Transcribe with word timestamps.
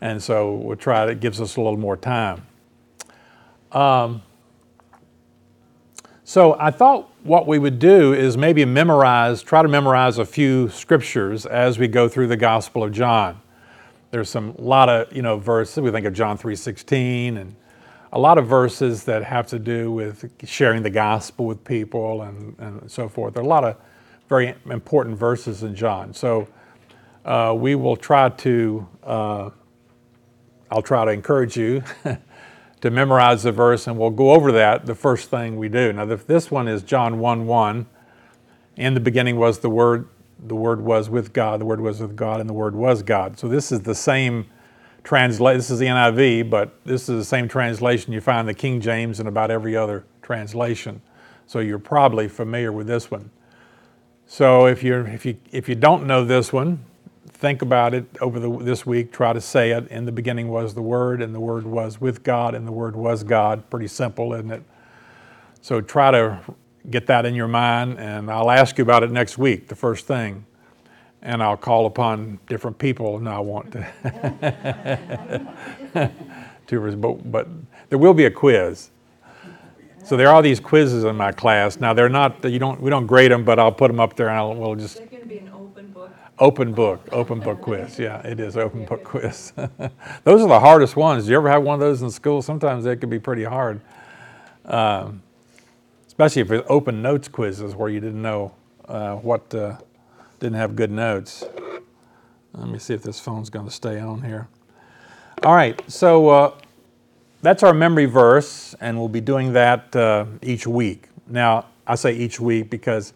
And 0.00 0.22
so 0.22 0.54
we'll 0.54 0.76
try 0.76 1.06
it 1.06 1.20
gives 1.20 1.40
us 1.40 1.56
a 1.56 1.60
little 1.60 1.78
more 1.78 1.96
time. 1.96 2.46
Um, 3.72 4.22
so 6.24 6.56
I 6.58 6.70
thought 6.70 7.10
what 7.22 7.46
we 7.46 7.58
would 7.58 7.78
do 7.78 8.12
is 8.12 8.36
maybe 8.36 8.64
memorize, 8.64 9.42
try 9.42 9.62
to 9.62 9.68
memorize 9.68 10.18
a 10.18 10.24
few 10.24 10.68
scriptures 10.68 11.46
as 11.46 11.78
we 11.78 11.88
go 11.88 12.08
through 12.08 12.26
the 12.26 12.36
Gospel 12.36 12.82
of 12.82 12.92
John. 12.92 13.40
There's 14.10 14.30
some 14.30 14.54
lot 14.58 14.88
of 14.88 15.14
you 15.14 15.22
know 15.22 15.38
verses. 15.38 15.78
We 15.78 15.90
think 15.90 16.06
of 16.06 16.14
John 16.14 16.38
3:16 16.38 17.36
and 17.36 17.54
a 18.12 18.18
lot 18.18 18.38
of 18.38 18.46
verses 18.46 19.04
that 19.04 19.24
have 19.24 19.46
to 19.48 19.58
do 19.58 19.90
with 19.90 20.30
sharing 20.44 20.82
the 20.82 20.90
gospel 20.90 21.44
with 21.44 21.62
people 21.64 22.22
and, 22.22 22.56
and 22.58 22.90
so 22.90 23.08
forth. 23.08 23.34
There 23.34 23.42
are 23.42 23.46
a 23.46 23.48
lot 23.48 23.64
of 23.64 23.76
very 24.28 24.54
important 24.70 25.18
verses 25.18 25.62
in 25.62 25.74
John. 25.74 26.14
So 26.14 26.48
uh, 27.24 27.54
we 27.58 27.74
will 27.74 27.96
try 27.96 28.30
to, 28.30 28.88
uh, 29.02 29.50
I'll 30.70 30.82
try 30.82 31.04
to 31.04 31.10
encourage 31.10 31.56
you 31.56 31.82
to 32.80 32.90
memorize 32.90 33.42
the 33.42 33.52
verse 33.52 33.86
and 33.86 33.98
we'll 33.98 34.10
go 34.10 34.32
over 34.32 34.52
that 34.52 34.86
the 34.86 34.94
first 34.94 35.30
thing 35.30 35.56
we 35.56 35.68
do. 35.68 35.92
Now, 35.92 36.04
this 36.04 36.50
one 36.50 36.68
is 36.68 36.82
John 36.82 37.18
1 37.18 37.46
1. 37.46 37.86
In 38.76 38.94
the 38.94 39.00
beginning 39.00 39.36
was 39.36 39.60
the 39.60 39.70
Word, 39.70 40.08
the 40.38 40.54
Word 40.54 40.80
was 40.80 41.08
with 41.08 41.32
God, 41.32 41.60
the 41.60 41.64
Word 41.64 41.80
was 41.80 42.00
with 42.00 42.14
God, 42.14 42.40
and 42.40 42.48
the 42.48 42.54
Word 42.54 42.74
was 42.74 43.02
God. 43.02 43.38
So 43.38 43.48
this 43.48 43.72
is 43.72 43.80
the 43.80 43.94
same 43.94 44.46
translation. 45.02 45.58
This 45.58 45.70
is 45.70 45.78
the 45.78 45.86
NIV, 45.86 46.50
but 46.50 46.78
this 46.84 47.08
is 47.08 47.18
the 47.18 47.24
same 47.24 47.48
translation 47.48 48.12
you 48.12 48.20
find 48.20 48.40
in 48.40 48.46
the 48.46 48.54
King 48.54 48.80
James 48.80 49.20
and 49.20 49.28
about 49.28 49.50
every 49.50 49.76
other 49.76 50.04
translation. 50.20 51.00
So 51.46 51.60
you're 51.60 51.78
probably 51.78 52.28
familiar 52.28 52.72
with 52.72 52.86
this 52.86 53.10
one. 53.10 53.30
So 54.26 54.66
if 54.66 54.82
you 54.82 55.06
if 55.06 55.24
you 55.24 55.38
if 55.52 55.68
you 55.68 55.76
don't 55.76 56.06
know 56.06 56.24
this 56.24 56.52
one, 56.52 56.84
think 57.36 57.62
about 57.62 57.94
it 57.94 58.06
over 58.20 58.40
the, 58.40 58.50
this 58.58 58.86
week. 58.86 59.12
Try 59.12 59.32
to 59.32 59.40
say 59.40 59.70
it. 59.70 59.88
In 59.88 60.06
the 60.06 60.12
beginning 60.12 60.48
was 60.48 60.74
the 60.74 60.82
Word, 60.82 61.22
and 61.22 61.34
the 61.34 61.40
Word 61.40 61.64
was 61.66 62.00
with 62.00 62.22
God, 62.22 62.54
and 62.54 62.66
the 62.66 62.72
Word 62.72 62.96
was 62.96 63.22
God. 63.22 63.68
Pretty 63.70 63.88
simple, 63.88 64.32
isn't 64.32 64.50
it? 64.50 64.62
So 65.60 65.80
try 65.80 66.10
to 66.10 66.40
get 66.90 67.06
that 67.08 67.26
in 67.26 67.34
your 67.34 67.48
mind, 67.48 67.98
and 67.98 68.30
I'll 68.30 68.50
ask 68.50 68.78
you 68.78 68.82
about 68.82 69.02
it 69.02 69.10
next 69.10 69.36
week, 69.36 69.68
the 69.68 69.76
first 69.76 70.06
thing. 70.06 70.46
And 71.22 71.42
I'll 71.42 71.56
call 71.56 71.86
upon 71.86 72.38
different 72.48 72.78
people, 72.78 73.16
and 73.16 73.28
I 73.28 73.40
want 73.40 73.72
to. 73.72 73.86
to 76.68 76.96
but, 76.96 77.30
but 77.32 77.48
there 77.88 77.98
will 77.98 78.14
be 78.14 78.24
a 78.26 78.30
quiz. 78.30 78.90
So 80.04 80.16
there 80.16 80.28
are 80.28 80.40
these 80.40 80.60
quizzes 80.60 81.02
in 81.02 81.16
my 81.16 81.32
class. 81.32 81.80
Now 81.80 81.92
they're 81.92 82.08
not 82.08 82.44
you 82.44 82.60
don't 82.60 82.80
we 82.80 82.90
don't 82.90 83.06
grade 83.06 83.32
them, 83.32 83.44
but 83.44 83.58
I'll 83.58 83.72
put 83.72 83.88
them 83.88 83.98
up 83.98 84.14
there 84.14 84.28
and 84.28 84.38
I'll, 84.38 84.54
we'll 84.54 84.76
just. 84.76 84.98
They're 84.98 85.06
going 85.06 85.22
to 85.22 85.28
be 85.28 85.38
an 85.38 85.48
open 86.38 86.72
book. 86.72 87.08
Open 87.12 87.40
book, 87.40 87.60
quiz. 87.60 87.98
Yeah, 87.98 88.20
it 88.26 88.40
is 88.40 88.56
open 88.56 88.84
book 88.84 89.04
quiz. 89.04 89.52
those 90.24 90.42
are 90.42 90.48
the 90.48 90.60
hardest 90.60 90.96
ones. 90.96 91.24
Do 91.24 91.30
you 91.30 91.36
ever 91.36 91.50
have 91.50 91.62
one 91.62 91.74
of 91.74 91.80
those 91.80 92.02
in 92.02 92.10
school? 92.10 92.42
Sometimes 92.42 92.84
they 92.84 92.96
can 92.96 93.10
be 93.10 93.18
pretty 93.18 93.44
hard, 93.44 93.80
um, 94.66 95.22
especially 96.06 96.42
if 96.42 96.50
it's 96.50 96.66
open 96.68 97.02
notes 97.02 97.28
quizzes 97.28 97.74
where 97.74 97.88
you 97.88 98.00
didn't 98.00 98.22
know 98.22 98.54
uh, 98.86 99.16
what, 99.16 99.52
uh, 99.54 99.76
didn't 100.40 100.56
have 100.56 100.76
good 100.76 100.90
notes. 100.90 101.44
Let 102.52 102.68
me 102.68 102.78
see 102.78 102.94
if 102.94 103.02
this 103.02 103.20
phone's 103.20 103.50
going 103.50 103.66
to 103.66 103.72
stay 103.72 104.00
on 104.00 104.22
here. 104.22 104.48
All 105.44 105.54
right, 105.54 105.80
so 105.90 106.28
uh, 106.30 106.54
that's 107.42 107.62
our 107.62 107.74
memory 107.74 108.06
verse, 108.06 108.74
and 108.80 108.98
we'll 108.98 109.08
be 109.08 109.20
doing 109.20 109.52
that 109.52 109.94
uh, 109.94 110.24
each 110.42 110.66
week. 110.66 111.08
Now, 111.28 111.66
I 111.86 111.94
say 111.94 112.14
each 112.14 112.40
week 112.40 112.70
because 112.70 113.12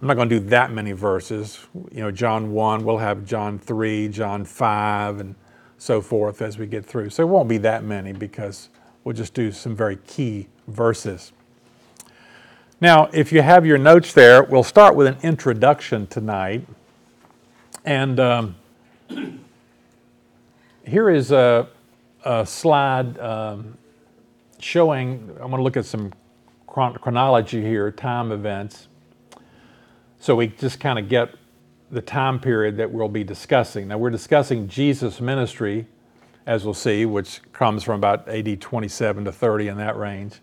I'm 0.00 0.06
not 0.06 0.14
going 0.14 0.30
to 0.30 0.40
do 0.40 0.46
that 0.46 0.72
many 0.72 0.92
verses. 0.92 1.58
You 1.92 2.00
know, 2.00 2.10
John 2.10 2.52
1, 2.52 2.84
we'll 2.84 2.98
have 2.98 3.26
John 3.26 3.58
3, 3.58 4.08
John 4.08 4.46
5, 4.46 5.20
and 5.20 5.34
so 5.76 6.00
forth 6.00 6.40
as 6.40 6.56
we 6.56 6.66
get 6.66 6.86
through. 6.86 7.10
So 7.10 7.22
it 7.22 7.26
won't 7.26 7.50
be 7.50 7.58
that 7.58 7.84
many 7.84 8.12
because 8.14 8.70
we'll 9.04 9.14
just 9.14 9.34
do 9.34 9.52
some 9.52 9.76
very 9.76 9.96
key 9.96 10.48
verses. 10.68 11.32
Now, 12.80 13.10
if 13.12 13.30
you 13.30 13.42
have 13.42 13.66
your 13.66 13.76
notes 13.76 14.14
there, 14.14 14.42
we'll 14.42 14.62
start 14.62 14.94
with 14.94 15.06
an 15.06 15.18
introduction 15.22 16.06
tonight. 16.06 16.66
And 17.84 18.18
um, 18.18 18.54
here 20.86 21.10
is 21.10 21.30
a, 21.30 21.68
a 22.24 22.46
slide 22.46 23.18
um, 23.18 23.76
showing, 24.60 25.28
I'm 25.32 25.50
going 25.50 25.58
to 25.58 25.62
look 25.62 25.76
at 25.76 25.84
some 25.84 26.10
chron- 26.66 26.94
chronology 26.94 27.60
here, 27.60 27.90
time 27.90 28.32
events. 28.32 28.88
So 30.20 30.36
we 30.36 30.48
just 30.48 30.80
kind 30.80 30.98
of 30.98 31.08
get 31.08 31.34
the 31.90 32.02
time 32.02 32.38
period 32.38 32.76
that 32.76 32.90
we'll 32.90 33.08
be 33.08 33.24
discussing. 33.24 33.88
Now 33.88 33.96
we're 33.96 34.10
discussing 34.10 34.68
Jesus' 34.68 35.18
ministry, 35.18 35.86
as 36.46 36.62
we'll 36.62 36.74
see, 36.74 37.06
which 37.06 37.40
comes 37.54 37.82
from 37.82 37.94
about 37.94 38.28
AD 38.28 38.60
27 38.60 39.24
to 39.24 39.32
30 39.32 39.68
in 39.68 39.76
that 39.78 39.96
range. 39.96 40.34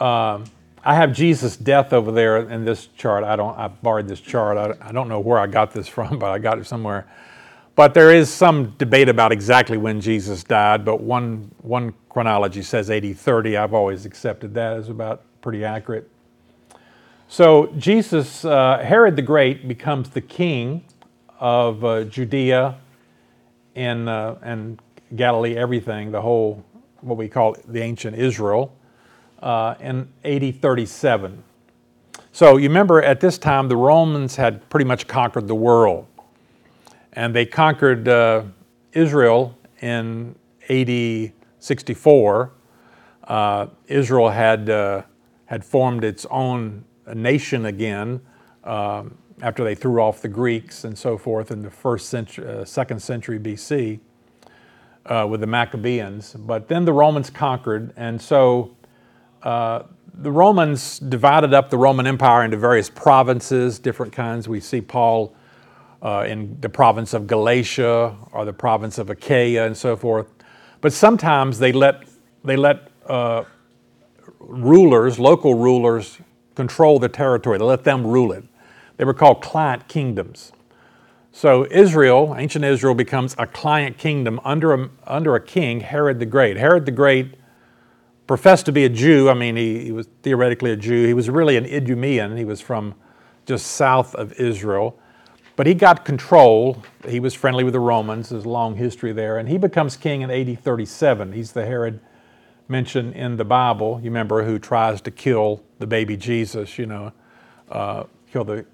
Um, 0.00 0.44
I 0.84 0.96
have 0.96 1.12
Jesus' 1.12 1.56
death 1.56 1.92
over 1.92 2.10
there 2.10 2.38
in 2.38 2.64
this 2.64 2.88
chart. 2.96 3.22
I 3.22 3.36
don't. 3.36 3.56
I 3.56 3.68
borrowed 3.68 4.08
this 4.08 4.20
chart. 4.20 4.58
I, 4.58 4.88
I 4.88 4.90
don't 4.90 5.08
know 5.08 5.20
where 5.20 5.38
I 5.38 5.46
got 5.46 5.72
this 5.72 5.86
from, 5.96 6.18
but 6.18 6.30
I 6.30 6.40
got 6.40 6.58
it 6.58 6.66
somewhere. 6.66 7.06
But 7.76 7.94
there 7.94 8.12
is 8.12 8.32
some 8.32 8.70
debate 8.78 9.08
about 9.08 9.30
exactly 9.30 9.76
when 9.76 10.00
Jesus 10.00 10.42
died. 10.42 10.84
But 10.84 11.00
one 11.00 11.52
one 11.62 11.94
chronology 12.08 12.62
says 12.62 12.90
AD 12.90 13.16
30. 13.16 13.56
I've 13.56 13.74
always 13.74 14.06
accepted 14.06 14.54
that 14.54 14.72
as 14.76 14.88
about 14.88 15.22
pretty 15.40 15.64
accurate. 15.64 16.10
So 17.28 17.66
Jesus, 17.76 18.44
uh, 18.44 18.78
Herod 18.78 19.16
the 19.16 19.22
Great, 19.22 19.66
becomes 19.66 20.10
the 20.10 20.20
king 20.20 20.84
of 21.40 21.84
uh, 21.84 22.04
Judea 22.04 22.76
and, 23.74 24.08
uh, 24.08 24.36
and 24.42 24.80
Galilee, 25.16 25.56
everything, 25.56 26.12
the 26.12 26.20
whole, 26.20 26.64
what 27.00 27.16
we 27.16 27.28
call 27.28 27.56
the 27.66 27.82
ancient 27.82 28.16
Israel, 28.16 28.72
uh, 29.42 29.74
in 29.80 30.08
AD 30.24 30.62
37. 30.62 31.42
So 32.30 32.58
you 32.58 32.68
remember 32.68 33.02
at 33.02 33.18
this 33.20 33.38
time, 33.38 33.68
the 33.68 33.76
Romans 33.76 34.36
had 34.36 34.66
pretty 34.70 34.86
much 34.86 35.08
conquered 35.08 35.48
the 35.48 35.54
world. 35.54 36.06
And 37.14 37.34
they 37.34 37.44
conquered 37.44 38.06
uh, 38.06 38.44
Israel 38.92 39.58
in 39.80 40.36
AD 40.68 41.32
64. 41.58 42.52
Uh, 43.24 43.66
Israel 43.88 44.28
had, 44.28 44.68
had 45.46 45.64
formed 45.64 46.04
its 46.04 46.24
own 46.30 46.84
nation 47.14 47.66
again 47.66 48.20
um, 48.64 49.16
after 49.42 49.64
they 49.64 49.74
threw 49.74 50.00
off 50.00 50.22
the 50.22 50.28
Greeks 50.28 50.84
and 50.84 50.96
so 50.96 51.18
forth 51.18 51.50
in 51.50 51.62
the 51.62 51.70
first 51.70 52.08
century, 52.08 52.46
uh, 52.46 52.64
second 52.64 53.00
century 53.00 53.38
BC 53.38 54.00
uh, 55.06 55.26
with 55.28 55.40
the 55.40 55.46
Maccabees. 55.46 56.34
But 56.38 56.68
then 56.68 56.84
the 56.84 56.92
Romans 56.92 57.30
conquered, 57.30 57.92
and 57.96 58.20
so 58.20 58.76
uh, 59.42 59.82
the 60.14 60.30
Romans 60.30 60.98
divided 60.98 61.52
up 61.52 61.70
the 61.70 61.78
Roman 61.78 62.06
Empire 62.06 62.44
into 62.44 62.56
various 62.56 62.88
provinces, 62.88 63.78
different 63.78 64.12
kinds. 64.12 64.48
We 64.48 64.60
see 64.60 64.80
Paul 64.80 65.34
uh, 66.02 66.24
in 66.26 66.58
the 66.60 66.68
province 66.68 67.14
of 67.14 67.26
Galatia 67.26 68.16
or 68.32 68.44
the 68.44 68.52
province 68.52 68.98
of 68.98 69.10
Achaia 69.10 69.66
and 69.66 69.76
so 69.76 69.96
forth. 69.96 70.26
But 70.80 70.92
sometimes 70.92 71.58
they 71.58 71.72
let 71.72 72.04
they 72.44 72.56
let 72.56 72.88
uh, 73.06 73.44
rulers, 74.38 75.18
local 75.18 75.54
rulers, 75.54 76.18
control 76.56 76.98
the 76.98 77.08
territory, 77.08 77.58
they 77.58 77.64
let 77.64 77.84
them 77.84 78.06
rule 78.06 78.32
it. 78.32 78.44
They 78.96 79.04
were 79.04 79.14
called 79.14 79.42
client 79.42 79.86
kingdoms. 79.88 80.52
So 81.30 81.66
Israel, 81.70 82.34
ancient 82.36 82.64
Israel, 82.64 82.94
becomes 82.94 83.36
a 83.38 83.46
client 83.46 83.98
kingdom 83.98 84.40
under 84.42 84.72
a, 84.72 84.90
under 85.06 85.34
a 85.34 85.40
king, 85.40 85.80
Herod 85.80 86.18
the 86.18 86.26
Great. 86.26 86.56
Herod 86.56 86.86
the 86.86 86.92
Great 86.92 87.34
professed 88.26 88.64
to 88.66 88.72
be 88.72 88.84
a 88.84 88.88
Jew. 88.88 89.28
I 89.28 89.34
mean, 89.34 89.54
he, 89.54 89.84
he 89.84 89.92
was 89.92 90.08
theoretically 90.22 90.72
a 90.72 90.76
Jew. 90.76 91.06
He 91.06 91.12
was 91.12 91.28
really 91.28 91.58
an 91.58 91.66
Idumean. 91.66 92.36
He 92.38 92.46
was 92.46 92.62
from 92.62 92.94
just 93.44 93.66
south 93.66 94.14
of 94.14 94.32
Israel. 94.40 94.98
But 95.56 95.66
he 95.66 95.74
got 95.74 96.06
control. 96.06 96.82
He 97.06 97.20
was 97.20 97.34
friendly 97.34 97.64
with 97.64 97.74
the 97.74 97.80
Romans. 97.80 98.30
There's 98.30 98.46
a 98.46 98.48
long 98.48 98.76
history 98.76 99.12
there. 99.12 99.36
And 99.38 99.48
he 99.48 99.58
becomes 99.58 99.96
king 99.96 100.22
in 100.22 100.30
AD 100.30 100.60
37. 100.60 101.32
He's 101.32 101.52
the 101.52 101.66
Herod 101.66 102.00
mentioned 102.68 103.14
in 103.14 103.36
the 103.36 103.44
Bible, 103.44 104.00
you 104.02 104.10
remember, 104.10 104.42
who 104.42 104.58
tries 104.58 105.00
to 105.02 105.10
kill 105.10 105.62
the 105.78 105.86
baby 105.86 106.16
Jesus, 106.16 106.78
you 106.78 106.86
know, 106.86 107.12
uh, 107.70 108.04
kill 108.32 108.44
the, 108.44 108.64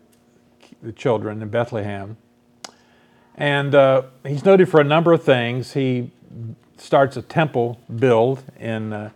the 0.83 0.93
children 0.93 1.43
in 1.43 1.49
Bethlehem. 1.49 2.17
And 3.37 3.75
uh, 3.75 4.03
he's 4.27 4.45
noted 4.45 4.69
for 4.69 4.81
a 4.81 4.85
number 4.85 5.13
of 5.13 5.23
things. 5.23 5.73
He 5.73 6.11
starts 6.77 7.17
a 7.17 7.23
temple 7.23 7.81
build 7.97 8.43
in 8.59 8.93
uh, 8.93 9.11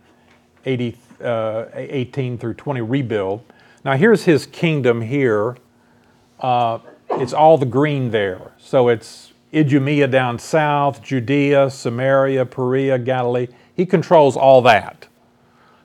80, 0.65 0.97
uh, 1.23 1.65
18 1.73 2.37
through 2.37 2.55
20 2.55 2.81
rebuild. 2.81 3.43
Now, 3.85 3.95
here's 3.95 4.25
his 4.25 4.45
kingdom 4.45 5.01
here. 5.01 5.55
Uh, 6.39 6.79
it's 7.11 7.33
all 7.33 7.57
the 7.57 7.65
green 7.65 8.11
there. 8.11 8.51
So 8.57 8.89
it's 8.89 9.33
Idumea 9.53 10.07
down 10.07 10.39
south, 10.39 11.01
Judea, 11.01 11.69
Samaria, 11.69 12.45
Perea, 12.45 12.99
Galilee. 12.99 13.47
He 13.75 13.85
controls 13.85 14.35
all 14.35 14.61
that. 14.63 15.07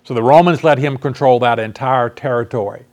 So 0.04 0.14
the 0.14 0.22
Romans 0.22 0.64
let 0.64 0.78
him 0.78 0.98
control 0.98 1.38
that 1.40 1.58
entire 1.58 2.08
territory. 2.08 2.86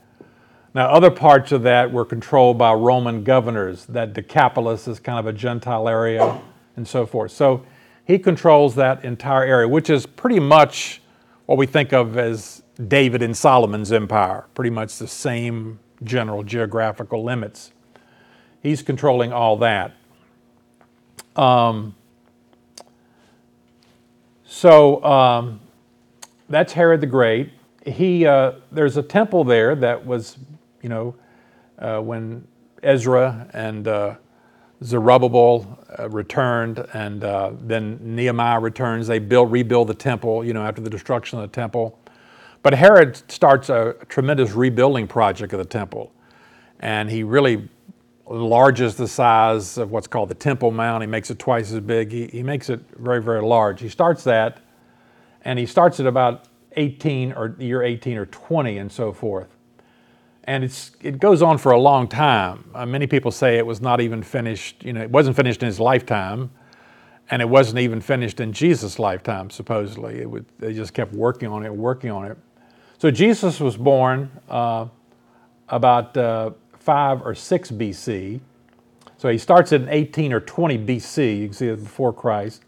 Now, 0.75 0.89
other 0.89 1.09
parts 1.09 1.51
of 1.51 1.63
that 1.63 1.91
were 1.91 2.05
controlled 2.05 2.57
by 2.57 2.73
Roman 2.73 3.23
governors. 3.23 3.85
That 3.85 4.13
Decapolis 4.13 4.87
is 4.87 4.99
kind 4.99 5.17
of 5.17 5.25
a 5.25 5.33
Gentile 5.33 5.89
area 5.89 6.39
and 6.75 6.87
so 6.87 7.05
forth. 7.05 7.31
So 7.31 7.65
He 8.09 8.17
controls 8.17 8.73
that 8.73 9.05
entire 9.05 9.43
area, 9.43 9.67
which 9.67 9.87
is 9.87 10.07
pretty 10.07 10.39
much 10.39 10.99
what 11.45 11.59
we 11.59 11.67
think 11.67 11.93
of 11.93 12.17
as 12.17 12.63
David 12.87 13.21
and 13.21 13.37
Solomon's 13.37 13.91
empire, 13.91 14.45
pretty 14.55 14.71
much 14.71 14.97
the 14.97 15.07
same 15.07 15.77
general 16.03 16.41
geographical 16.41 17.23
limits. 17.23 17.71
He's 18.63 18.81
controlling 18.81 19.31
all 19.31 19.57
that. 19.57 19.93
Um, 21.35 21.93
so 24.43 25.03
um, 25.03 25.59
that's 26.49 26.73
Herod 26.73 27.01
the 27.01 27.07
Great. 27.07 27.51
He 27.85 28.25
uh, 28.25 28.53
there's 28.71 28.97
a 28.97 29.03
temple 29.03 29.43
there 29.43 29.75
that 29.75 30.05
was, 30.05 30.37
you 30.81 30.89
know, 30.89 31.15
uh, 31.77 31.99
when 31.99 32.45
Ezra 32.83 33.49
and 33.53 33.87
uh, 33.87 34.15
Zerubbabel 34.83 35.79
uh, 35.97 36.09
returned, 36.09 36.85
and 36.93 37.23
uh, 37.23 37.51
then 37.61 37.99
Nehemiah 38.01 38.59
returns. 38.59 39.07
They 39.07 39.19
build, 39.19 39.51
rebuild 39.51 39.87
the 39.87 39.93
temple, 39.93 40.45
you 40.45 40.53
know, 40.53 40.63
after 40.63 40.81
the 40.81 40.89
destruction 40.89 41.39
of 41.39 41.49
the 41.49 41.53
temple. 41.53 41.99
But 42.61 42.73
Herod 42.73 43.21
starts 43.31 43.69
a 43.69 43.95
tremendous 44.07 44.51
rebuilding 44.51 45.07
project 45.07 45.53
of 45.53 45.59
the 45.59 45.65
temple, 45.65 46.11
and 46.79 47.09
he 47.09 47.23
really 47.23 47.67
enlarges 48.29 48.95
the 48.95 49.07
size 49.07 49.77
of 49.77 49.91
what's 49.91 50.07
called 50.07 50.29
the 50.29 50.35
Temple 50.35 50.71
Mount. 50.71 51.01
He 51.01 51.07
makes 51.07 51.31
it 51.31 51.39
twice 51.39 51.71
as 51.71 51.79
big. 51.79 52.11
He, 52.11 52.27
he 52.27 52.43
makes 52.43 52.69
it 52.69 52.79
very, 52.97 53.21
very 53.21 53.41
large. 53.41 53.81
He 53.81 53.89
starts 53.89 54.23
that, 54.25 54.59
and 55.43 55.59
he 55.59 55.65
starts 55.65 55.99
at 55.99 56.05
about 56.05 56.45
18 56.73 57.33
or 57.33 57.55
year 57.59 57.83
18 57.83 58.17
or 58.17 58.25
20 58.27 58.77
and 58.77 58.91
so 58.91 59.11
forth. 59.11 59.47
And 60.45 60.63
it's, 60.63 60.91
it 61.01 61.19
goes 61.19 61.41
on 61.41 61.57
for 61.57 61.71
a 61.71 61.79
long 61.79 62.07
time. 62.07 62.69
Uh, 62.73 62.85
many 62.85 63.05
people 63.05 63.31
say 63.31 63.57
it 63.57 63.65
was 63.65 63.81
not 63.81 64.01
even 64.01 64.23
finished, 64.23 64.83
you 64.83 64.93
know, 64.93 65.01
it 65.01 65.11
wasn't 65.11 65.35
finished 65.35 65.61
in 65.61 65.67
his 65.67 65.79
lifetime, 65.79 66.49
and 67.29 67.41
it 67.41 67.47
wasn't 67.47 67.79
even 67.79 68.01
finished 68.01 68.39
in 68.39 68.51
Jesus' 68.51 68.97
lifetime, 68.97 69.49
supposedly. 69.51 70.25
Would, 70.25 70.45
they 70.57 70.73
just 70.73 70.93
kept 70.93 71.13
working 71.13 71.49
on 71.49 71.63
it, 71.65 71.73
working 71.73 72.09
on 72.09 72.25
it. 72.25 72.37
So 72.97 73.11
Jesus 73.11 73.59
was 73.59 73.77
born 73.77 74.31
uh, 74.49 74.87
about 75.67 76.17
uh, 76.17 76.51
5 76.79 77.21
or 77.21 77.35
6 77.35 77.71
BC. 77.71 78.39
So 79.17 79.29
he 79.29 79.37
starts 79.37 79.71
at 79.71 79.87
18 79.87 80.33
or 80.33 80.39
20 80.39 80.79
BC, 80.79 81.39
you 81.39 81.47
can 81.47 81.53
see 81.53 81.67
it 81.67 81.83
before 81.83 82.11
Christ. 82.11 82.63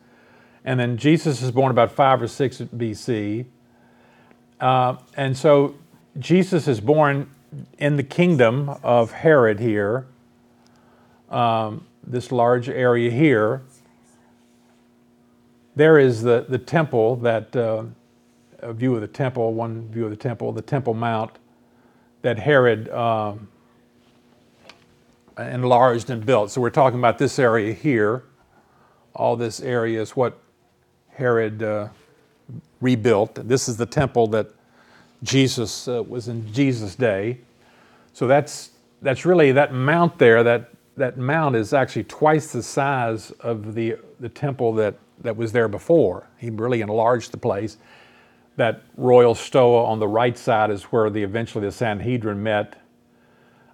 And 0.64 0.80
then 0.80 0.98
Jesus 0.98 1.42
is 1.42 1.52
born 1.52 1.72
about 1.72 1.92
5 1.92 2.22
or 2.22 2.28
6 2.28 2.58
BC. 2.76 3.46
Uh, 4.60 4.96
and 5.18 5.36
so 5.36 5.76
Jesus 6.20 6.68
is 6.68 6.80
born 6.80 7.30
in 7.78 7.98
the 7.98 8.04
kingdom 8.04 8.70
of 8.84 9.12
Herod 9.12 9.60
here, 9.60 10.06
um, 11.30 11.86
this 12.06 12.32
large 12.32 12.70
area 12.70 13.10
here. 13.10 13.64
There 15.76 15.98
is 15.98 16.22
the, 16.22 16.46
the 16.48 16.58
temple, 16.58 17.16
that 17.18 17.56
uh, 17.56 17.86
a 18.60 18.74
view 18.74 18.96
of 18.96 19.02
the 19.02 19.08
temple, 19.08 19.54
one 19.54 19.90
view 19.90 20.06
of 20.06 20.12
the 20.12 20.16
temple, 20.16 20.52
the 20.52 20.62
Temple 20.62 20.94
Mount 20.94 21.32
that 22.22 22.38
Herod 22.38 22.90
um, 22.90 23.48
enlarged 25.38 26.10
and 26.10 26.26
built. 26.26 26.52
So 26.52 26.62
we're 26.62 26.70
talking 26.70 27.00
about 27.00 27.18
this 27.18 27.40
area 27.40 27.74
here. 27.74 28.24
All 29.14 29.36
this 29.36 29.60
area 29.60 30.02
is 30.02 30.12
what 30.12 30.41
Herod 31.14 31.64
uh, 31.64 31.90
rebuilt. 32.80 33.36
This 33.48 33.70
is 33.70 33.78
the 33.78 33.86
temple 33.86 34.28
that 34.28 34.48
Jesus 35.24 35.88
uh, 35.88 36.04
was 36.04 36.28
in 36.28 36.52
Jesus' 36.52 36.96
day. 36.96 37.40
So 38.14 38.28
that's 38.28 38.72
that's 39.02 39.26
really 39.26 39.52
that 39.52 39.74
mount 39.74 40.18
there. 40.18 40.44
That 40.44 40.72
that 40.98 41.18
mount 41.18 41.56
is 41.56 41.74
actually 41.74 42.04
twice 42.06 42.52
the 42.52 42.64
size 42.64 43.32
of 43.40 43.76
the 43.76 43.98
the 44.20 44.30
temple 44.30 44.74
that 44.74 44.96
that 45.22 45.36
was 45.38 45.52
there 45.52 45.68
before. 45.68 46.28
He 46.38 46.50
really 46.50 46.82
enlarged 46.82 47.32
the 47.32 47.38
place. 47.38 47.78
That 48.58 48.82
royal 48.98 49.36
stoa 49.36 49.86
on 49.86 50.00
the 50.00 50.08
right 50.08 50.38
side 50.38 50.72
is 50.72 50.84
where 50.84 51.10
the 51.10 51.24
eventually 51.24 51.66
the 51.66 51.72
Sanhedrin 51.72 52.42
met. 52.42 52.82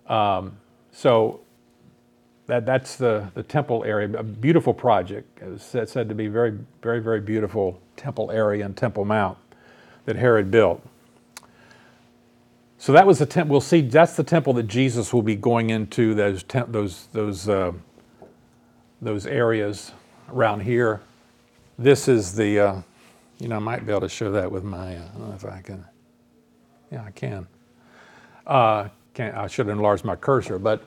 Um, 0.08 0.58
so 0.92 1.42
that, 2.48 2.66
that's 2.66 2.96
the, 2.96 3.30
the 3.34 3.44
temple 3.44 3.84
area, 3.86 4.10
a 4.18 4.24
beautiful 4.24 4.74
project. 4.74 5.40
It's 5.42 5.64
said 5.92 6.10
to 6.10 6.16
be 6.16 6.28
very, 6.28 6.58
very, 6.82 7.00
very 7.00 7.22
beautiful 7.22 7.82
temple 7.98 8.32
area 8.32 8.66
and 8.66 8.76
Temple 8.76 9.06
Mount 9.06 9.38
that 10.06 10.16
Herod 10.16 10.50
built. 10.50 10.82
So 12.78 12.94
that 12.94 13.06
was 13.06 13.20
the 13.20 13.26
temple. 13.26 13.54
We'll 13.54 13.62
see. 13.62 13.82
That's 13.82 14.16
the 14.16 14.24
temple 14.24 14.54
that 14.54 14.68
Jesus 14.68 15.12
will 15.14 15.24
be 15.24 15.36
going 15.36 15.72
into. 15.72 16.14
Those 16.14 16.44
those 16.44 17.08
those 17.12 17.50
uh, 17.50 17.74
those 19.02 19.26
areas 19.26 19.92
around 20.30 20.62
here. 20.62 21.02
This 21.78 22.08
is 22.08 22.34
the. 22.34 22.60
Uh, 22.60 22.82
you 23.40 23.48
know, 23.48 23.58
I 23.58 23.60
might 23.60 23.86
be 23.86 23.92
able 23.92 24.02
to 24.02 24.10
show 24.10 24.32
that 24.32 24.52
with 24.52 24.64
my. 24.64 24.96
Uh, 24.96 25.00
I 25.00 25.18
don't 25.18 25.30
know 25.30 25.36
if 25.36 25.46
I 25.46 25.62
can. 25.62 25.86
Yeah, 26.92 27.04
I 27.04 27.12
can. 27.12 27.48
Uh, 28.46 28.90
can 29.14 29.34
I 29.34 29.48
should 29.48 29.68
enlarge 29.68 30.04
my 30.04 30.16
cursor, 30.16 30.60
but 30.60 30.84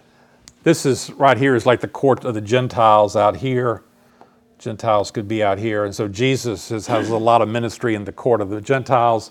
this 0.62 0.84
is 0.84 1.10
right 1.12 1.38
here 1.38 1.54
is 1.54 1.66
like 1.66 1.80
the 1.80 1.88
court 1.88 2.24
of 2.24 2.34
the 2.34 2.40
Gentiles 2.40 3.16
out 3.16 3.36
here. 3.36 3.82
Gentiles 4.58 5.10
could 5.10 5.26
be 5.26 5.42
out 5.42 5.58
here. 5.58 5.84
And 5.84 5.94
so 5.94 6.06
Jesus 6.06 6.68
has, 6.68 6.86
has 6.86 7.08
a 7.08 7.16
lot 7.16 7.40
of 7.40 7.48
ministry 7.48 7.94
in 7.94 8.04
the 8.04 8.12
court 8.12 8.42
of 8.42 8.50
the 8.50 8.60
Gentiles. 8.60 9.30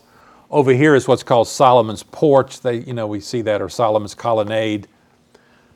Over 0.50 0.72
here 0.72 0.96
is 0.96 1.08
what's 1.08 1.22
called 1.22 1.48
Solomon's 1.48 2.02
porch. 2.02 2.62
They, 2.62 2.80
you 2.80 2.94
know, 2.94 3.06
we 3.06 3.20
see 3.20 3.44
that, 3.44 3.62
or 3.62 3.70
Solomon's 3.70 4.16
colonnade. 4.16 4.88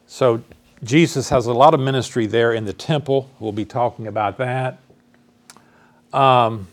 So 0.08 0.44
Jesus 0.84 1.30
has 1.30 1.46
a 1.46 1.54
lot 1.54 1.76
of 1.76 1.80
ministry 1.80 2.26
there 2.26 2.54
in 2.54 2.66
the 2.66 2.74
temple. 2.74 3.30
We'll 3.40 3.52
be 3.52 3.66
talking 3.66 4.08
about 4.08 4.38
that. 4.40 4.80
Um, 6.12 6.68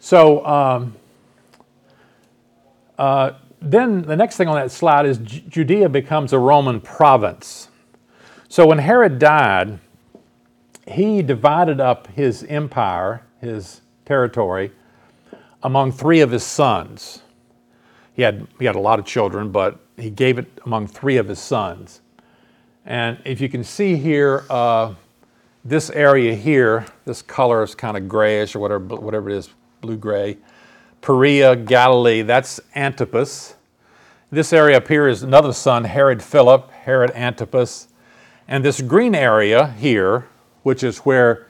so 0.00 0.44
um, 0.46 0.96
uh, 2.98 3.32
then 3.62 4.02
the 4.02 4.16
next 4.16 4.36
thing 4.36 4.48
on 4.48 4.56
that 4.56 4.70
slide 4.70 5.06
is 5.06 5.18
Judea 5.18 5.88
becomes 5.88 6.32
a 6.32 6.38
Roman 6.38 6.80
province. 6.80 7.68
So 8.48 8.66
when 8.66 8.78
Herod 8.78 9.18
died, 9.18 9.78
he 10.86 11.22
divided 11.22 11.80
up 11.80 12.08
his 12.08 12.44
empire, 12.44 13.24
his 13.40 13.80
territory, 14.04 14.72
among 15.62 15.92
three 15.92 16.20
of 16.20 16.30
his 16.30 16.42
sons. 16.42 17.22
He 18.14 18.22
had, 18.22 18.46
he 18.58 18.64
had 18.64 18.76
a 18.76 18.80
lot 18.80 18.98
of 18.98 19.06
children, 19.06 19.50
but 19.50 19.78
he 19.96 20.10
gave 20.10 20.38
it 20.38 20.46
among 20.66 20.88
three 20.88 21.16
of 21.16 21.28
his 21.28 21.38
sons. 21.38 22.00
And 22.84 23.18
if 23.24 23.40
you 23.40 23.48
can 23.48 23.64
see 23.64 23.96
here, 23.96 24.44
uh, 24.50 24.94
this 25.64 25.90
area 25.90 26.34
here, 26.34 26.84
this 27.04 27.22
color 27.22 27.62
is 27.62 27.74
kind 27.74 27.96
of 27.96 28.08
grayish 28.08 28.56
or 28.56 28.58
whatever, 28.58 28.96
whatever 28.96 29.30
it 29.30 29.36
is, 29.36 29.48
blue 29.80 29.96
gray. 29.96 30.36
Perea, 31.02 31.56
Galilee, 31.56 32.22
that's 32.22 32.60
Antipas. 32.76 33.56
This 34.30 34.52
area 34.52 34.76
up 34.76 34.86
here 34.86 35.08
is 35.08 35.24
another 35.24 35.52
son, 35.52 35.82
Herod 35.82 36.22
Philip, 36.22 36.70
Herod 36.70 37.10
Antipas. 37.10 37.88
And 38.46 38.64
this 38.64 38.80
green 38.80 39.14
area 39.14 39.72
here, 39.72 40.28
which 40.62 40.84
is 40.84 40.98
where 40.98 41.48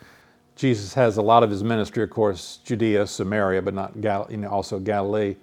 Jesus 0.56 0.94
has 0.94 1.18
a 1.18 1.22
lot 1.22 1.42
of 1.42 1.50
his 1.50 1.62
ministry, 1.62 2.02
of 2.02 2.08
course, 2.08 2.60
Judea, 2.64 3.06
Samaria, 3.06 3.60
but 3.60 3.74
not 3.74 4.00
Gal- 4.00 4.26
you 4.30 4.38
know, 4.38 4.48
also 4.48 4.78
Galilee. 4.78 5.36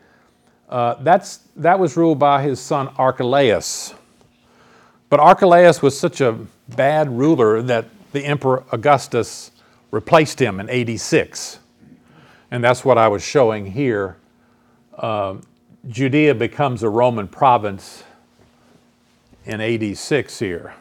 Uh, 0.68 0.96
that's, 0.96 1.42
that 1.56 1.78
was 1.78 1.96
ruled 1.96 2.18
by 2.18 2.42
his 2.42 2.60
son 2.60 2.88
Archelaus. 2.98 3.94
But 5.10 5.20
Archelaus 5.20 5.84
was 5.84 5.98
such 5.98 6.20
a 6.20 6.38
bad 6.70 7.16
ruler 7.16 7.62
that 7.62 7.86
the 8.12 8.26
Emperor 8.26 8.64
Augustus 8.72 9.52
replaced 9.92 10.42
him 10.42 10.60
in 10.60 10.68
86. 10.68 11.59
And 12.52 12.64
that's 12.64 12.84
what 12.84 12.98
I 12.98 13.08
was 13.08 13.24
showing 13.24 13.68
here. 13.68 14.18
Uh, 14.98 15.36
Judea 15.88 16.36
becomes 16.36 16.84
a 16.84 16.90
Roman 16.90 17.28
province 17.28 18.04
in 19.46 19.62
AD 19.62 19.98
6 19.98 20.40
here. 20.40 20.74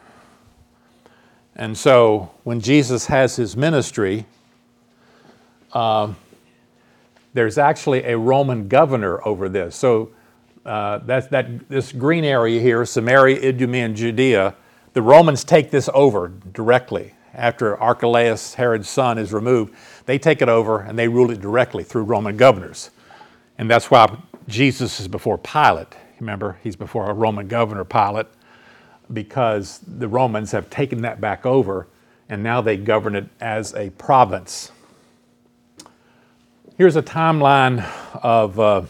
And 1.54 1.76
so 1.76 2.30
when 2.44 2.60
Jesus 2.60 3.06
has 3.06 3.36
his 3.36 3.56
ministry, 3.56 4.26
uh, 5.72 6.12
there's 7.34 7.58
actually 7.58 8.04
a 8.04 8.16
Roman 8.16 8.68
governor 8.68 9.26
over 9.26 9.48
this. 9.48 9.76
So 9.76 10.10
uh, 10.64 10.98
that, 10.98 11.30
that, 11.30 11.68
this 11.68 11.92
green 11.92 12.24
area 12.24 12.60
here, 12.60 12.84
Samaria, 12.84 13.48
Idumea, 13.48 13.84
and 13.84 13.96
Judea, 13.96 14.54
the 14.92 15.02
Romans 15.02 15.44
take 15.44 15.70
this 15.70 15.88
over 15.92 16.28
directly 16.52 17.14
after 17.34 17.76
Archelaus, 17.76 18.54
Herod's 18.54 18.88
son, 18.88 19.18
is 19.18 19.32
removed, 19.32 19.74
they 20.06 20.18
take 20.18 20.42
it 20.42 20.48
over 20.48 20.80
and 20.80 20.98
they 20.98 21.08
rule 21.08 21.30
it 21.30 21.40
directly 21.40 21.84
through 21.84 22.04
Roman 22.04 22.36
governors. 22.36 22.90
And 23.58 23.70
that's 23.70 23.90
why 23.90 24.16
Jesus 24.46 25.00
is 25.00 25.08
before 25.08 25.38
Pilate. 25.38 25.94
Remember, 26.20 26.58
he's 26.62 26.76
before 26.76 27.10
a 27.10 27.14
Roman 27.14 27.48
governor, 27.48 27.84
Pilate, 27.84 28.26
because 29.12 29.80
the 29.86 30.08
Romans 30.08 30.52
have 30.52 30.70
taken 30.70 31.02
that 31.02 31.20
back 31.20 31.46
over 31.46 31.86
and 32.28 32.42
now 32.42 32.60
they 32.60 32.76
govern 32.76 33.14
it 33.14 33.26
as 33.40 33.74
a 33.74 33.90
province. 33.90 34.70
Here's 36.76 36.96
a 36.96 37.02
timeline 37.02 37.84
of, 38.22 38.60
uh, 38.60 38.82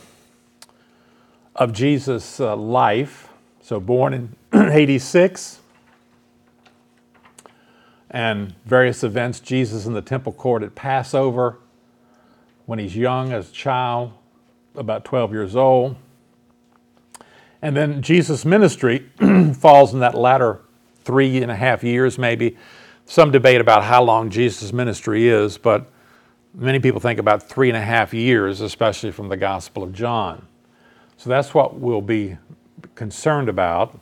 of 1.54 1.72
Jesus' 1.72 2.40
uh, 2.40 2.56
life. 2.56 3.28
So, 3.62 3.80
born 3.80 4.14
in 4.14 4.36
86, 4.70 5.60
and 8.10 8.54
various 8.64 9.04
events. 9.04 9.40
Jesus 9.40 9.86
in 9.86 9.92
the 9.92 10.02
temple 10.02 10.32
court 10.32 10.62
at 10.62 10.74
Passover 10.74 11.58
when 12.66 12.78
he's 12.78 12.96
young 12.96 13.32
as 13.32 13.48
a 13.50 13.52
child, 13.52 14.12
about 14.74 15.04
12 15.04 15.32
years 15.32 15.56
old. 15.56 15.96
And 17.62 17.76
then 17.76 18.02
Jesus' 18.02 18.44
ministry 18.44 19.10
falls 19.54 19.92
in 19.94 20.00
that 20.00 20.14
latter 20.14 20.60
three 21.02 21.42
and 21.42 21.50
a 21.50 21.56
half 21.56 21.82
years, 21.82 22.18
maybe. 22.18 22.56
Some 23.06 23.30
debate 23.30 23.60
about 23.60 23.84
how 23.84 24.02
long 24.02 24.28
Jesus' 24.28 24.72
ministry 24.72 25.28
is, 25.28 25.56
but 25.56 25.90
many 26.54 26.78
people 26.78 27.00
think 27.00 27.18
about 27.18 27.42
three 27.42 27.70
and 27.70 27.76
a 27.76 27.82
half 27.82 28.12
years, 28.12 28.60
especially 28.60 29.10
from 29.10 29.28
the 29.28 29.36
Gospel 29.36 29.82
of 29.82 29.94
John. 29.94 30.46
So 31.16 31.30
that's 31.30 31.54
what 31.54 31.78
we'll 31.78 32.02
be 32.02 32.36
concerned 32.94 33.48
about. 33.48 33.98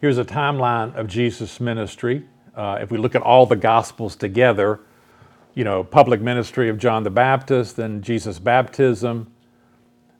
Here's 0.00 0.18
a 0.18 0.24
timeline 0.24 0.94
of 0.96 1.06
Jesus' 1.06 1.60
ministry. 1.60 2.24
Uh, 2.54 2.78
if 2.80 2.90
we 2.90 2.98
look 2.98 3.14
at 3.14 3.22
all 3.22 3.46
the 3.46 3.56
Gospels 3.56 4.16
together, 4.16 4.80
you 5.54 5.64
know, 5.64 5.84
public 5.84 6.20
ministry 6.20 6.68
of 6.68 6.78
John 6.78 7.02
the 7.02 7.10
Baptist, 7.10 7.76
then 7.76 8.02
Jesus' 8.02 8.38
baptism, 8.38 9.32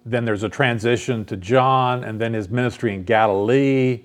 then 0.04 0.24
there's 0.24 0.42
a 0.42 0.48
transition 0.48 1.24
to 1.26 1.36
John, 1.36 2.04
and 2.04 2.20
then 2.20 2.34
his 2.34 2.48
ministry 2.48 2.94
in 2.94 3.04
Galilee, 3.04 4.02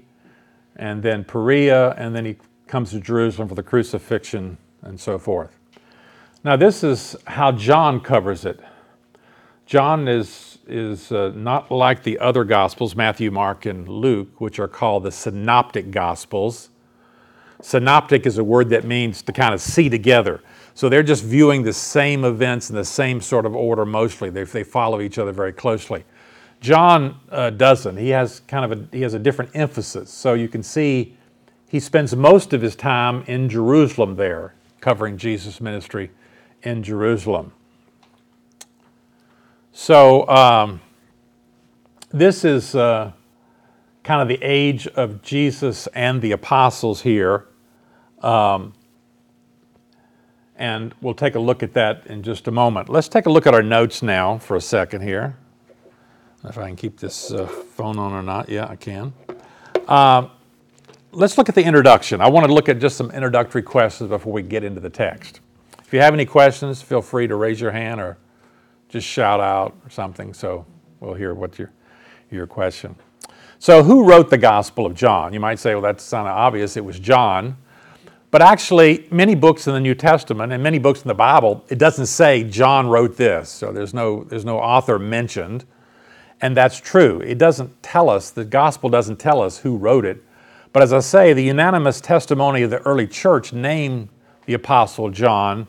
and 0.76 1.02
then 1.02 1.24
Perea, 1.24 1.92
and 1.92 2.16
then 2.16 2.26
he 2.26 2.38
comes 2.68 2.92
to 2.92 3.00
Jerusalem 3.00 3.48
for 3.48 3.56
the 3.56 3.64
crucifixion 3.64 4.58
and 4.82 5.00
so 5.00 5.18
forth. 5.18 5.58
Now, 6.44 6.56
this 6.56 6.84
is 6.84 7.16
how 7.26 7.52
John 7.52 8.00
covers 8.00 8.46
it. 8.46 8.60
John 9.66 10.08
is, 10.08 10.60
is 10.68 11.12
uh, 11.12 11.34
not 11.36 11.72
like 11.72 12.04
the 12.04 12.20
other 12.20 12.44
Gospels, 12.44 12.96
Matthew, 12.96 13.32
Mark, 13.32 13.66
and 13.66 13.88
Luke, 13.88 14.40
which 14.40 14.60
are 14.60 14.68
called 14.68 15.04
the 15.04 15.12
Synoptic 15.12 15.92
Gospels. 15.92 16.70
Synoptic 17.62 18.26
is 18.26 18.38
a 18.38 18.44
word 18.44 18.70
that 18.70 18.86
means 18.86 19.22
to 19.24 19.32
kind 19.32 19.54
of 19.54 19.62
see 19.62 19.90
together. 19.90 20.42
So 20.74 20.90
they're 20.90 21.02
just 21.04 21.24
viewing 21.24 21.64
the 21.64 21.74
same 21.74 22.24
events 22.24 22.70
in 22.70 22.76
the 22.76 22.86
same 22.86 23.20
sort 23.20 23.46
of 23.46 23.56
order 23.56 23.86
mostly. 23.86 24.30
They, 24.30 24.44
they 24.44 24.64
follow 24.64 25.02
each 25.02 25.18
other 25.18 25.32
very 25.32 25.54
closely. 25.54 26.04
John 26.62 27.20
uh, 27.32 27.50
doesn't. 27.52 27.98
He 27.98 28.10
has 28.10 28.42
kind 28.42 28.72
of 28.72 28.80
a, 28.80 28.96
he 28.96 29.02
has 29.02 29.14
a 29.14 29.20
different 29.20 29.52
emphasis. 29.56 30.10
So 30.12 30.34
you 30.34 30.48
can 30.48 30.62
see 30.62 31.16
he 31.68 31.80
spends 31.80 32.16
most 32.16 32.54
of 32.54 32.62
his 32.62 32.76
time 32.76 33.24
in 33.28 33.50
Jerusalem 33.50 34.16
there, 34.16 34.54
covering 34.80 35.18
Jesus' 35.18 35.60
ministry 35.60 36.12
in 36.64 36.84
Jerusalem. 36.84 37.54
So 39.72 40.28
um, 40.28 40.82
this 42.10 42.46
is 42.46 42.74
uh, 42.74 43.12
kind 44.08 44.22
of 44.22 44.30
the 44.30 44.42
age 44.42 44.88
of 44.88 45.22
Jesus 45.22 45.86
and 45.88 46.22
the 46.22 46.32
apostles 46.32 47.02
here. 47.02 47.46
Um, 48.22 48.72
and 50.56 50.96
we'll 51.02 51.14
take 51.14 51.36
a 51.36 51.40
look 51.40 51.62
at 51.62 51.74
that 51.74 52.08
in 52.08 52.24
just 52.24 52.48
a 52.48 52.52
moment. 52.52 52.88
Let's 52.88 53.10
take 53.10 53.26
a 53.26 53.30
look 53.30 53.46
at 53.46 53.54
our 53.54 53.62
notes 53.62 54.02
now 54.02 54.38
for 54.38 54.56
a 54.56 54.62
second 54.62 55.02
here. 55.02 55.36
If 56.46 56.58
I 56.58 56.68
can 56.68 56.78
keep 56.78 56.98
this 56.98 57.34
uh, 57.34 57.48
phone 57.48 58.00
on 58.00 58.14
or 58.14 58.24
not. 58.24 58.48
Yeah, 58.48 58.68
I 58.70 58.78
can. 58.78 59.12
Uh, 59.90 60.30
let's 61.12 61.38
look 61.38 61.50
at 61.50 61.56
the 61.56 61.66
introduction. 61.66 62.22
I 62.22 62.30
want 62.30 62.48
to 62.48 62.54
look 62.54 62.70
at 62.70 62.80
just 62.80 62.96
some 62.96 63.12
introductory 63.12 63.62
questions 63.62 64.10
before 64.10 64.32
we 64.32 64.42
get 64.42 64.64
into 64.64 64.80
the 64.80 64.90
text. 64.90 65.42
If 65.84 65.92
you 65.92 66.00
have 66.00 66.14
any 66.14 66.26
questions, 66.26 66.82
feel 66.82 67.02
free 67.02 67.28
to 67.28 67.36
raise 67.36 67.60
your 67.60 67.72
hand 67.72 68.00
or 68.00 68.18
just 68.88 69.06
shout 69.06 69.42
out 69.42 69.76
or 69.84 69.90
something 69.90 70.34
so 70.34 70.66
we'll 71.02 71.14
hear 71.14 71.34
what 71.34 71.60
your, 71.60 71.74
your 72.32 72.48
question. 72.48 72.96
So, 73.60 73.84
who 73.84 74.04
wrote 74.04 74.30
the 74.30 74.38
Gospel 74.38 74.86
of 74.86 74.94
John? 74.94 75.34
You 75.34 75.40
might 75.40 75.58
say, 75.58 75.74
well, 75.74 75.82
that's 75.82 76.08
kind 76.10 76.28
of 76.28 76.38
obvious. 76.38 76.78
It 76.78 76.86
was 76.86 77.00
John. 77.00 77.58
But 78.30 78.42
actually, 78.42 79.08
many 79.10 79.36
books 79.36 79.68
in 79.68 79.74
the 79.74 79.80
New 79.80 79.96
Testament 79.96 80.52
and 80.52 80.62
many 80.62 80.80
books 80.80 81.02
in 81.02 81.08
the 81.08 81.16
Bible, 81.16 81.66
it 81.70 81.80
doesn't 81.80 82.08
say 82.08 82.44
John 82.44 82.88
wrote 82.88 83.18
this. 83.18 83.50
So 83.50 83.72
there's 83.72 83.94
no, 83.94 84.26
there's 84.26 84.46
no 84.46 84.60
author 84.60 85.00
mentioned. 85.00 85.66
And 86.40 86.56
that's 86.56 86.80
true. 86.80 87.20
It 87.22 87.38
doesn't 87.38 87.82
tell 87.82 88.10
us, 88.10 88.30
the 88.30 88.46
gospel 88.46 88.90
doesn't 88.90 89.18
tell 89.18 89.42
us 89.42 89.60
who 89.60 89.76
wrote 89.76 90.06
it. 90.06 90.24
But 90.72 90.84
as 90.84 90.94
I 90.94 91.00
say, 91.00 91.34
the 91.34 91.44
unanimous 91.44 92.00
testimony 92.00 92.62
of 92.62 92.70
the 92.70 92.80
early 92.80 93.08
church 93.08 93.54
named 93.54 94.10
the 94.46 94.54
Apostle 94.54 95.10
John 95.10 95.68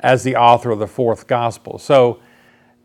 as 0.00 0.22
the 0.22 0.36
author 0.36 0.70
of 0.70 0.80
the 0.80 0.86
fourth 0.86 1.26
gospel. 1.26 1.78
So, 1.78 2.20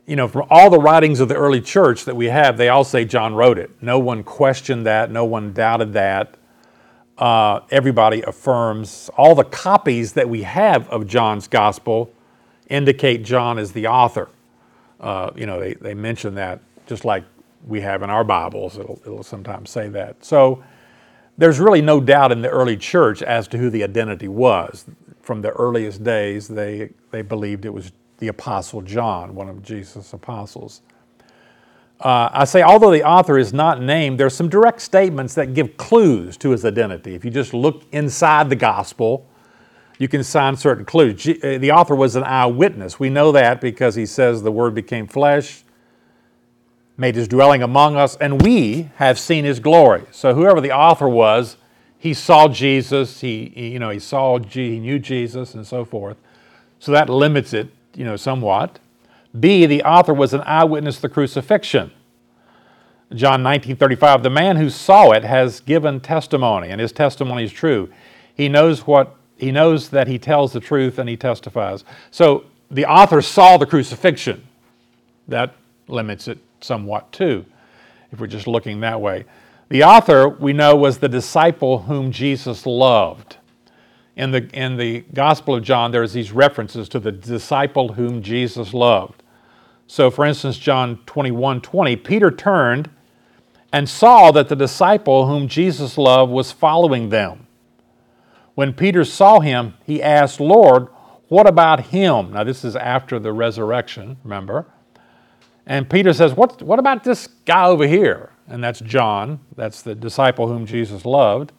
you 0.08 0.16
know, 0.16 0.28
from 0.28 0.48
all 0.50 0.70
the 0.70 0.80
writings 0.80 1.20
of 1.20 1.28
the 1.30 1.36
early 1.36 1.62
church 1.62 2.06
that 2.06 2.16
we 2.16 2.26
have, 2.28 2.58
they 2.58 2.70
all 2.70 2.84
say 2.84 3.06
John 3.06 3.36
wrote 3.36 3.60
it. 3.60 3.70
No 3.82 4.00
one 4.00 4.24
questioned 4.24 4.86
that, 4.86 5.12
no 5.12 5.26
one 5.26 5.54
doubted 5.54 5.94
that 5.94 6.38
uh, 7.18 7.62
everybody 7.72 8.22
affirms 8.22 9.10
all 9.18 9.34
the 9.36 9.44
copies 9.44 10.14
that 10.14 10.30
we 10.30 10.44
have 10.44 10.88
of 10.90 11.08
John's 11.08 11.48
gospel 11.48 12.12
indicate 12.70 13.24
John 13.24 13.58
as 13.58 13.72
the 13.72 13.88
author. 13.88 14.30
Uh, 15.00 15.32
you 15.36 15.46
know, 15.46 15.60
they, 15.60 15.74
they 15.76 15.94
mention 15.94 16.36
that 16.36 16.60
just 16.86 17.06
like 17.06 17.24
we 17.66 17.82
have 17.82 18.04
in 18.04 18.10
our 18.10 18.24
Bibles, 18.24 18.78
it'll, 18.78 19.00
it'll 19.06 19.24
sometimes 19.24 19.70
say 19.70 19.88
that. 19.90 20.24
So 20.24 20.64
there's 21.38 21.60
really 21.60 21.82
no 21.82 22.00
doubt 22.00 22.32
in 22.32 22.42
the 22.42 22.50
early 22.50 22.78
church 22.78 23.22
as 23.22 23.48
to 23.50 23.58
who 23.58 23.70
the 23.70 23.84
identity 23.84 24.28
was. 24.28 24.86
From 25.22 25.42
the 25.42 25.52
earliest 25.52 26.04
days, 26.04 26.48
they, 26.48 26.92
they 27.12 27.22
believed 27.22 27.66
it 27.66 27.74
was 27.74 27.92
the 28.20 28.28
Apostle 28.28 28.82
John, 28.82 29.36
one 29.36 29.50
of 29.50 29.62
Jesus' 29.64 30.14
apostles. 30.14 30.82
Uh, 32.00 32.30
I 32.32 32.46
say, 32.46 32.62
although 32.62 32.92
the 32.92 33.04
author 33.04 33.38
is 33.38 33.54
not 33.54 33.82
named, 33.82 34.20
there's 34.20 34.36
some 34.36 34.50
direct 34.50 34.82
statements 34.82 35.34
that 35.36 35.54
give 35.54 35.78
clues 35.78 36.38
to 36.38 36.52
his 36.52 36.64
identity. 36.64 37.16
If 37.16 37.26
you 37.26 37.32
just 37.32 37.54
look 37.54 37.84
inside 37.92 38.50
the 38.50 38.56
gospel, 38.56 39.28
you 39.98 40.08
can 40.08 40.24
find 40.24 40.60
certain 40.60 40.86
clues. 40.86 41.28
Uh, 41.28 41.58
the 41.60 41.72
author 41.72 41.96
was 41.96 42.16
an 42.16 42.24
eyewitness. 42.24 43.00
We 43.00 43.10
know 43.10 43.32
that 43.32 43.62
because 43.62 43.96
he 43.96 44.06
says 44.06 44.44
the 44.44 44.52
Word 44.52 44.76
became 44.76 45.08
flesh, 45.08 45.64
made 46.98 47.16
his 47.16 47.28
dwelling 47.28 47.64
among 47.64 47.96
us, 47.96 48.16
and 48.18 48.42
we 48.42 48.90
have 48.98 49.18
seen 49.18 49.44
his 49.44 49.60
glory. 49.60 50.04
So 50.12 50.36
whoever 50.36 50.62
the 50.62 50.72
author 50.72 51.10
was, 51.10 51.58
he 51.98 52.14
saw 52.14 52.48
Jesus. 52.48 53.22
He, 53.22 53.52
he 53.56 53.70
you 53.70 53.80
know, 53.80 53.90
he 53.90 54.00
saw, 54.00 54.38
he 54.38 54.80
knew 54.80 55.00
Jesus, 55.00 55.56
and 55.56 55.66
so 55.66 55.84
forth. 55.84 56.18
So 56.80 56.92
that 56.92 57.10
limits 57.10 57.54
it, 57.54 57.70
you 57.98 58.06
know, 58.06 58.16
somewhat. 58.16 58.80
B, 59.38 59.66
the 59.66 59.84
author 59.84 60.14
was 60.14 60.34
an 60.34 60.42
eyewitness 60.46 60.98
to 60.98 61.02
the 61.04 61.10
crucifixion. 61.10 61.92
John 63.14 63.42
19:35 63.42 64.24
The 64.24 64.30
man 64.30 64.58
who 64.58 64.70
saw 64.70 65.12
it 65.12 65.24
has 65.24 65.60
given 65.62 66.00
testimony 66.00 66.70
and 66.70 66.80
his 66.80 66.92
testimony 66.92 67.44
is 67.44 67.52
true. 67.52 67.90
He 68.36 68.48
knows 68.48 68.86
what 68.86 69.16
he 69.38 69.52
knows 69.52 69.90
that 69.90 70.08
he 70.08 70.18
tells 70.18 70.54
the 70.54 70.60
truth 70.60 71.00
and 71.00 71.10
he 71.10 71.18
testifies. 71.18 71.84
So 72.12 72.46
the 72.70 72.86
author 72.86 73.22
saw 73.22 73.58
the 73.58 73.66
crucifixion. 73.66 74.48
That 75.28 75.56
limits 75.88 76.28
it 76.28 76.38
somewhat 76.62 77.12
too 77.12 77.46
if 78.12 78.20
we're 78.20 78.28
just 78.28 78.48
looking 78.48 78.80
that 78.82 79.02
way. 79.02 79.26
The 79.70 79.84
author 79.84 80.30
we 80.30 80.54
know 80.54 80.76
was 80.76 81.00
the 81.00 81.10
disciple 81.10 81.80
whom 81.80 82.12
Jesus 82.12 82.66
loved 82.66 83.38
in 84.18 84.32
the, 84.32 84.50
in 84.50 84.78
the 84.78 85.02
Gospel 85.14 85.56
of 85.56 85.64
John, 85.64 85.92
there's 85.92 86.12
these 86.12 86.32
references 86.32 86.90
to 86.90 87.00
the 87.00 87.12
disciple 87.12 87.94
whom 87.94 88.24
Jesus 88.24 88.74
loved. 88.74 89.22
So, 89.86 90.10
for 90.10 90.26
instance, 90.26 90.58
John 90.58 91.00
21 91.06 91.62
20, 91.62 91.96
Peter 91.98 92.32
turned 92.32 92.90
and 93.72 93.88
saw 93.88 94.32
that 94.32 94.50
the 94.50 94.56
disciple 94.56 95.28
whom 95.28 95.48
Jesus 95.48 95.98
loved 95.98 96.32
was 96.32 96.52
following 96.52 97.10
them. 97.10 97.46
When 98.56 98.74
Peter 98.74 99.06
saw 99.06 99.40
him, 99.40 99.76
he 99.86 100.02
asked, 100.02 100.40
Lord, 100.40 100.88
what 101.28 101.46
about 101.46 101.88
him? 101.88 102.34
Now, 102.34 102.44
this 102.44 102.66
is 102.66 102.76
after 102.76 103.20
the 103.20 103.32
resurrection, 103.32 104.18
remember? 104.24 104.66
And 105.68 105.88
Peter 105.90 106.12
says, 106.12 106.34
What, 106.34 106.62
what 106.64 106.80
about 106.80 107.04
this 107.04 107.28
guy 107.46 107.66
over 107.66 107.86
here? 107.86 108.32
And 108.48 108.64
that's 108.64 108.80
John, 108.80 109.42
that's 109.56 109.84
the 109.84 109.94
disciple 109.94 110.48
whom 110.48 110.66
Jesus 110.66 111.06
loved. 111.06 111.52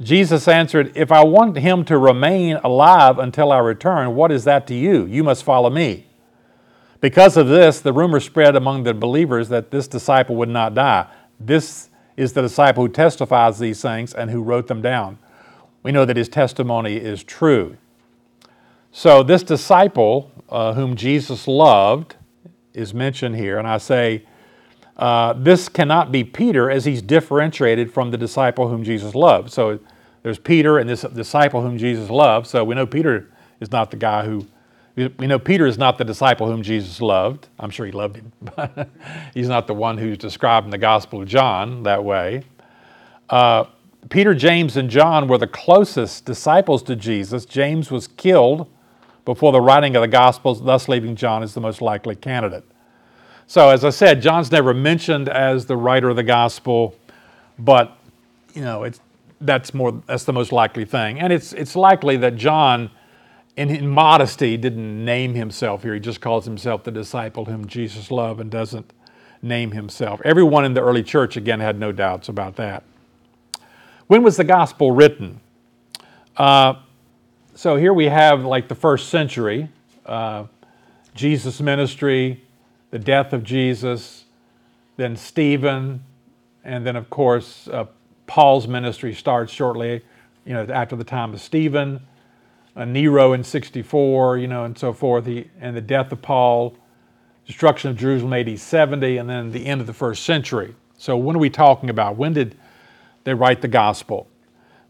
Jesus 0.00 0.48
answered, 0.48 0.92
If 0.94 1.12
I 1.12 1.24
want 1.24 1.58
him 1.58 1.84
to 1.84 1.98
remain 1.98 2.56
alive 2.56 3.18
until 3.18 3.52
I 3.52 3.58
return, 3.58 4.14
what 4.14 4.32
is 4.32 4.44
that 4.44 4.66
to 4.68 4.74
you? 4.74 5.04
You 5.04 5.22
must 5.22 5.44
follow 5.44 5.68
me. 5.68 6.06
Because 7.00 7.36
of 7.36 7.48
this, 7.48 7.80
the 7.80 7.92
rumor 7.92 8.20
spread 8.20 8.56
among 8.56 8.84
the 8.84 8.94
believers 8.94 9.48
that 9.50 9.70
this 9.70 9.88
disciple 9.88 10.36
would 10.36 10.48
not 10.48 10.74
die. 10.74 11.06
This 11.38 11.90
is 12.16 12.32
the 12.32 12.42
disciple 12.42 12.84
who 12.84 12.92
testifies 12.92 13.58
these 13.58 13.80
things 13.80 14.14
and 14.14 14.30
who 14.30 14.42
wrote 14.42 14.66
them 14.66 14.82
down. 14.82 15.18
We 15.82 15.92
know 15.92 16.04
that 16.04 16.16
his 16.16 16.28
testimony 16.28 16.96
is 16.96 17.22
true. 17.22 17.76
So, 18.92 19.22
this 19.22 19.42
disciple 19.42 20.30
uh, 20.48 20.74
whom 20.74 20.96
Jesus 20.96 21.46
loved 21.46 22.16
is 22.74 22.92
mentioned 22.92 23.36
here, 23.36 23.58
and 23.58 23.66
I 23.66 23.78
say, 23.78 24.24
uh, 25.00 25.32
this 25.32 25.68
cannot 25.68 26.12
be 26.12 26.22
Peter 26.22 26.70
as 26.70 26.84
he's 26.84 27.00
differentiated 27.00 27.90
from 27.90 28.10
the 28.10 28.18
disciple 28.18 28.68
whom 28.68 28.84
Jesus 28.84 29.14
loved. 29.14 29.50
So 29.50 29.80
there's 30.22 30.38
Peter 30.38 30.78
and 30.78 30.88
this 30.88 31.02
disciple 31.02 31.62
whom 31.62 31.78
Jesus 31.78 32.10
loved. 32.10 32.46
So 32.46 32.64
we 32.64 32.74
know 32.74 32.86
Peter 32.86 33.30
is 33.60 33.70
not 33.72 33.90
the 33.90 33.96
guy 33.96 34.24
who, 34.24 34.46
we 34.96 35.26
know 35.26 35.38
Peter 35.38 35.66
is 35.66 35.78
not 35.78 35.98
the 35.98 36.04
disciple 36.04 36.46
whom 36.46 36.62
Jesus 36.62 37.00
loved. 37.00 37.48
I'm 37.58 37.70
sure 37.70 37.86
he 37.86 37.92
loved 37.92 38.16
him, 38.16 38.32
but 38.40 38.88
he's 39.34 39.48
not 39.48 39.66
the 39.66 39.74
one 39.74 39.98
who's 39.98 40.18
described 40.18 40.66
in 40.66 40.70
the 40.70 40.78
Gospel 40.78 41.22
of 41.22 41.28
John 41.28 41.82
that 41.84 42.04
way. 42.04 42.42
Uh, 43.28 43.64
Peter, 44.08 44.34
James, 44.34 44.76
and 44.76 44.90
John 44.90 45.28
were 45.28 45.38
the 45.38 45.46
closest 45.46 46.24
disciples 46.24 46.82
to 46.84 46.96
Jesus. 46.96 47.44
James 47.44 47.90
was 47.90 48.08
killed 48.08 48.68
before 49.24 49.52
the 49.52 49.60
writing 49.60 49.94
of 49.94 50.02
the 50.02 50.08
Gospels, 50.08 50.62
thus 50.62 50.88
leaving 50.88 51.14
John 51.14 51.42
as 51.42 51.54
the 51.54 51.60
most 51.60 51.82
likely 51.82 52.16
candidate. 52.16 52.64
So, 53.46 53.68
as 53.68 53.84
I 53.84 53.90
said, 53.90 54.22
John's 54.22 54.50
never 54.50 54.72
mentioned 54.72 55.28
as 55.28 55.66
the 55.66 55.76
writer 55.76 56.08
of 56.08 56.16
the 56.16 56.22
Gospel, 56.22 56.96
but 57.58 57.96
you 58.54 58.62
know, 58.62 58.84
it's 58.84 59.00
that's 59.40 59.72
more 59.72 60.02
that's 60.06 60.24
the 60.24 60.32
most 60.32 60.52
likely 60.52 60.84
thing, 60.84 61.18
and 61.20 61.32
it's 61.32 61.52
it's 61.52 61.74
likely 61.74 62.16
that 62.18 62.36
John, 62.36 62.90
in, 63.56 63.70
in 63.70 63.88
modesty, 63.88 64.56
didn't 64.56 65.04
name 65.04 65.34
himself 65.34 65.82
here. 65.82 65.94
He 65.94 66.00
just 66.00 66.20
calls 66.20 66.44
himself 66.44 66.84
the 66.84 66.90
disciple 66.90 67.46
whom 67.46 67.66
Jesus 67.66 68.10
loved, 68.10 68.40
and 68.40 68.50
doesn't 68.50 68.92
name 69.42 69.70
himself. 69.72 70.20
Everyone 70.24 70.64
in 70.64 70.74
the 70.74 70.82
early 70.82 71.02
church 71.02 71.36
again 71.36 71.60
had 71.60 71.78
no 71.78 71.92
doubts 71.92 72.28
about 72.28 72.56
that. 72.56 72.84
When 74.06 74.22
was 74.22 74.36
the 74.36 74.44
gospel 74.44 74.92
written? 74.92 75.40
Uh, 76.36 76.74
so 77.54 77.76
here 77.76 77.92
we 77.92 78.06
have 78.06 78.44
like 78.44 78.68
the 78.68 78.74
first 78.74 79.08
century, 79.08 79.68
uh, 80.06 80.44
Jesus' 81.14 81.60
ministry, 81.60 82.42
the 82.90 82.98
death 82.98 83.32
of 83.32 83.44
Jesus, 83.44 84.24
then 84.96 85.16
Stephen, 85.16 86.02
and 86.64 86.86
then 86.86 86.96
of 86.96 87.08
course 87.08 87.68
uh, 87.68 87.86
Paul's 88.30 88.68
ministry 88.68 89.12
starts 89.12 89.52
shortly, 89.52 90.02
you 90.44 90.54
know, 90.54 90.64
after 90.72 90.94
the 90.94 91.02
time 91.02 91.34
of 91.34 91.40
Stephen, 91.40 91.98
uh, 92.76 92.84
Nero 92.84 93.32
in 93.32 93.42
64, 93.42 94.38
you 94.38 94.46
know, 94.46 94.62
and 94.62 94.78
so 94.78 94.92
forth, 94.92 95.26
he, 95.26 95.50
and 95.60 95.76
the 95.76 95.80
death 95.80 96.12
of 96.12 96.22
Paul, 96.22 96.76
destruction 97.44 97.90
of 97.90 97.96
Jerusalem 97.96 98.32
AD 98.32 98.56
70, 98.56 99.16
and 99.16 99.28
then 99.28 99.50
the 99.50 99.66
end 99.66 99.80
of 99.80 99.88
the 99.88 99.92
first 99.92 100.22
century. 100.22 100.76
So 100.96 101.16
when 101.16 101.34
are 101.34 101.40
we 101.40 101.50
talking 101.50 101.90
about? 101.90 102.14
When 102.14 102.32
did 102.32 102.56
they 103.24 103.34
write 103.34 103.62
the 103.62 103.68
gospel? 103.68 104.28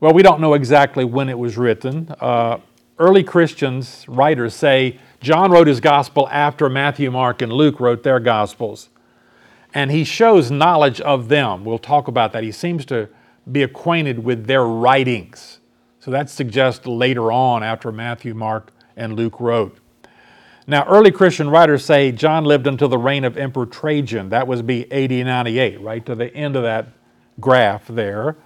Well, 0.01 0.13
we 0.13 0.23
don't 0.23 0.43
know 0.43 0.53
exactly 0.53 1.07
when 1.07 1.31
it 1.31 1.39
was 1.39 1.57
written. 1.57 2.15
Uh, 2.21 2.59
early 2.99 3.25
Christians, 3.25 4.05
writers 4.07 4.55
say 4.55 4.99
John 5.23 5.51
wrote 5.51 5.67
his 5.67 5.81
gospel 5.81 6.29
after 6.31 6.69
Matthew, 6.69 7.11
Mark, 7.11 7.41
and 7.41 7.51
Luke 7.51 7.81
wrote 7.81 8.03
their 8.03 8.21
gospels. 8.21 8.91
And 9.73 9.91
he 9.91 10.05
shows 10.05 10.51
knowledge 10.51 11.01
of 11.01 11.29
them. 11.29 11.65
We'll 11.65 11.79
talk 11.79 12.07
about 12.07 12.33
that. 12.33 12.43
He 12.43 12.53
seems 12.53 12.85
to 12.85 13.09
be 13.53 13.63
acquainted 13.63 14.23
with 14.25 14.47
their 14.47 14.65
writings. 14.65 15.61
So 15.99 16.11
that 16.11 16.31
suggests 16.31 16.87
later 16.87 17.31
on, 17.31 17.63
after 17.63 17.93
Matthew, 17.93 18.35
Mark, 18.35 18.73
and 18.97 19.17
Luke 19.17 19.41
wrote. 19.41 19.79
Now, 20.67 20.87
early 20.87 21.11
Christian 21.11 21.51
writers 21.51 21.85
say 21.85 22.13
John 22.13 22.45
lived 22.45 22.67
until 22.67 22.89
the 22.89 22.99
reign 22.99 23.25
of 23.25 23.37
Emperor 23.37 23.67
Trajan. 23.67 24.29
That 24.29 24.47
was 24.47 24.63
be 24.63 24.91
AD 24.93 25.11
98, 25.11 25.81
right 25.81 26.05
to 26.07 26.15
the 26.15 26.33
end 26.35 26.57
of 26.57 26.63
that 26.63 26.89
graph 27.41 27.89
there. 27.89 28.37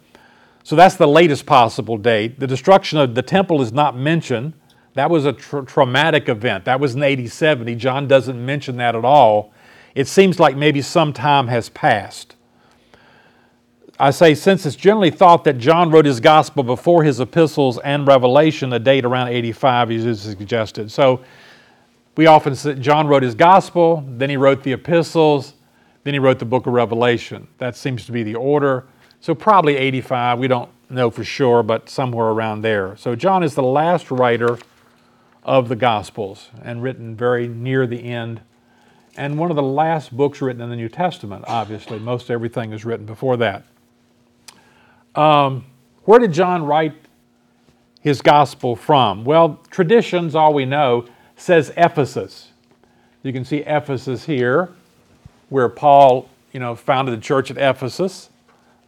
So 0.63 0.75
that's 0.77 0.97
the 0.97 1.07
latest 1.07 1.45
possible 1.45 1.99
date. 1.99 2.41
The 2.41 2.47
destruction 2.47 2.99
of 2.99 3.15
the 3.15 3.23
temple 3.23 3.61
is 3.61 3.73
not 3.73 3.97
mentioned. 3.97 4.55
That 4.95 5.11
was 5.11 5.27
a 5.27 5.33
tra- 5.33 5.67
traumatic 5.67 6.29
event. 6.29 6.65
That 6.65 6.81
was 6.81 6.95
in 6.95 7.03
AD 7.03 7.31
70. 7.31 7.75
John 7.75 8.09
doesn't 8.09 8.45
mention 8.45 8.77
that 8.79 8.97
at 8.97 9.05
all. 9.05 9.53
It 9.95 10.09
seems 10.09 10.41
like 10.41 10.57
maybe 10.57 10.81
some 10.81 11.13
time 11.13 11.49
has 11.49 11.69
passed. 11.69 12.34
I 13.99 14.11
say, 14.11 14.35
since 14.35 14.67
it's 14.67 14.75
generally 14.75 15.11
thought 15.11 15.45
that 15.45 15.59
John 15.59 15.91
wrote 15.91 16.05
his 16.05 16.19
gospel 16.19 16.65
before 16.65 17.05
his 17.05 17.21
epistles 17.21 17.79
and 17.79 18.07
Revelation, 18.07 18.73
a 18.73 18.79
date 18.81 19.05
around 19.05 19.29
85 19.29 19.93
is 19.93 20.21
suggested. 20.21 20.91
So 20.91 21.21
we 22.17 22.27
often 22.27 22.57
say 22.57 22.75
John 22.75 23.07
wrote 23.07 23.23
his 23.23 23.37
gospel, 23.37 24.05
then 24.09 24.31
he 24.31 24.37
wrote 24.37 24.65
the 24.65 24.73
epistles, 24.73 25.55
then 26.03 26.13
he 26.13 26.19
wrote 26.19 26.41
the 26.41 26.45
book 26.45 26.67
of 26.67 26.73
Revelation. 26.73 27.47
That 27.59 27.77
seems 27.77 28.05
to 28.07 28.13
be 28.13 28.25
the 28.25 28.35
order. 28.35 28.85
So 29.21 29.33
probably 29.33 29.77
85, 29.77 30.41
we 30.41 30.49
don't 30.49 30.71
know 30.91 31.09
for 31.09 31.23
sure, 31.23 31.63
but 31.63 31.89
somewhere 31.89 32.27
around 32.27 32.63
there. 32.63 32.97
So 32.97 33.15
John 33.15 33.45
is 33.45 33.55
the 33.55 33.63
last 33.63 34.11
writer 34.11 34.59
of 35.45 35.69
the 35.69 35.77
Gospels 35.77 36.51
and 36.63 36.83
written 36.83 37.15
very 37.15 37.47
near 37.47 37.87
the 37.87 38.03
end. 38.03 38.41
And 39.17 39.39
one 39.39 39.51
of 39.51 39.57
the 39.57 39.63
last 39.63 40.17
books 40.17 40.43
written 40.43 40.61
in 40.61 40.69
the 40.69 40.77
New 40.77 40.89
Testament, 40.89 41.45
obviously. 41.47 42.01
Most 42.01 42.29
everything 42.29 42.73
is 42.73 42.85
written 42.85 43.07
before 43.07 43.37
that. 43.37 43.65
Um, 45.15 45.65
where 46.05 46.19
did 46.19 46.33
John 46.33 46.65
write 46.65 46.95
his 48.01 48.21
gospel 48.21 48.77
from? 48.77 49.25
Well, 49.25 49.61
traditions, 49.71 50.35
all 50.35 50.53
we 50.53 50.65
know, 50.65 51.07
says 51.37 51.73
Ephesus. 51.77 52.51
You 53.23 53.33
can 53.33 53.45
see 53.45 53.59
Ephesus 53.59 54.25
here, 54.25 54.71
where 55.49 55.69
Paul, 55.69 56.29
you 56.53 56.61
know, 56.61 56.75
founded 56.75 57.17
the 57.17 57.23
church 57.23 57.51
at 57.51 57.57
Ephesus. 57.57 58.29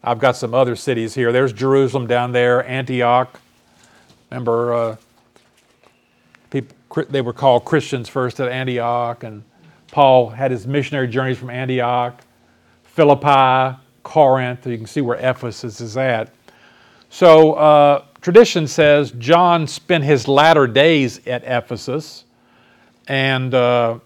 I've 0.04 0.18
got 0.18 0.36
some 0.36 0.52
other 0.52 0.76
cities 0.76 1.14
here. 1.14 1.32
There's 1.32 1.52
Jerusalem 1.52 2.06
down 2.06 2.32
there, 2.32 2.66
Antioch. 2.68 3.40
Remember, 4.30 4.74
uh, 4.74 4.96
people, 6.50 6.76
they 7.08 7.22
were 7.22 7.32
called 7.32 7.64
Christians 7.64 8.08
first 8.08 8.38
at 8.40 8.48
Antioch, 8.48 9.24
and 9.24 9.42
Paul 9.90 10.28
had 10.30 10.50
his 10.50 10.66
missionary 10.66 11.08
journeys 11.08 11.38
from 11.38 11.50
Antioch, 11.50 12.20
Philippi, 12.84 13.78
Corinth. 14.07 14.64
You 14.69 14.77
can 14.77 14.87
see 14.87 15.01
where 15.01 15.19
Ephesus 15.19 15.81
is 15.81 15.97
at. 15.97 16.33
So, 17.11 17.55
uh, 17.55 18.05
tradition 18.21 18.69
says 18.69 19.11
John 19.19 19.66
spent 19.66 20.05
his 20.05 20.29
latter 20.29 20.69
days 20.69 21.27
at 21.27 21.42
Ephesus, 21.45 22.25
and, 23.09 23.53
uh, 23.53 23.99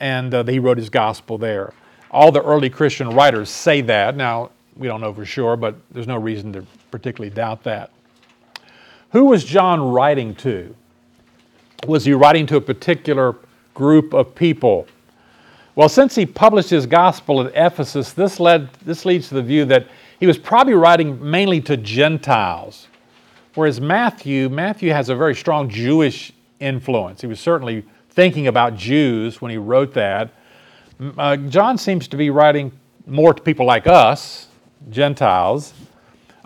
and 0.00 0.32
uh, 0.32 0.44
he 0.44 0.60
wrote 0.60 0.78
his 0.78 0.90
gospel 0.90 1.38
there. 1.38 1.72
All 2.12 2.30
the 2.30 2.40
early 2.40 2.70
Christian 2.70 3.10
writers 3.10 3.50
say 3.50 3.80
that. 3.80 4.16
Now, 4.16 4.50
we 4.76 4.86
don't 4.86 5.00
know 5.00 5.12
for 5.12 5.24
sure, 5.24 5.56
but 5.56 5.74
there's 5.90 6.06
no 6.06 6.18
reason 6.18 6.52
to 6.52 6.64
particularly 6.92 7.34
doubt 7.34 7.64
that. 7.64 7.90
Who 9.10 9.24
was 9.24 9.44
John 9.44 9.80
writing 9.80 10.36
to? 10.36 10.72
Was 11.88 12.04
he 12.04 12.12
writing 12.12 12.46
to 12.46 12.56
a 12.56 12.60
particular 12.60 13.34
group 13.74 14.14
of 14.14 14.36
people? 14.36 14.86
Well, 15.76 15.90
since 15.90 16.14
he 16.14 16.24
published 16.24 16.70
his 16.70 16.86
gospel 16.86 17.42
at 17.42 17.52
Ephesus, 17.54 18.14
this, 18.14 18.40
led, 18.40 18.72
this 18.86 19.04
leads 19.04 19.28
to 19.28 19.34
the 19.34 19.42
view 19.42 19.66
that 19.66 19.86
he 20.18 20.26
was 20.26 20.38
probably 20.38 20.72
writing 20.72 21.22
mainly 21.22 21.60
to 21.60 21.76
Gentiles. 21.76 22.88
Whereas 23.54 23.78
Matthew, 23.78 24.48
Matthew 24.48 24.90
has 24.92 25.10
a 25.10 25.14
very 25.14 25.34
strong 25.34 25.68
Jewish 25.68 26.32
influence. 26.60 27.20
He 27.20 27.26
was 27.26 27.40
certainly 27.40 27.84
thinking 28.08 28.46
about 28.46 28.76
Jews 28.76 29.42
when 29.42 29.50
he 29.50 29.58
wrote 29.58 29.92
that. 29.92 30.32
Uh, 31.18 31.36
John 31.36 31.76
seems 31.76 32.08
to 32.08 32.16
be 32.16 32.30
writing 32.30 32.72
more 33.06 33.34
to 33.34 33.42
people 33.42 33.66
like 33.66 33.86
us, 33.86 34.48
Gentiles. 34.88 35.74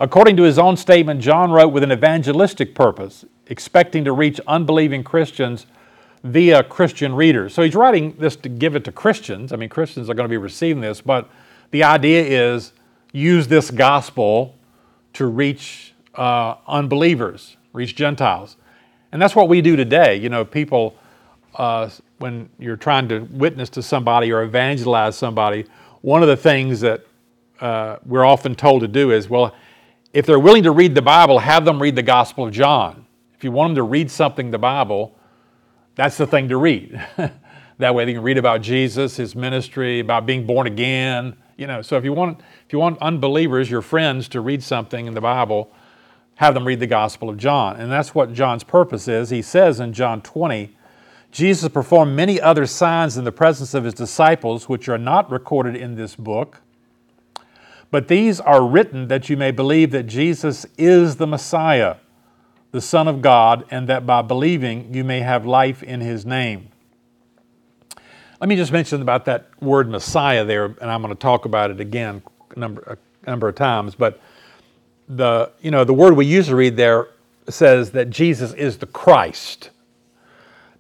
According 0.01 0.37
to 0.39 0.43
his 0.43 0.59
own 0.59 0.77
statement, 0.77 1.21
John 1.21 1.53
wrote 1.53 1.69
with 1.69 1.85
an 1.85 1.93
evangelistic 1.93 2.75
purpose, 2.75 3.25
expecting 3.47 4.05
to 4.07 4.13
reach 4.13 4.41
unbelieving 4.49 5.05
Christians 5.05 5.67
via 6.23 6.63
Christian 6.63 7.15
readers. 7.15 7.55
So 7.55 7.63
he's 7.63 7.75
writing 7.75 8.15
this 8.19 8.37
to 8.37 8.49
give 8.49 8.77
it 8.77 8.85
to 8.85 8.93
Christians. 8.93 9.53
I 9.53 9.57
mean, 9.57 9.69
Christians 9.69 10.11
are 10.11 10.15
going 10.15 10.29
to 10.29 10.31
be 10.31 10.37
receiving 10.37 10.81
this, 10.81 11.01
but 11.01 11.29
the 11.71 11.85
idea 11.85 12.23
is 12.23 12.73
use 13.13 13.49
this 13.49 13.71
gospel 13.71 14.55
to 15.15 15.27
reach 15.27 15.95
uh, 16.15 16.57
unbelievers, 16.67 17.57
reach 17.73 17.97
Gentiles. 17.97 18.57
And 19.13 19.21
that's 19.21 19.35
what 19.35 19.49
we 19.49 19.61
do 19.61 19.77
today. 19.77 20.17
You 20.17 20.29
know, 20.29 20.45
people, 20.45 20.97
uh, 21.55 21.89
when 22.19 22.49
you're 22.59 22.77
trying 22.77 23.09
to 23.09 23.21
witness 23.31 23.71
to 23.71 23.83
somebody 23.83 24.31
or 24.33 24.43
evangelize 24.43 25.17
somebody, 25.17 25.65
one 26.03 26.23
of 26.23 26.29
the 26.29 26.37
things 26.37 26.81
that 26.81 27.07
uh, 27.61 27.97
we're 28.05 28.25
often 28.25 28.55
told 28.55 28.83
to 28.83 28.89
do 28.89 29.11
is, 29.11 29.29
well, 29.29 29.55
if 30.13 30.27
they're 30.27 30.39
willing 30.39 30.63
to 30.65 30.71
read 30.71 30.95
the 30.95 31.03
Bible, 31.03 31.39
have 31.39 31.65
them 31.65 31.81
read 31.81 31.97
the 31.97 32.03
Gospel 32.03 32.47
of 32.47 32.53
John. 32.53 33.07
If 33.37 33.45
you 33.45 33.53
want 33.53 33.71
them 33.71 33.77
to 33.77 33.83
read 33.85 34.11
something 34.11 34.51
the 34.51 34.59
Bible, 34.59 35.15
that's 36.01 36.17
the 36.17 36.27
thing 36.27 36.49
to 36.49 36.57
read. 36.57 36.99
that 37.79 37.95
way 37.95 38.07
they 38.07 38.15
can 38.15 38.23
read 38.23 38.39
about 38.39 38.63
Jesus, 38.63 39.17
his 39.17 39.37
ministry, 39.37 40.01
about 40.01 40.25
being 40.25 40.47
born 40.47 40.67
again. 40.67 41.37
You 41.59 41.67
know, 41.67 41.83
so 41.83 41.99
if 41.99 42.05
you 42.05 42.15
want 42.15 42.41
if 42.65 42.73
you 42.73 42.79
want 42.79 42.99
unbelievers, 43.03 43.71
your 43.71 43.83
friends, 43.83 44.27
to 44.29 44.41
read 44.41 44.63
something 44.63 45.05
in 45.05 45.13
the 45.13 45.21
Bible, 45.21 45.71
have 46.37 46.55
them 46.55 46.67
read 46.67 46.81
the 46.81 46.87
Gospel 46.87 47.29
of 47.29 47.37
John. 47.37 47.77
And 47.77 47.93
that's 47.93 48.15
what 48.15 48.33
John's 48.33 48.65
purpose 48.65 49.09
is. 49.09 49.29
He 49.29 49.43
says 49.43 49.79
in 49.79 49.93
John 49.93 50.23
20, 50.23 50.75
Jesus 51.33 51.69
performed 51.69 52.17
many 52.17 52.41
other 52.41 52.65
signs 52.65 53.19
in 53.19 53.25
the 53.25 53.31
presence 53.31 53.75
of 53.75 53.85
his 53.85 53.93
disciples, 53.93 54.71
which 54.71 54.89
are 54.89 54.97
not 54.97 55.31
recorded 55.31 55.77
in 55.77 55.97
this 55.97 56.17
book. 56.17 56.63
But 57.91 58.09
these 58.09 58.41
are 58.41 58.67
written 58.67 59.09
that 59.09 59.29
you 59.29 59.37
may 59.37 59.51
believe 59.51 59.91
that 59.91 60.05
Jesus 60.05 60.65
is 60.79 61.17
the 61.17 61.27
Messiah 61.27 61.97
the 62.73 62.81
Son 62.81 63.09
of 63.09 63.21
God, 63.21 63.65
and 63.71 63.89
that 63.89 64.07
by 64.07 64.23
believing 64.23 64.95
you 64.95 65.05
may 65.05 65.21
have 65.21 65.45
life 65.45 65.83
in 65.83 66.01
his 66.01 66.25
name. 66.25 66.69
Let 68.41 68.49
me 68.49 68.57
just 68.57 68.73
mention 68.73 69.03
about 69.03 69.27
that 69.27 69.51
word 69.61 69.89
Messiah 69.89 70.45
there, 70.45 70.65
and 70.65 70.91
I'm 70.91 71.03
going 71.03 71.15
to 71.15 71.21
talk 71.21 71.45
about 71.45 71.71
it 71.71 71.81
again 71.81 72.23
a 72.55 72.59
number, 72.59 72.99
a 73.27 73.31
number 73.31 73.49
of 73.49 73.55
times. 73.55 73.95
But 73.95 74.21
the, 75.09 75.51
you 75.61 75.71
know, 75.71 75.85
the 75.85 75.93
word 75.93 76.17
we 76.17 76.27
usually 76.27 76.55
read 76.55 76.77
there 76.77 77.09
says 77.49 77.91
that 77.91 78.11
Jesus 78.11 78.53
is 78.55 78.79
the 78.79 78.87
Christ. 78.87 79.71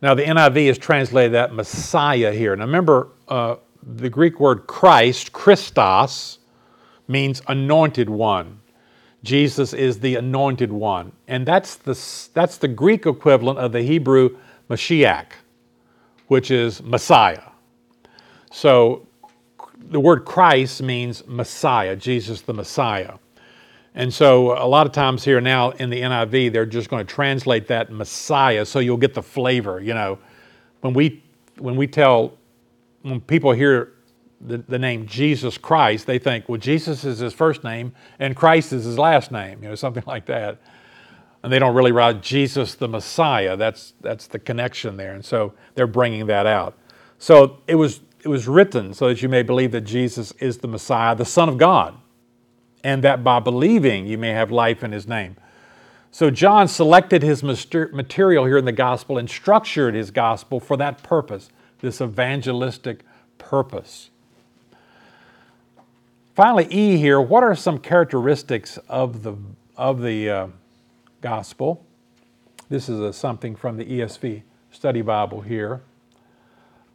Now, 0.00 0.14
the 0.14 0.22
NIV 0.22 0.68
has 0.68 0.78
translated 0.78 1.32
that 1.32 1.52
Messiah 1.52 2.32
here. 2.32 2.56
Now, 2.56 2.64
remember, 2.64 3.08
uh, 3.28 3.56
the 3.82 4.08
Greek 4.08 4.40
word 4.40 4.66
Christ, 4.66 5.32
Christos, 5.32 6.38
means 7.08 7.42
anointed 7.48 8.08
one. 8.08 8.59
Jesus 9.22 9.72
is 9.72 10.00
the 10.00 10.16
anointed 10.16 10.72
one. 10.72 11.12
And 11.28 11.46
that's 11.46 11.76
the, 11.76 11.98
that's 12.32 12.56
the 12.56 12.68
Greek 12.68 13.06
equivalent 13.06 13.58
of 13.58 13.72
the 13.72 13.82
Hebrew 13.82 14.36
Mashiach, 14.68 15.26
which 16.28 16.50
is 16.50 16.82
Messiah. 16.82 17.42
So 18.50 19.06
the 19.78 20.00
word 20.00 20.24
Christ 20.24 20.82
means 20.82 21.26
Messiah, 21.26 21.96
Jesus 21.96 22.40
the 22.42 22.54
Messiah. 22.54 23.14
And 23.94 24.12
so 24.12 24.52
a 24.52 24.66
lot 24.66 24.86
of 24.86 24.92
times 24.92 25.24
here 25.24 25.40
now 25.40 25.70
in 25.70 25.90
the 25.90 26.00
NIV, 26.00 26.52
they're 26.52 26.66
just 26.66 26.88
going 26.88 27.04
to 27.04 27.12
translate 27.12 27.66
that 27.66 27.90
Messiah 27.90 28.64
so 28.64 28.78
you'll 28.78 28.96
get 28.96 29.14
the 29.14 29.22
flavor. 29.22 29.80
You 29.80 29.94
know, 29.94 30.18
when 30.80 30.94
we 30.94 31.22
when 31.58 31.76
we 31.76 31.86
tell 31.86 32.38
when 33.02 33.20
people 33.20 33.52
hear 33.52 33.92
the, 34.40 34.58
the 34.58 34.78
name 34.78 35.06
Jesus 35.06 35.58
Christ, 35.58 36.06
they 36.06 36.18
think, 36.18 36.48
well, 36.48 36.58
Jesus 36.58 37.04
is 37.04 37.18
his 37.18 37.32
first 37.32 37.62
name 37.62 37.92
and 38.18 38.34
Christ 38.34 38.72
is 38.72 38.84
his 38.84 38.98
last 38.98 39.30
name, 39.30 39.62
you 39.62 39.68
know, 39.68 39.74
something 39.74 40.04
like 40.06 40.26
that. 40.26 40.58
And 41.42 41.52
they 41.52 41.58
don't 41.58 41.74
really 41.74 41.92
write 41.92 42.22
Jesus 42.22 42.74
the 42.74 42.88
Messiah. 42.88 43.56
That's 43.56 43.94
that's 44.02 44.26
the 44.26 44.38
connection 44.38 44.98
there. 44.98 45.14
And 45.14 45.24
so 45.24 45.54
they're 45.74 45.86
bringing 45.86 46.26
that 46.26 46.46
out. 46.46 46.76
So 47.18 47.58
it 47.66 47.76
was 47.76 48.00
it 48.22 48.28
was 48.28 48.46
written 48.46 48.92
so 48.92 49.08
that 49.08 49.22
you 49.22 49.28
may 49.28 49.42
believe 49.42 49.72
that 49.72 49.82
Jesus 49.82 50.32
is 50.32 50.58
the 50.58 50.68
Messiah, 50.68 51.16
the 51.16 51.24
Son 51.24 51.48
of 51.48 51.56
God 51.56 51.96
and 52.82 53.04
that 53.04 53.22
by 53.22 53.38
believing 53.38 54.06
you 54.06 54.18
may 54.18 54.30
have 54.30 54.50
life 54.50 54.82
in 54.82 54.92
his 54.92 55.06
name. 55.06 55.36
So 56.10 56.30
John 56.30 56.66
selected 56.66 57.22
his 57.22 57.42
material 57.42 58.44
here 58.44 58.58
in 58.58 58.64
the 58.64 58.72
gospel 58.72 59.16
and 59.16 59.30
structured 59.30 59.94
his 59.94 60.10
gospel 60.10 60.58
for 60.58 60.76
that 60.76 61.02
purpose, 61.02 61.50
this 61.80 62.00
evangelistic 62.00 63.04
purpose. 63.38 64.09
Finally, 66.40 66.68
E 66.70 66.96
here, 66.96 67.20
what 67.20 67.44
are 67.44 67.54
some 67.54 67.76
characteristics 67.76 68.78
of 68.88 69.22
the, 69.22 69.36
of 69.76 70.00
the 70.00 70.30
uh, 70.30 70.46
gospel? 71.20 71.84
This 72.70 72.88
is 72.88 72.98
a, 72.98 73.12
something 73.12 73.54
from 73.54 73.76
the 73.76 73.84
ESV 73.84 74.40
Study 74.70 75.02
Bible 75.02 75.42
here. 75.42 75.82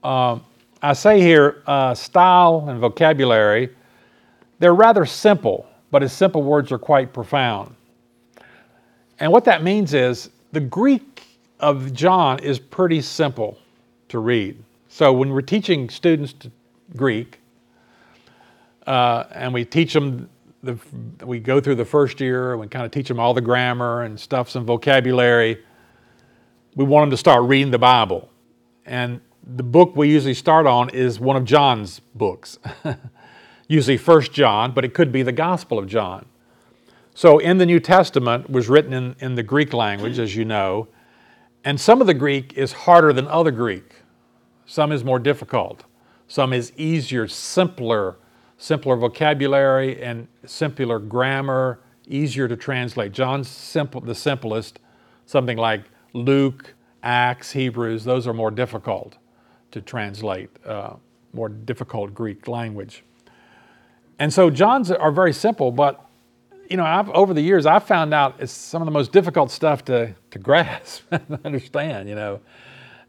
Uh, 0.04 0.40
I 0.82 0.94
say 0.94 1.22
here, 1.22 1.62
uh, 1.68 1.94
style 1.94 2.66
and 2.70 2.80
vocabulary, 2.80 3.70
they're 4.58 4.74
rather 4.74 5.06
simple 5.06 5.70
but 5.92 6.02
his 6.02 6.12
simple 6.12 6.42
words 6.42 6.72
are 6.72 6.80
quite 6.80 7.14
profound. 7.14 7.76
And 9.20 9.32
what 9.32 9.46
that 9.46 9.62
means 9.62 9.94
is 9.94 10.32
the 10.54 10.60
Greek 10.60 11.22
of 11.60 11.94
John 11.94 12.40
is 12.40 12.58
pretty 12.58 13.00
simple 13.00 13.60
to 14.10 14.18
read. 14.18 14.58
So 14.90 15.14
when 15.14 15.30
we're 15.30 15.44
teaching 15.44 15.88
students 15.92 16.34
Greek, 16.96 17.42
uh, 18.86 19.26
and 19.32 19.54
we 19.54 19.66
teach 19.66 19.94
them, 19.94 20.30
the, 20.64 20.78
we 21.26 21.40
go 21.40 21.60
through 21.60 21.76
the 21.76 21.86
first 21.86 22.20
year, 22.20 22.52
and 22.52 22.62
we 22.62 22.68
kind 22.68 22.86
of 22.86 22.92
teach 22.92 23.08
them 23.08 23.20
all 23.20 23.34
the 23.34 23.42
grammar 23.42 24.04
and 24.04 24.20
stuff, 24.20 24.50
some 24.50 24.66
vocabulary. 24.66 25.64
We 26.76 26.86
want 26.86 27.04
them 27.04 27.12
to 27.12 27.18
start 27.18 27.44
reading 27.44 27.72
the 27.72 27.80
Bible. 27.80 28.30
And 28.86 29.22
the 29.44 29.64
book 29.64 29.96
we 29.96 30.10
usually 30.10 30.34
start 30.34 30.68
on 30.68 30.90
is 30.90 31.20
one 31.20 31.36
of 31.36 31.46
John's 31.46 32.00
books. 32.14 32.60
usually 33.68 33.98
First 33.98 34.32
John, 34.32 34.74
but 34.74 34.86
it 34.86 34.94
could 34.94 35.12
be 35.12 35.24
the 35.24 35.32
Gospel 35.32 35.80
of 35.80 35.88
John. 35.88 36.26
So 37.14 37.40
in 37.40 37.58
the 37.58 37.66
New 37.66 37.80
Testament 37.80 38.50
was 38.50 38.68
written 38.68 38.94
in, 38.94 39.16
in 39.20 39.36
the 39.36 39.44
Greek 39.44 39.74
language, 39.74 40.20
as 40.20 40.36
you 40.36 40.46
know, 40.46 40.88
and 41.64 41.80
some 41.80 42.02
of 42.02 42.08
the 42.08 42.14
Greek 42.14 42.54
is 42.54 42.74
harder 42.74 43.12
than 43.14 43.28
other 43.28 43.52
Greek. 43.52 43.96
Some 44.66 44.92
is 44.92 45.04
more 45.04 45.20
difficult. 45.20 45.84
Some 46.28 46.54
is 46.54 46.72
easier, 46.76 47.28
simpler, 47.28 48.18
simpler 48.58 48.96
vocabulary 48.96 50.02
and 50.02 50.28
simpler 50.46 51.00
grammar, 51.00 51.80
easier 52.08 52.48
to 52.48 52.56
translate. 52.56 53.12
John's 53.12 53.48
simple, 53.48 54.02
the 54.02 54.16
simplest, 54.16 54.80
something 55.26 55.58
like 55.58 55.84
Luke, 56.14 56.74
Acts, 57.04 57.52
Hebrews, 57.52 58.04
those 58.04 58.28
are 58.28 58.34
more 58.34 58.52
difficult 58.52 59.18
to 59.72 59.82
translate, 59.82 60.50
uh, 60.66 60.94
more 61.34 61.50
difficult 61.50 62.14
Greek 62.14 62.48
language. 62.48 63.04
And 64.18 64.34
so 64.34 64.50
John's 64.50 64.92
are 64.92 65.12
very 65.12 65.34
simple, 65.34 65.72
but 65.72 66.02
you 66.70 66.78
know, 66.78 66.86
I've, 66.86 67.10
over 67.10 67.34
the 67.34 67.42
years, 67.42 67.66
I've 67.66 67.84
found 67.84 68.14
out 68.14 68.36
it's 68.40 68.52
some 68.52 68.82
of 68.82 68.86
the 68.86 68.92
most 68.92 69.12
difficult 69.12 69.52
stuff 69.52 69.86
to, 69.86 70.16
to 70.32 70.40
grasp 70.50 71.04
and 71.12 71.40
understand, 71.44 72.10
you 72.10 72.16
know. 72.16 72.40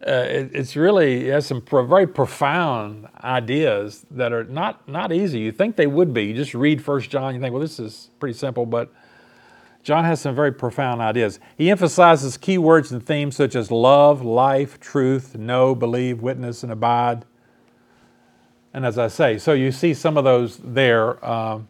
Uh, 0.04 0.10
it, 0.10 0.50
it's 0.52 0.76
really, 0.76 1.28
it 1.28 1.32
has 1.32 1.46
some 1.46 1.60
pro, 1.60 1.84
very 1.86 2.06
profound 2.06 3.06
ideas 3.22 4.04
that 4.10 4.32
are 4.32 4.44
not, 4.44 4.86
not 4.88 5.12
easy. 5.12 5.38
You 5.38 5.52
think 5.52 5.76
they 5.76 5.86
would 5.86 6.12
be. 6.12 6.24
You 6.24 6.34
just 6.34 6.54
read 6.54 6.82
First 6.82 7.10
John, 7.10 7.34
you 7.34 7.40
think, 7.40 7.52
well, 7.52 7.62
this 7.62 7.78
is 7.78 8.10
pretty 8.20 8.36
simple, 8.36 8.66
but 8.66 8.92
John 9.82 10.04
has 10.04 10.20
some 10.20 10.34
very 10.34 10.52
profound 10.52 11.00
ideas. 11.00 11.38
He 11.56 11.70
emphasizes 11.70 12.36
key 12.36 12.58
words 12.58 12.92
and 12.92 13.04
themes 13.04 13.36
such 13.36 13.54
as 13.54 13.70
love, 13.70 14.20
life, 14.22 14.80
truth, 14.80 15.36
know, 15.36 15.74
believe, 15.74 16.20
witness, 16.20 16.62
and 16.62 16.72
abide. 16.72 17.24
And 18.74 18.84
as 18.84 18.98
I 18.98 19.08
say, 19.08 19.38
so 19.38 19.52
you 19.52 19.72
see 19.72 19.94
some 19.94 20.16
of 20.18 20.24
those 20.24 20.58
there, 20.58 21.24
uh, 21.24 21.60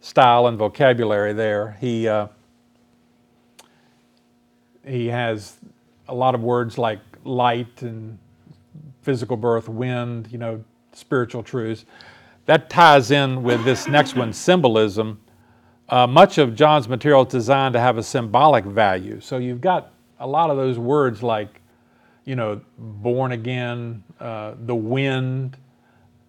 style 0.00 0.46
and 0.46 0.56
vocabulary 0.56 1.32
there. 1.32 1.76
He, 1.80 2.06
uh, 2.06 2.28
he 4.86 5.06
has 5.06 5.56
a 6.06 6.14
lot 6.14 6.34
of 6.36 6.42
words 6.42 6.78
like 6.78 7.00
light 7.26 7.82
and 7.82 8.18
physical 9.02 9.36
birth, 9.36 9.68
wind, 9.68 10.28
you 10.30 10.38
know, 10.38 10.62
spiritual 10.92 11.42
truths. 11.42 11.84
That 12.46 12.70
ties 12.70 13.10
in 13.10 13.42
with 13.42 13.64
this 13.64 13.86
next 13.88 14.14
one, 14.14 14.32
symbolism. 14.32 15.20
Uh, 15.88 16.06
much 16.06 16.38
of 16.38 16.54
John's 16.54 16.88
material 16.88 17.22
is 17.22 17.28
designed 17.28 17.74
to 17.74 17.80
have 17.80 17.98
a 17.98 18.02
symbolic 18.02 18.64
value. 18.64 19.20
So 19.20 19.38
you've 19.38 19.60
got 19.60 19.92
a 20.18 20.26
lot 20.26 20.50
of 20.50 20.56
those 20.56 20.78
words 20.78 21.22
like, 21.22 21.60
you 22.24 22.34
know, 22.34 22.60
born 22.78 23.32
again, 23.32 24.02
uh, 24.18 24.54
the 24.64 24.74
wind, 24.74 25.56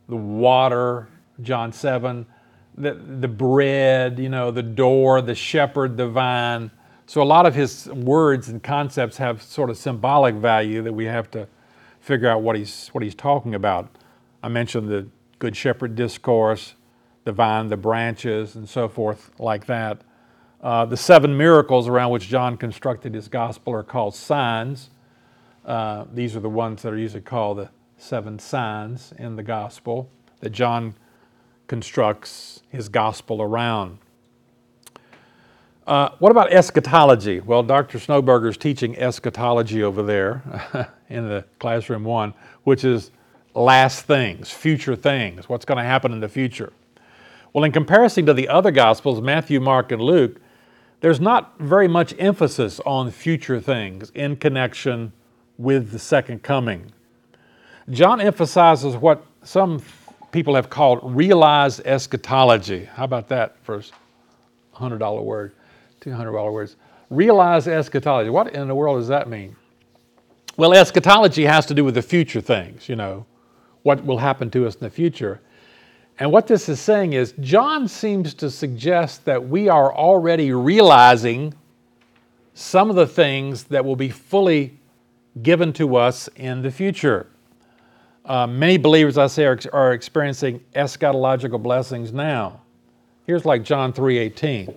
the 0.07 0.15
water, 0.15 1.07
John 1.41 1.71
7, 1.71 2.25
the, 2.77 2.93
the 2.93 3.27
bread, 3.27 4.19
you 4.19 4.29
know, 4.29 4.51
the 4.51 4.63
door, 4.63 5.21
the 5.21 5.35
shepherd, 5.35 5.97
the 5.97 6.07
vine. 6.07 6.71
So 7.09 7.21
a 7.21 7.23
lot 7.23 7.45
of 7.45 7.55
his 7.55 7.87
words 7.87 8.49
and 8.49 8.61
concepts 8.61 9.15
have 9.15 9.41
sort 9.41 9.69
of 9.69 9.77
symbolic 9.77 10.35
value 10.35 10.81
that 10.81 10.91
we 10.91 11.05
have 11.05 11.31
to 11.31 11.47
figure 12.01 12.27
out 12.27 12.41
what 12.41 12.57
he's, 12.57 12.89
what 12.89 13.01
he's 13.01 13.15
talking 13.15 13.55
about. 13.55 13.89
I 14.43 14.49
mentioned 14.49 14.89
the 14.89 15.07
Good 15.39 15.55
Shepherd 15.55 15.95
discourse, 15.95 16.75
the 17.23 17.31
vine, 17.31 17.69
the 17.69 17.77
branches, 17.77 18.55
and 18.55 18.67
so 18.67 18.89
forth, 18.89 19.31
like 19.39 19.67
that. 19.67 20.01
Uh, 20.61 20.83
the 20.83 20.97
seven 20.97 21.37
miracles 21.37 21.87
around 21.87 22.11
which 22.11 22.27
John 22.27 22.57
constructed 22.57 23.13
his 23.13 23.29
gospel 23.29 23.71
are 23.73 23.83
called 23.83 24.13
signs. 24.13 24.89
Uh, 25.65 26.03
these 26.13 26.35
are 26.35 26.41
the 26.41 26.49
ones 26.49 26.81
that 26.81 26.91
are 26.91 26.97
usually 26.97 27.21
called 27.21 27.59
the 27.59 27.69
seven 27.97 28.37
signs 28.37 29.13
in 29.17 29.37
the 29.37 29.43
gospel 29.43 30.09
that 30.41 30.49
John 30.49 30.93
constructs 31.67 32.63
his 32.67 32.89
gospel 32.89 33.41
around. 33.41 33.99
Uh, 35.87 36.09
what 36.19 36.33
about 36.33 36.51
eschatology? 36.51 37.39
Well, 37.39 37.63
Dr. 37.63 37.97
Snowberger 37.97 38.49
is 38.49 38.57
teaching 38.57 38.97
eschatology 38.97 39.83
over 39.83 40.03
there 40.03 40.91
in 41.09 41.29
the 41.29 41.45
classroom 41.59 42.03
one, 42.03 42.33
which 42.65 42.83
is 42.83 43.11
last 43.55 44.05
things, 44.05 44.51
future 44.51 44.97
things, 44.97 45.47
what's 45.47 45.63
going 45.63 45.77
to 45.77 45.85
happen 45.85 46.11
in 46.11 46.19
the 46.19 46.27
future. 46.27 46.73
Well, 47.53 47.63
in 47.63 47.71
comparison 47.71 48.25
to 48.25 48.33
the 48.33 48.49
other 48.49 48.69
Gospels, 48.69 49.21
Matthew, 49.21 49.61
Mark, 49.61 49.93
and 49.93 50.01
Luke, 50.01 50.41
there's 50.99 51.21
not 51.21 51.57
very 51.57 51.87
much 51.87 52.13
emphasis 52.19 52.81
on 52.85 53.09
future 53.09 53.61
things 53.61 54.11
in 54.13 54.35
connection 54.35 55.13
with 55.57 55.91
the 55.91 55.99
second 55.99 56.43
coming. 56.43 56.91
John 57.89 58.19
emphasizes 58.19 58.97
what 58.97 59.25
some 59.41 59.81
people 60.31 60.53
have 60.55 60.69
called 60.69 60.99
realized 61.03 61.79
eschatology. 61.85 62.83
How 62.83 63.05
about 63.05 63.29
that 63.29 63.55
a 63.65 63.81
$100 64.75 65.23
word, 65.23 65.53
$200 66.07 66.53
words? 66.53 66.75
Realize 67.09 67.67
eschatology. 67.67 68.29
What 68.29 68.53
in 68.53 68.67
the 68.67 68.75
world 68.75 68.99
does 68.99 69.07
that 69.07 69.29
mean? 69.29 69.55
Well, 70.57 70.73
eschatology 70.73 71.45
has 71.45 71.65
to 71.67 71.73
do 71.73 71.83
with 71.83 71.95
the 71.95 72.01
future 72.01 72.41
things, 72.41 72.89
you 72.89 72.95
know, 72.95 73.25
what 73.83 74.03
will 74.05 74.17
happen 74.17 74.49
to 74.51 74.65
us 74.65 74.75
in 74.75 74.81
the 74.81 74.89
future. 74.89 75.39
And 76.19 76.31
what 76.31 76.47
this 76.47 76.67
is 76.67 76.79
saying 76.79 77.13
is, 77.13 77.33
John 77.39 77.87
seems 77.87 78.33
to 78.35 78.49
suggest 78.49 79.25
that 79.25 79.47
we 79.47 79.69
are 79.69 79.93
already 79.93 80.51
realizing 80.51 81.53
some 82.55 82.89
of 82.89 82.95
the 82.95 83.05
things 83.05 83.65
that 83.65 83.85
will 83.85 83.95
be 83.95 84.09
fully 84.09 84.79
given 85.43 85.71
to 85.73 85.95
us 85.95 86.27
in 86.35 86.63
the 86.63 86.71
future. 86.71 87.27
Uh, 88.25 88.47
many 88.47 88.77
believers, 88.77 89.17
I 89.17 89.27
say, 89.27 89.45
are, 89.45 89.59
are 89.71 89.93
experiencing 89.93 90.61
eschatological 90.75 91.61
blessings 91.61 92.11
now. 92.11 92.61
Here's 93.27 93.45
like 93.45 93.63
John 93.63 93.93
3:18. 93.93 94.73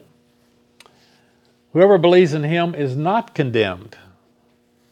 Whoever 1.72 1.98
believes 1.98 2.34
in 2.34 2.42
him 2.42 2.74
is 2.74 2.96
not 2.96 3.34
condemned, 3.34 3.96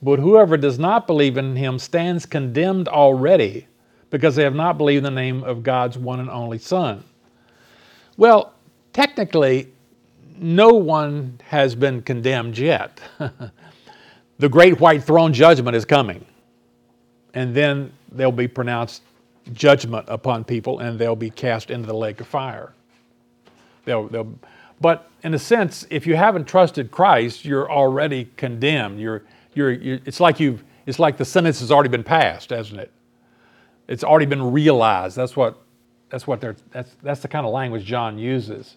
but 0.00 0.18
whoever 0.18 0.56
does 0.56 0.78
not 0.78 1.06
believe 1.06 1.36
in 1.36 1.56
him 1.56 1.78
stands 1.78 2.24
condemned 2.24 2.88
already, 2.88 3.66
because 4.10 4.36
they 4.36 4.44
have 4.44 4.54
not 4.54 4.78
believed 4.78 4.98
in 4.98 5.14
the 5.14 5.20
name 5.20 5.42
of 5.42 5.62
God's 5.62 5.98
one 5.98 6.20
and 6.20 6.30
only 6.30 6.58
Son. 6.58 7.02
Well, 8.16 8.54
technically, 8.92 9.68
no 10.36 10.70
one 10.70 11.40
has 11.44 11.74
been 11.74 12.02
condemned 12.02 12.58
yet. 12.58 13.00
the 14.38 14.48
great 14.48 14.80
white 14.80 15.02
throne 15.02 15.32
judgment 15.32 15.76
is 15.76 15.84
coming. 15.84 16.24
And 17.34 17.54
then 17.54 17.92
there'll 18.12 18.32
be 18.32 18.48
pronounced 18.48 19.02
judgment 19.52 20.06
upon 20.08 20.44
people 20.44 20.80
and 20.80 20.98
they'll 20.98 21.16
be 21.16 21.30
cast 21.30 21.70
into 21.70 21.86
the 21.86 21.94
lake 21.94 22.20
of 22.20 22.26
fire. 22.26 22.72
They'll, 23.84 24.08
they'll, 24.08 24.32
but 24.80 25.10
in 25.22 25.34
a 25.34 25.38
sense, 25.38 25.86
if 25.90 26.06
you 26.06 26.16
haven't 26.16 26.46
trusted 26.46 26.90
Christ, 26.90 27.44
you're 27.44 27.70
already 27.70 28.30
condemned. 28.36 29.00
You're, 29.00 29.24
you're, 29.54 29.72
you're, 29.72 29.98
it's, 30.04 30.20
like 30.20 30.38
you've, 30.38 30.62
it's 30.86 30.98
like 30.98 31.16
the 31.16 31.24
sentence 31.24 31.60
has 31.60 31.72
already 31.72 31.88
been 31.88 32.04
passed, 32.04 32.50
hasn't 32.50 32.80
it? 32.80 32.92
It's 33.88 34.04
already 34.04 34.26
been 34.26 34.52
realized. 34.52 35.16
That's 35.16 35.36
what, 35.36 35.60
that's 36.10 36.26
what 36.26 36.40
they're, 36.40 36.56
that's, 36.70 36.94
that's 37.02 37.20
the 37.20 37.28
kind 37.28 37.46
of 37.46 37.52
language 37.52 37.84
John 37.84 38.18
uses. 38.18 38.76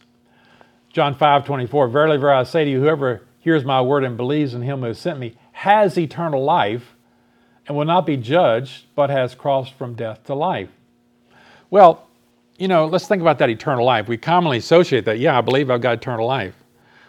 John 0.91 1.15
5 1.15 1.45
24, 1.45 1.87
Verily, 1.87 2.17
verily, 2.17 2.39
I 2.39 2.43
say 2.43 2.65
to 2.65 2.71
you, 2.71 2.81
whoever 2.81 3.23
hears 3.39 3.63
my 3.63 3.81
word 3.81 4.03
and 4.03 4.17
believes 4.17 4.53
in 4.53 4.61
him 4.61 4.79
who 4.79 4.87
has 4.87 4.99
sent 4.99 5.19
me 5.19 5.35
has 5.51 5.97
eternal 5.97 6.43
life 6.43 6.95
and 7.67 7.77
will 7.77 7.85
not 7.85 8.05
be 8.05 8.17
judged, 8.17 8.85
but 8.95 9.09
has 9.09 9.35
crossed 9.35 9.73
from 9.73 9.93
death 9.93 10.23
to 10.25 10.33
life. 10.33 10.69
Well, 11.69 12.07
you 12.61 12.67
know, 12.67 12.85
let's 12.85 13.07
think 13.07 13.23
about 13.23 13.39
that 13.39 13.49
eternal 13.49 13.83
life. 13.83 14.07
We 14.07 14.17
commonly 14.17 14.59
associate 14.59 15.03
that, 15.05 15.17
yeah, 15.17 15.35
I 15.35 15.41
believe 15.41 15.71
I've 15.71 15.81
got 15.81 15.95
eternal 15.95 16.27
life. 16.27 16.53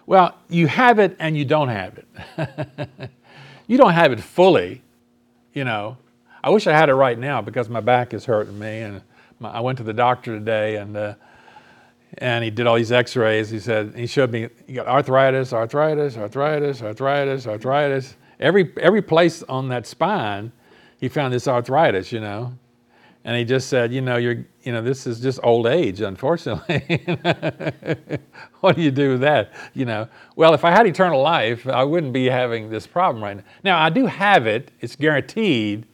Well, 0.06 0.34
you 0.48 0.66
have 0.66 0.98
it 0.98 1.14
and 1.18 1.36
you 1.36 1.44
don't 1.44 1.68
have 1.68 1.98
it. 1.98 3.10
you 3.66 3.76
don't 3.76 3.92
have 3.92 4.12
it 4.12 4.20
fully, 4.20 4.80
you 5.52 5.64
know. 5.64 5.98
I 6.42 6.48
wish 6.48 6.66
I 6.66 6.72
had 6.72 6.88
it 6.88 6.94
right 6.94 7.18
now 7.18 7.42
because 7.42 7.68
my 7.68 7.80
back 7.80 8.14
is 8.14 8.24
hurting 8.24 8.58
me. 8.58 8.80
And 8.80 9.02
my, 9.40 9.50
I 9.50 9.60
went 9.60 9.76
to 9.76 9.84
the 9.84 9.92
doctor 9.92 10.38
today 10.38 10.76
and, 10.76 10.96
uh, 10.96 11.14
and 12.16 12.42
he 12.42 12.50
did 12.50 12.66
all 12.66 12.76
these 12.76 12.90
x 12.90 13.14
rays. 13.14 13.50
He 13.50 13.60
said, 13.60 13.94
he 13.94 14.06
showed 14.06 14.30
me, 14.30 14.48
you 14.66 14.76
got 14.76 14.86
arthritis, 14.86 15.52
arthritis, 15.52 16.16
arthritis, 16.16 16.80
arthritis, 16.80 17.46
arthritis. 17.46 18.16
Every, 18.40 18.72
every 18.80 19.02
place 19.02 19.42
on 19.42 19.68
that 19.68 19.86
spine, 19.86 20.50
he 20.98 21.10
found 21.10 21.34
this 21.34 21.46
arthritis, 21.46 22.10
you 22.10 22.20
know. 22.20 22.56
And 23.24 23.37
he 23.37 23.44
just 23.44 23.68
said, 23.68 23.92
you 23.92 24.00
know, 24.00 24.16
you're, 24.16 24.44
you 24.62 24.72
know, 24.72 24.82
this 24.82 25.06
is 25.06 25.20
just 25.20 25.38
old 25.44 25.66
age, 25.66 26.00
unfortunately. 26.00 27.04
what 28.61 28.74
do 28.74 28.82
you 28.82 28.90
do 28.90 29.11
with 29.11 29.20
that? 29.20 29.52
You 29.74 29.85
know, 29.85 30.08
well, 30.35 30.54
if 30.54 30.64
I 30.64 30.72
had 30.72 30.87
eternal 30.87 31.22
life, 31.22 31.66
I 31.68 31.85
wouldn't 31.85 32.12
be 32.12 32.26
having 32.26 32.68
this 32.68 32.87
problem 32.87 33.22
right 33.22 33.37
now. 33.37 33.44
Now, 33.62 33.78
I 33.78 33.90
do 33.90 34.06
have 34.06 34.46
it, 34.48 34.72
it's 34.80 34.96
guaranteed, 34.96 35.87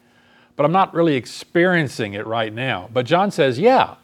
but 0.57 0.65
I'm 0.65 0.73
not 0.73 0.95
really 0.95 1.17
experiencing 1.17 2.15
it 2.15 2.27
right 2.27 2.53
now. 2.53 2.89
But 2.93 3.05
John 3.05 3.31
says, 3.31 3.59
yeah, 3.59 3.97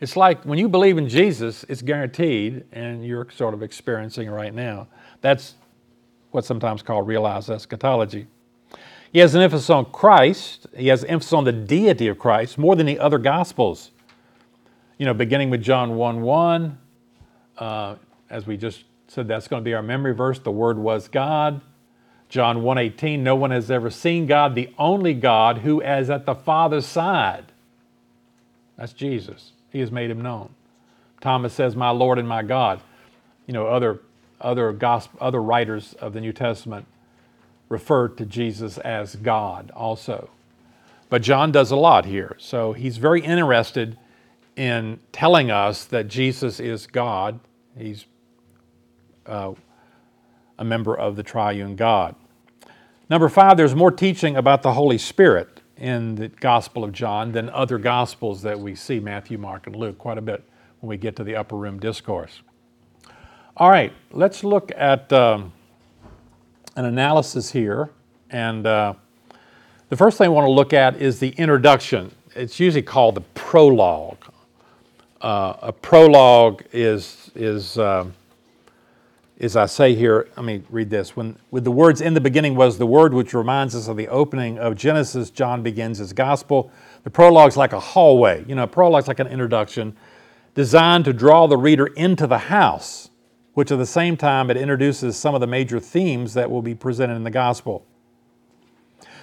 it's 0.00 0.16
like 0.16 0.44
when 0.44 0.58
you 0.58 0.68
believe 0.68 0.98
in 0.98 1.08
Jesus, 1.08 1.64
it's 1.68 1.82
guaranteed, 1.82 2.64
and 2.72 3.04
you're 3.04 3.28
sort 3.30 3.54
of 3.54 3.62
experiencing 3.62 4.28
it 4.28 4.30
right 4.30 4.54
now. 4.54 4.86
That's 5.20 5.54
what's 6.30 6.46
sometimes 6.46 6.82
called 6.82 7.08
realized 7.08 7.50
eschatology. 7.50 8.26
He 9.12 9.18
has 9.18 9.34
an 9.34 9.42
emphasis 9.42 9.68
on 9.68 9.84
Christ. 9.92 10.66
He 10.74 10.88
has 10.88 11.02
an 11.02 11.10
emphasis 11.10 11.34
on 11.34 11.44
the 11.44 11.52
deity 11.52 12.08
of 12.08 12.18
Christ 12.18 12.56
more 12.56 12.74
than 12.74 12.86
the 12.86 12.98
other 12.98 13.18
Gospels. 13.18 13.90
You 14.96 15.04
know, 15.04 15.12
beginning 15.12 15.50
with 15.50 15.62
John 15.62 15.96
1 15.96 16.22
1, 16.22 16.78
uh, 17.58 17.96
as 18.30 18.46
we 18.46 18.56
just 18.56 18.84
said, 19.08 19.28
that's 19.28 19.48
going 19.48 19.62
to 19.62 19.64
be 19.64 19.74
our 19.74 19.82
memory 19.82 20.14
verse. 20.14 20.38
The 20.38 20.50
Word 20.50 20.78
was 20.78 21.08
God. 21.08 21.60
John 22.30 22.62
1 22.62 22.78
18, 22.78 23.22
no 23.22 23.36
one 23.36 23.50
has 23.50 23.70
ever 23.70 23.90
seen 23.90 24.26
God, 24.26 24.54
the 24.54 24.72
only 24.78 25.12
God 25.12 25.58
who 25.58 25.82
is 25.82 26.08
at 26.08 26.24
the 26.24 26.34
Father's 26.34 26.86
side. 26.86 27.52
That's 28.78 28.94
Jesus. 28.94 29.52
He 29.70 29.80
has 29.80 29.92
made 29.92 30.10
him 30.10 30.22
known. 30.22 30.54
Thomas 31.20 31.52
says, 31.52 31.76
My 31.76 31.90
Lord 31.90 32.18
and 32.18 32.26
my 32.26 32.42
God. 32.42 32.80
You 33.46 33.52
know, 33.52 33.66
other, 33.66 34.00
other, 34.40 34.72
gospel, 34.72 35.18
other 35.20 35.42
writers 35.42 35.92
of 35.94 36.14
the 36.14 36.20
New 36.22 36.32
Testament 36.32 36.86
refer 37.72 38.06
to 38.06 38.26
Jesus 38.26 38.78
as 38.78 39.16
God 39.16 39.72
also. 39.74 40.30
But 41.08 41.22
John 41.22 41.50
does 41.50 41.70
a 41.70 41.76
lot 41.76 42.04
here. 42.04 42.36
So 42.38 42.72
he's 42.74 42.98
very 42.98 43.22
interested 43.22 43.98
in 44.56 45.00
telling 45.10 45.50
us 45.50 45.84
that 45.86 46.06
Jesus 46.06 46.60
is 46.60 46.86
God. 46.86 47.40
He's 47.76 48.04
uh, 49.26 49.54
a 50.58 50.64
member 50.64 50.94
of 50.94 51.16
the 51.16 51.22
triune 51.22 51.74
God. 51.74 52.14
Number 53.08 53.28
five, 53.28 53.56
there's 53.56 53.74
more 53.74 53.90
teaching 53.90 54.36
about 54.36 54.62
the 54.62 54.74
Holy 54.74 54.98
Spirit 54.98 55.60
in 55.76 56.14
the 56.14 56.28
Gospel 56.28 56.84
of 56.84 56.92
John 56.92 57.32
than 57.32 57.48
other 57.50 57.78
Gospels 57.78 58.42
that 58.42 58.60
we 58.60 58.74
see 58.74 59.00
Matthew, 59.00 59.38
Mark, 59.38 59.66
and 59.66 59.74
Luke 59.74 59.98
quite 59.98 60.18
a 60.18 60.22
bit 60.22 60.44
when 60.80 60.88
we 60.88 60.96
get 60.96 61.16
to 61.16 61.24
the 61.24 61.36
Upper 61.36 61.56
Room 61.56 61.78
Discourse. 61.78 62.42
All 63.56 63.70
right, 63.70 63.92
let's 64.12 64.44
look 64.44 64.70
at. 64.76 65.10
Um, 65.12 65.52
an 66.76 66.84
analysis 66.84 67.52
here. 67.52 67.90
And 68.30 68.66
uh, 68.66 68.94
the 69.88 69.96
first 69.96 70.18
thing 70.18 70.26
I 70.26 70.28
want 70.28 70.46
to 70.46 70.50
look 70.50 70.72
at 70.72 70.96
is 70.96 71.18
the 71.20 71.30
introduction. 71.30 72.14
It's 72.34 72.58
usually 72.58 72.82
called 72.82 73.14
the 73.14 73.20
prologue. 73.20 74.24
Uh, 75.20 75.54
a 75.62 75.72
prologue 75.72 76.64
is, 76.72 77.30
is 77.34 77.78
uh, 77.78 78.06
as 79.38 79.56
I 79.56 79.66
say 79.66 79.94
here, 79.94 80.28
let 80.36 80.44
me 80.44 80.62
read 80.70 80.88
this. 80.88 81.16
When, 81.16 81.36
with 81.50 81.64
the 81.64 81.70
words, 81.70 82.00
in 82.00 82.14
the 82.14 82.20
beginning 82.20 82.54
was 82.54 82.78
the 82.78 82.86
Word, 82.86 83.12
which 83.12 83.34
reminds 83.34 83.74
us 83.74 83.88
of 83.88 83.96
the 83.96 84.08
opening 84.08 84.58
of 84.58 84.76
Genesis, 84.76 85.30
John 85.30 85.62
begins 85.62 85.98
his 85.98 86.12
gospel. 86.12 86.70
The 87.04 87.10
prologue 87.10 87.48
is 87.48 87.56
like 87.56 87.72
a 87.72 87.80
hallway. 87.80 88.44
You 88.48 88.54
know, 88.54 88.62
a 88.64 88.68
prologue 88.68 89.02
is 89.02 89.08
like 89.08 89.20
an 89.20 89.26
introduction 89.26 89.96
designed 90.54 91.04
to 91.06 91.12
draw 91.12 91.46
the 91.46 91.56
reader 91.56 91.86
into 91.86 92.26
the 92.26 92.38
house 92.38 93.10
which 93.54 93.70
at 93.70 93.78
the 93.78 93.86
same 93.86 94.16
time 94.16 94.50
it 94.50 94.56
introduces 94.56 95.16
some 95.16 95.34
of 95.34 95.40
the 95.40 95.46
major 95.46 95.78
themes 95.78 96.34
that 96.34 96.50
will 96.50 96.62
be 96.62 96.74
presented 96.74 97.14
in 97.14 97.24
the 97.24 97.30
gospel. 97.30 97.84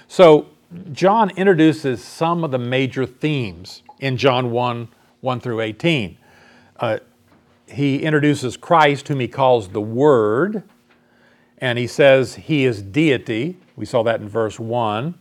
So, 0.08 0.46
John 0.92 1.30
introduces 1.30 2.02
some 2.02 2.44
of 2.44 2.52
the 2.52 2.58
major 2.58 3.04
themes 3.04 3.82
in 3.98 4.16
John 4.16 4.50
1 4.52 4.88
1 5.20 5.40
through 5.40 5.60
18. 5.60 6.16
Uh, 6.78 6.98
he 7.66 8.02
introduces 8.02 8.56
Christ, 8.56 9.08
whom 9.08 9.20
he 9.20 9.28
calls 9.28 9.68
the 9.68 9.80
Word, 9.80 10.62
and 11.58 11.78
he 11.78 11.86
says 11.86 12.36
he 12.36 12.64
is 12.64 12.82
deity. 12.82 13.56
We 13.76 13.84
saw 13.84 14.02
that 14.04 14.20
in 14.20 14.28
verse 14.28 14.58
1. 14.58 15.14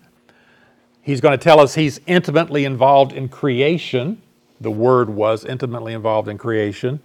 He's 1.02 1.20
going 1.20 1.38
to 1.38 1.44
tell 1.44 1.60
us 1.60 1.76
he's 1.76 2.00
intimately 2.06 2.64
involved 2.64 3.12
in 3.12 3.28
creation. 3.28 4.22
The 4.62 4.72
Word 4.72 5.10
was 5.10 5.46
intimately 5.46 5.94
involved 5.94 6.28
in 6.28 6.38
creation 6.38 7.02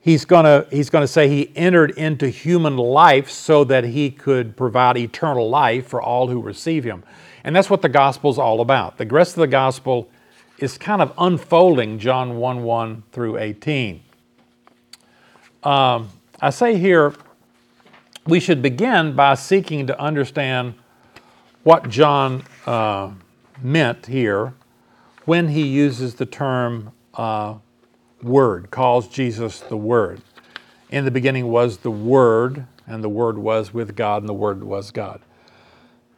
he's 0.00 0.24
going 0.24 0.44
to 0.44 0.66
he's 0.74 0.90
going 0.90 1.02
to 1.02 1.08
say 1.08 1.28
he 1.28 1.52
entered 1.54 1.92
into 1.92 2.28
human 2.28 2.76
life 2.76 3.30
so 3.30 3.64
that 3.64 3.84
he 3.84 4.10
could 4.10 4.56
provide 4.56 4.96
eternal 4.96 5.48
life 5.48 5.86
for 5.86 6.00
all 6.02 6.28
who 6.28 6.40
receive 6.40 6.84
him. 6.84 7.02
And 7.44 7.54
that's 7.54 7.70
what 7.70 7.82
the 7.82 7.88
gospel 7.88 8.30
is 8.30 8.38
all 8.38 8.60
about. 8.60 8.98
The 8.98 9.06
rest 9.06 9.36
of 9.36 9.40
the 9.40 9.46
gospel 9.46 10.10
is 10.60 10.76
kind 10.76 11.00
of 11.02 11.12
unfolding 11.18 11.98
john 11.98 12.36
1 12.36 12.62
1 12.62 13.02
through 13.12 13.38
18 13.38 14.02
um, 15.62 16.08
i 16.40 16.50
say 16.50 16.76
here 16.76 17.14
we 18.26 18.38
should 18.38 18.62
begin 18.62 19.14
by 19.14 19.34
seeking 19.34 19.86
to 19.86 19.98
understand 19.98 20.74
what 21.62 21.88
john 21.88 22.44
uh, 22.66 23.10
meant 23.62 24.06
here 24.06 24.52
when 25.24 25.48
he 25.48 25.62
uses 25.66 26.14
the 26.14 26.26
term 26.26 26.92
uh, 27.14 27.54
Word, 28.22 28.70
calls 28.70 29.08
Jesus 29.08 29.60
the 29.60 29.76
Word. 29.76 30.22
In 30.90 31.04
the 31.04 31.10
beginning 31.10 31.48
was 31.48 31.78
the 31.78 31.90
Word, 31.90 32.66
and 32.86 33.02
the 33.02 33.08
Word 33.08 33.38
was 33.38 33.72
with 33.72 33.96
God, 33.96 34.22
and 34.22 34.28
the 34.28 34.34
Word 34.34 34.62
was 34.64 34.90
God. 34.90 35.20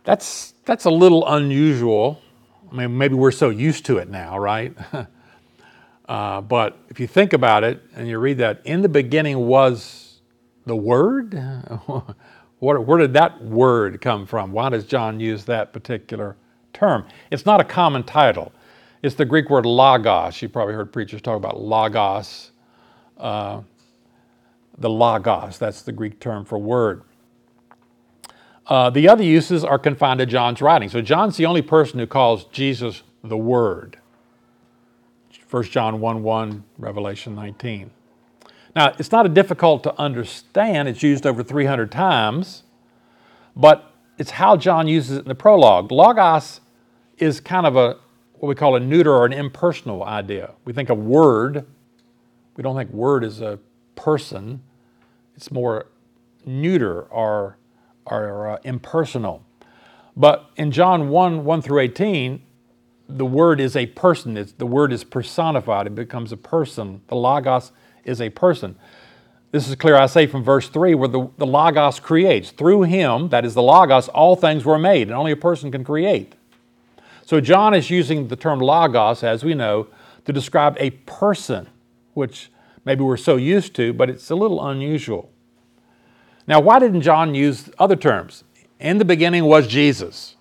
That's, 0.05 0.55
that's 0.65 0.85
a 0.85 0.91
little 0.91 1.27
unusual. 1.27 2.21
I 2.71 2.75
mean, 2.75 2.97
maybe 2.99 3.15
we're 3.15 3.31
so 3.31 3.51
used 3.51 3.87
to 3.87 3.99
it 3.99 4.09
now, 4.09 4.39
right? 4.39 4.75
uh, 6.09 6.41
but 6.41 6.79
if 6.89 6.99
you 6.99 7.07
think 7.07 7.33
about 7.33 7.65
it 7.65 7.83
and 7.95 8.09
you 8.09 8.19
read 8.19 8.39
that, 8.39 8.63
in 8.65 8.83
the 8.83 8.89
beginning 8.89 9.47
was 9.47 10.21
the 10.67 10.77
Word? 10.77 11.35
where, 12.63 12.81
where 12.81 12.99
did 12.99 13.13
that 13.15 13.43
word 13.43 14.01
come 14.01 14.25
from? 14.25 14.53
Why 14.53 14.69
does 14.69 14.85
John 14.85 15.19
use 15.19 15.45
that 15.47 15.73
particular 15.73 16.37
term? 16.73 17.05
It's 17.33 17.45
not 17.45 17.61
a 17.61 17.65
common 17.65 18.05
title. 18.05 18.53
It's 19.03 19.17
the 19.17 19.25
Greek 19.25 19.51
word 19.51 19.67
logos. 19.67 20.41
You 20.41 20.49
probably 20.49 20.75
heard 20.75 20.93
preachers 20.93 21.21
talk 21.21 21.37
about 21.37 21.61
logos. 21.61 22.53
Uh, 23.19 23.63
the 24.79 24.89
logos, 24.89 25.59
that's 25.59 25.83
the 25.83 25.93
Greek 25.93 26.21
term 26.21 26.45
for 26.45 26.59
word. 26.59 27.03
Uh, 28.67 28.91
the 28.91 29.09
other 29.09 29.25
uses 29.25 29.65
are 29.65 29.79
confined 29.79 30.19
to 30.21 30.27
John's 30.27 30.63
writing. 30.63 30.89
So 30.89 31.01
John's 31.01 31.37
the 31.37 31.47
only 31.47 31.63
person 31.63 31.99
who 31.99 32.07
calls 32.07 32.45
Jesus 32.45 33.03
the 33.23 33.37
Word. 33.37 33.99
1 35.51 35.65
John 35.65 36.01
1 36.01 36.23
1, 36.23 36.65
Revelation 36.79 37.35
19. 37.35 37.91
Now, 38.75 38.95
it's 38.99 39.13
not 39.13 39.33
difficult 39.35 39.83
to 39.83 40.01
understand. 40.01 40.89
It's 40.89 41.03
used 41.03 41.27
over 41.27 41.43
300 41.43 41.93
times, 41.93 42.63
but 43.55 43.93
it's 44.17 44.31
how 44.31 44.57
John 44.57 44.89
uses 44.89 45.19
it 45.19 45.23
in 45.23 45.29
the 45.29 45.35
prologue. 45.35 45.93
Logos 45.93 46.61
is 47.19 47.41
kind 47.41 47.67
of 47.67 47.77
a, 47.77 47.99
what 48.43 48.49
we 48.49 48.57
call 48.57 48.75
a 48.75 48.81
neuter 48.81 49.13
or 49.13 49.25
an 49.25 49.33
impersonal 49.33 50.03
idea. 50.03 50.51
We 50.65 50.73
think 50.73 50.91
of 50.91 50.99
word, 50.99 51.65
we 52.57 52.63
don't 52.65 52.75
think 52.75 52.91
word 52.91 53.23
is 53.23 53.41
a 53.41 53.61
person. 53.95 54.65
it's 55.37 55.53
more 55.53 55.87
neuter 56.45 57.03
or, 57.03 57.57
or 58.05 58.51
uh, 58.51 58.59
impersonal. 58.65 59.45
But 60.17 60.51
in 60.57 60.73
John 60.73 61.09
1 61.09 61.45
1 61.45 61.63
through 61.63 61.79
18, 61.79 62.43
the 63.09 63.25
word 63.25 63.61
is 63.61 63.77
a 63.77 63.87
person. 63.87 64.37
It's, 64.37 64.51
the 64.51 64.67
word 64.67 64.93
is 64.93 65.05
personified. 65.05 65.87
It 65.87 65.95
becomes 65.95 66.33
a 66.33 66.37
person. 66.37 67.03
The 67.07 67.15
Logos 67.15 67.71
is 68.03 68.21
a 68.21 68.31
person. 68.31 68.75
This 69.53 69.69
is 69.69 69.77
clear, 69.77 69.95
I 69.95 70.07
say, 70.07 70.27
from 70.27 70.43
verse 70.43 70.69
3, 70.69 70.97
where 70.97 71.09
the, 71.09 71.31
the 71.39 71.47
Logos 71.47 72.01
creates. 72.01 72.51
Through 72.51 72.83
him, 72.83 73.29
that 73.29 73.45
is 73.45 73.55
the 73.55 73.63
Logos, 73.63 74.09
all 74.09 74.35
things 74.35 74.65
were 74.65 74.81
made, 74.81 75.03
and 75.03 75.13
only 75.13 75.31
a 75.31 75.37
person 75.37 75.71
can 75.71 75.85
create. 75.85 76.35
So 77.25 77.41
John 77.41 77.75
is 77.75 77.91
using 77.91 78.29
the 78.29 78.37
term 78.37 78.59
Logos, 78.59 79.23
as 79.23 79.45
we 79.45 79.55
know, 79.55 79.89
to 80.25 80.33
describe 80.33 80.77
a 80.79 80.91
person, 80.91 81.69
which 82.15 82.51
maybe 82.85 83.03
we're 83.03 83.17
so 83.17 83.37
used 83.37 83.75
to, 83.77 83.93
but 83.93 84.11
it's 84.11 84.31
a 84.31 84.35
little 84.35 84.65
unusual. 84.65 85.31
Now, 86.47 86.61
why 86.61 86.79
didn't 86.79 87.03
John 87.03 87.35
use 87.35 87.71
other 87.79 87.97
terms? 87.97 88.45
In 88.81 88.99
the 88.99 89.05
beginning 89.05 89.45
was 89.45 89.69
Jesus, 89.69 90.37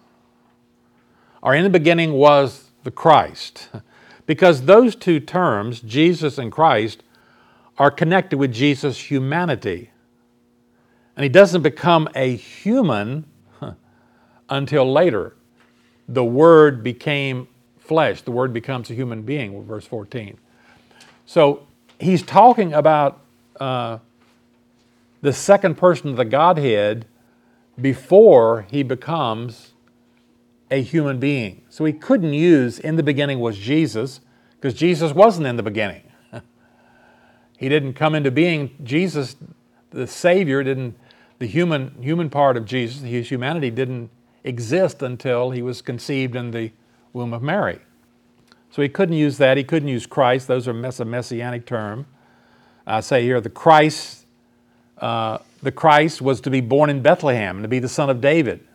or 1.41 1.53
in 1.55 1.63
the 1.63 1.69
beginning 1.69 2.13
was 2.13 2.71
the 2.83 2.91
Christ. 2.91 3.69
Because 4.27 4.61
those 4.61 4.95
two 4.95 5.19
terms, 5.19 5.81
Jesus 5.81 6.37
and 6.37 6.51
Christ, 6.51 7.03
are 7.77 7.91
connected 7.91 8.37
with 8.37 8.53
Jesus' 8.53 9.09
humanity. 9.09 9.89
And 11.17 11.23
he 11.23 11.29
doesn't 11.29 11.63
become 11.63 12.07
a 12.15 12.35
human 12.35 13.25
until 14.49 14.89
later. 14.89 15.35
The 16.13 16.25
Word 16.25 16.83
became 16.83 17.47
flesh, 17.79 18.21
the 18.21 18.31
Word 18.31 18.51
becomes 18.51 18.89
a 18.89 18.93
human 18.93 19.21
being, 19.21 19.63
verse 19.65 19.85
14. 19.85 20.37
So 21.25 21.65
he's 21.99 22.21
talking 22.21 22.73
about 22.73 23.21
uh, 23.59 23.99
the 25.21 25.31
second 25.31 25.75
person 25.75 26.09
of 26.09 26.17
the 26.17 26.25
Godhead 26.25 27.05
before 27.79 28.65
he 28.69 28.83
becomes 28.83 29.71
a 30.69 30.81
human 30.81 31.19
being. 31.19 31.63
So 31.69 31.85
he 31.85 31.93
couldn't 31.93 32.33
use 32.33 32.77
in 32.77 32.97
the 32.97 33.03
beginning 33.03 33.39
was 33.39 33.57
Jesus 33.57 34.19
because 34.59 34.73
Jesus 34.73 35.13
wasn't 35.13 35.47
in 35.47 35.55
the 35.55 35.63
beginning. 35.63 36.03
he 37.57 37.69
didn't 37.69 37.93
come 37.93 38.15
into 38.15 38.31
being. 38.31 38.75
Jesus, 38.83 39.37
the 39.91 40.07
Savior, 40.07 40.61
didn't, 40.61 40.97
the 41.39 41.45
human, 41.45 41.95
human 42.01 42.29
part 42.29 42.57
of 42.57 42.65
Jesus, 42.65 43.01
his 43.01 43.29
humanity 43.29 43.69
didn't 43.69 44.09
exist 44.43 45.01
until 45.01 45.51
he 45.51 45.61
was 45.61 45.81
conceived 45.81 46.35
in 46.35 46.51
the 46.51 46.71
womb 47.13 47.33
of 47.33 47.41
Mary. 47.41 47.79
So 48.71 48.81
he 48.81 48.89
couldn't 48.89 49.15
use 49.15 49.37
that. 49.37 49.57
He 49.57 49.63
couldn't 49.63 49.89
use 49.89 50.05
Christ. 50.05 50.47
Those 50.47 50.67
are 50.67 50.73
mess- 50.73 50.99
a 50.99 51.05
messianic 51.05 51.65
term. 51.65 52.05
I 52.87 53.01
say 53.01 53.23
here 53.23 53.41
the 53.41 53.49
Christ 53.49 54.21
uh, 55.01 55.39
the 55.63 55.71
Christ 55.71 56.21
was 56.21 56.39
to 56.41 56.49
be 56.49 56.61
born 56.61 56.89
in 56.89 57.01
Bethlehem 57.01 57.57
and 57.57 57.63
to 57.63 57.67
be 57.67 57.79
the 57.79 57.89
son 57.89 58.09
of 58.09 58.21
David. 58.21 58.65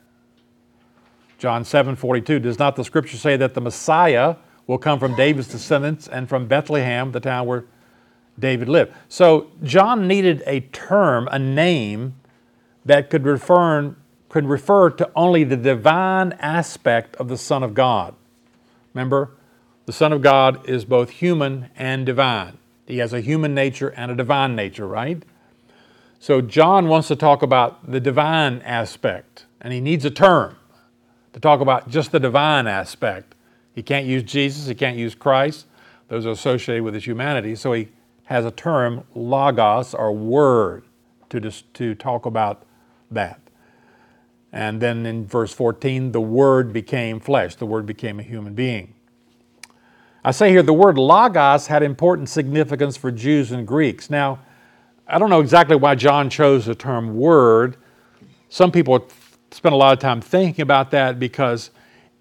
John 1.38 1.64
7 1.64 1.96
42. 1.96 2.40
Does 2.40 2.58
not 2.58 2.76
the 2.76 2.84
scripture 2.84 3.16
say 3.16 3.36
that 3.36 3.54
the 3.54 3.60
Messiah 3.60 4.36
will 4.66 4.78
come 4.78 4.98
from 4.98 5.14
David's 5.14 5.48
descendants 5.48 6.08
and 6.08 6.28
from 6.28 6.46
Bethlehem, 6.46 7.12
the 7.12 7.20
town 7.20 7.46
where 7.46 7.64
David 8.38 8.68
lived? 8.68 8.92
So 9.08 9.50
John 9.62 10.08
needed 10.08 10.42
a 10.46 10.60
term, 10.60 11.28
a 11.30 11.38
name 11.38 12.16
that 12.84 13.10
could 13.10 13.24
refer, 13.24 13.94
could 14.36 14.50
refer 14.50 14.90
to 14.90 15.10
only 15.16 15.44
the 15.44 15.56
divine 15.56 16.32
aspect 16.40 17.16
of 17.16 17.28
the 17.28 17.38
Son 17.38 17.62
of 17.62 17.72
God. 17.72 18.14
Remember, 18.92 19.30
the 19.86 19.94
Son 19.94 20.12
of 20.12 20.20
God 20.20 20.68
is 20.68 20.84
both 20.84 21.08
human 21.08 21.70
and 21.74 22.04
divine. 22.04 22.58
He 22.86 22.98
has 22.98 23.14
a 23.14 23.22
human 23.22 23.54
nature 23.54 23.88
and 23.88 24.10
a 24.10 24.14
divine 24.14 24.54
nature, 24.54 24.86
right? 24.86 25.22
So 26.20 26.42
John 26.42 26.88
wants 26.88 27.08
to 27.08 27.16
talk 27.16 27.40
about 27.40 27.90
the 27.90 27.98
divine 27.98 28.60
aspect, 28.60 29.46
and 29.62 29.72
he 29.72 29.80
needs 29.80 30.04
a 30.04 30.10
term 30.10 30.56
to 31.32 31.40
talk 31.40 31.62
about 31.62 31.88
just 31.88 32.12
the 32.12 32.20
divine 32.20 32.66
aspect. 32.66 33.34
He 33.74 33.82
can't 33.82 34.04
use 34.04 34.22
Jesus, 34.22 34.66
he 34.66 34.74
can't 34.74 34.98
use 34.98 35.14
Christ. 35.14 35.64
Those 36.08 36.26
are 36.26 36.32
associated 36.32 36.84
with 36.84 36.92
his 36.92 37.06
humanity. 37.06 37.54
So 37.54 37.72
he 37.72 37.88
has 38.24 38.44
a 38.44 38.50
term, 38.50 39.04
logos, 39.14 39.94
or 39.94 40.12
word, 40.12 40.84
to, 41.30 41.40
just, 41.40 41.72
to 41.72 41.94
talk 41.94 42.26
about 42.26 42.66
that. 43.10 43.40
And 44.56 44.80
then 44.80 45.04
in 45.04 45.26
verse 45.26 45.52
14, 45.52 46.12
the 46.12 46.20
Word 46.20 46.72
became 46.72 47.20
flesh, 47.20 47.56
the 47.56 47.66
Word 47.66 47.84
became 47.84 48.18
a 48.18 48.22
human 48.22 48.54
being. 48.54 48.94
I 50.24 50.30
say 50.30 50.48
here 50.48 50.62
the 50.62 50.72
word 50.72 50.96
logos 50.96 51.66
had 51.66 51.82
important 51.82 52.30
significance 52.30 52.96
for 52.96 53.12
Jews 53.12 53.52
and 53.52 53.66
Greeks. 53.66 54.08
Now, 54.08 54.38
I 55.06 55.18
don't 55.18 55.28
know 55.28 55.40
exactly 55.40 55.76
why 55.76 55.94
John 55.94 56.30
chose 56.30 56.64
the 56.64 56.74
term 56.74 57.18
word. 57.18 57.76
Some 58.48 58.72
people 58.72 59.06
spend 59.50 59.74
a 59.74 59.76
lot 59.76 59.92
of 59.92 59.98
time 59.98 60.22
thinking 60.22 60.62
about 60.62 60.90
that 60.90 61.20
because 61.20 61.70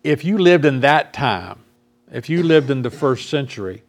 if 0.04 0.26
you 0.26 0.38
lived 0.38 0.66
in 0.66 0.82
that 0.82 1.14
time, 1.14 1.60
if 2.12 2.30
you 2.30 2.44
lived 2.44 2.70
in 2.70 2.82
the 2.82 2.92
first 2.92 3.30
century, 3.30 3.82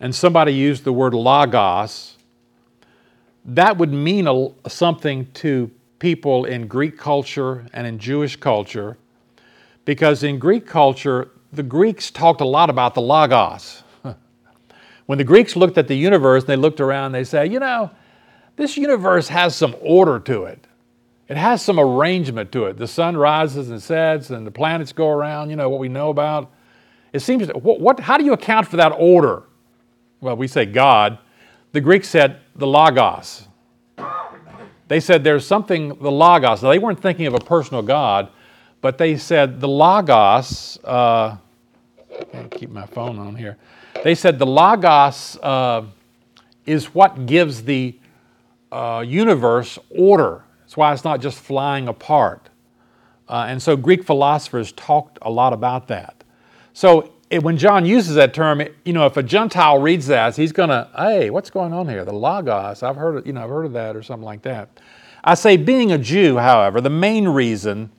and 0.00 0.14
somebody 0.14 0.54
used 0.54 0.84
the 0.84 0.92
word 0.94 1.12
logos, 1.12 2.16
that 3.44 3.76
would 3.76 3.92
mean 3.92 4.26
a, 4.26 4.48
something 4.68 5.30
to 5.34 5.70
people 6.02 6.46
in 6.46 6.66
Greek 6.66 6.98
culture 6.98 7.64
and 7.72 7.86
in 7.86 7.96
Jewish 7.96 8.34
culture, 8.34 8.98
because 9.84 10.24
in 10.24 10.36
Greek 10.36 10.66
culture, 10.66 11.30
the 11.52 11.62
Greeks 11.62 12.10
talked 12.10 12.40
a 12.40 12.44
lot 12.44 12.68
about 12.68 12.94
the 12.94 13.00
logos. 13.00 13.84
when 15.06 15.16
the 15.16 15.22
Greeks 15.22 15.54
looked 15.54 15.78
at 15.78 15.86
the 15.86 15.94
universe, 15.94 16.42
they 16.42 16.56
looked 16.56 16.80
around, 16.80 17.12
they 17.12 17.22
said, 17.22 17.52
you 17.52 17.60
know, 17.60 17.88
this 18.56 18.76
universe 18.76 19.28
has 19.28 19.54
some 19.54 19.76
order 19.80 20.18
to 20.18 20.42
it. 20.42 20.66
It 21.28 21.36
has 21.36 21.62
some 21.62 21.78
arrangement 21.78 22.50
to 22.50 22.64
it. 22.64 22.78
The 22.78 22.88
sun 22.88 23.16
rises 23.16 23.70
and 23.70 23.80
sets, 23.80 24.30
and 24.30 24.44
the 24.44 24.50
planets 24.50 24.92
go 24.92 25.08
around, 25.08 25.50
you 25.50 25.56
know, 25.56 25.68
what 25.68 25.78
we 25.78 25.88
know 25.88 26.10
about. 26.10 26.50
It 27.12 27.20
seems, 27.20 27.46
what, 27.46 27.78
what, 27.78 28.00
how 28.00 28.18
do 28.18 28.24
you 28.24 28.32
account 28.32 28.66
for 28.66 28.76
that 28.78 28.90
order? 28.90 29.44
Well, 30.20 30.34
we 30.36 30.48
say 30.48 30.66
God. 30.66 31.18
The 31.70 31.80
Greeks 31.80 32.08
said 32.08 32.40
the 32.56 32.66
Logos. 32.66 33.46
They 34.92 35.00
said 35.00 35.24
there's 35.24 35.46
something, 35.46 35.88
the 36.02 36.12
Logos. 36.12 36.62
Now, 36.62 36.68
they 36.68 36.78
weren't 36.78 37.00
thinking 37.00 37.26
of 37.26 37.32
a 37.32 37.38
personal 37.38 37.80
God, 37.80 38.28
but 38.82 38.98
they 38.98 39.16
said 39.16 39.58
the 39.58 39.66
Logos, 39.66 40.78
uh, 40.84 41.38
keep 42.50 42.68
my 42.68 42.84
phone 42.84 43.18
on 43.18 43.34
here. 43.34 43.56
They 44.04 44.14
said 44.14 44.38
the 44.38 44.44
Logos 44.44 45.38
uh, 45.38 45.86
is 46.66 46.94
what 46.94 47.24
gives 47.24 47.62
the 47.62 47.98
uh, 48.70 49.02
universe 49.08 49.78
order. 49.88 50.44
That's 50.60 50.76
why 50.76 50.92
it's 50.92 51.04
not 51.04 51.22
just 51.22 51.38
flying 51.38 51.88
apart. 51.88 52.50
Uh, 53.26 53.46
and 53.48 53.62
so 53.62 53.78
Greek 53.78 54.04
philosophers 54.04 54.72
talked 54.72 55.18
a 55.22 55.30
lot 55.30 55.54
about 55.54 55.88
that. 55.88 56.22
So 56.74 57.14
it, 57.32 57.42
when 57.42 57.56
John 57.56 57.86
uses 57.86 58.14
that 58.16 58.34
term, 58.34 58.60
it, 58.60 58.76
you 58.84 58.92
know, 58.92 59.06
if 59.06 59.16
a 59.16 59.22
Gentile 59.22 59.80
reads 59.80 60.06
that, 60.08 60.36
he's 60.36 60.52
going 60.52 60.68
to, 60.68 60.86
hey, 60.94 61.30
what's 61.30 61.48
going 61.48 61.72
on 61.72 61.88
here? 61.88 62.04
The 62.04 62.12
Logos, 62.12 62.82
I've 62.82 62.96
heard, 62.96 63.16
of, 63.16 63.26
you 63.26 63.32
know, 63.32 63.42
I've 63.42 63.48
heard 63.48 63.64
of 63.64 63.72
that 63.72 63.96
or 63.96 64.02
something 64.02 64.24
like 64.24 64.42
that. 64.42 64.68
I 65.24 65.32
say, 65.34 65.56
being 65.56 65.92
a 65.92 65.98
Jew, 65.98 66.36
however, 66.36 66.82
the 66.82 66.90
main 66.90 67.26
reason 67.26 67.90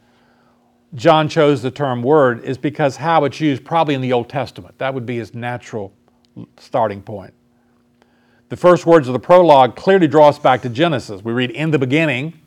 John 0.94 1.28
chose 1.28 1.64
the 1.64 1.72
term 1.72 2.04
word 2.04 2.44
is 2.44 2.60
because 2.60 2.98
how 2.98 3.26
it's 3.26 3.42
used 3.42 3.66
probably 3.66 3.96
in 3.96 4.02
the 4.02 4.14
Old 4.14 4.30
Testament. 4.30 4.78
That 4.78 4.94
would 4.94 5.08
be 5.08 5.18
his 5.18 5.34
natural 5.34 5.92
starting 6.58 7.02
point. 7.02 7.34
The 8.50 8.58
first 8.58 8.86
words 8.86 9.08
of 9.08 9.14
the 9.14 9.20
prologue 9.20 9.76
clearly 9.76 10.08
draw 10.08 10.30
us 10.30 10.38
back 10.38 10.62
to 10.62 10.70
Genesis. 10.70 11.24
We 11.24 11.34
read, 11.34 11.50
In 11.50 11.72
the 11.72 11.80
beginning, 11.80 12.40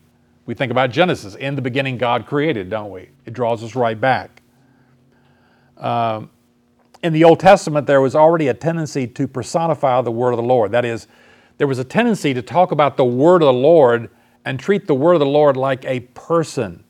we 0.45 0.55
think 0.55 0.71
about 0.71 0.93
Genesis. 0.93 1.35
In 1.35 1.57
the 1.57 1.63
beginning, 1.63 1.99
God 1.99 2.27
created, 2.27 2.71
don't 2.71 2.93
we? 2.93 3.09
It 3.25 3.33
draws 3.33 3.65
us 3.65 3.75
right 3.75 4.01
back. 4.01 4.41
Um, 5.79 6.31
in 7.07 7.13
the 7.13 7.25
Old 7.25 7.41
Testament, 7.41 7.87
there 7.87 8.01
was 8.01 8.15
already 8.15 8.49
a 8.49 8.55
tendency 8.55 9.07
to 9.07 9.29
personify 9.29 10.03
the 10.03 10.11
word 10.11 10.33
of 10.33 10.37
the 10.37 10.43
Lord. 10.43 10.73
That 10.73 10.85
is, 10.85 11.07
there 11.57 11.67
was 11.67 11.79
a 11.79 11.85
tendency 11.85 12.35
to 12.35 12.43
talk 12.43 12.73
about 12.73 12.97
the 12.97 13.05
word 13.05 13.43
of 13.43 13.47
the 13.47 13.53
Lord 13.53 14.11
and 14.45 14.61
treat 14.61 14.87
the 14.87 14.95
word 14.95 15.15
of 15.15 15.21
the 15.21 15.27
Lord 15.27 15.57
like 15.57 15.85
a 15.85 16.01
person. 16.01 16.85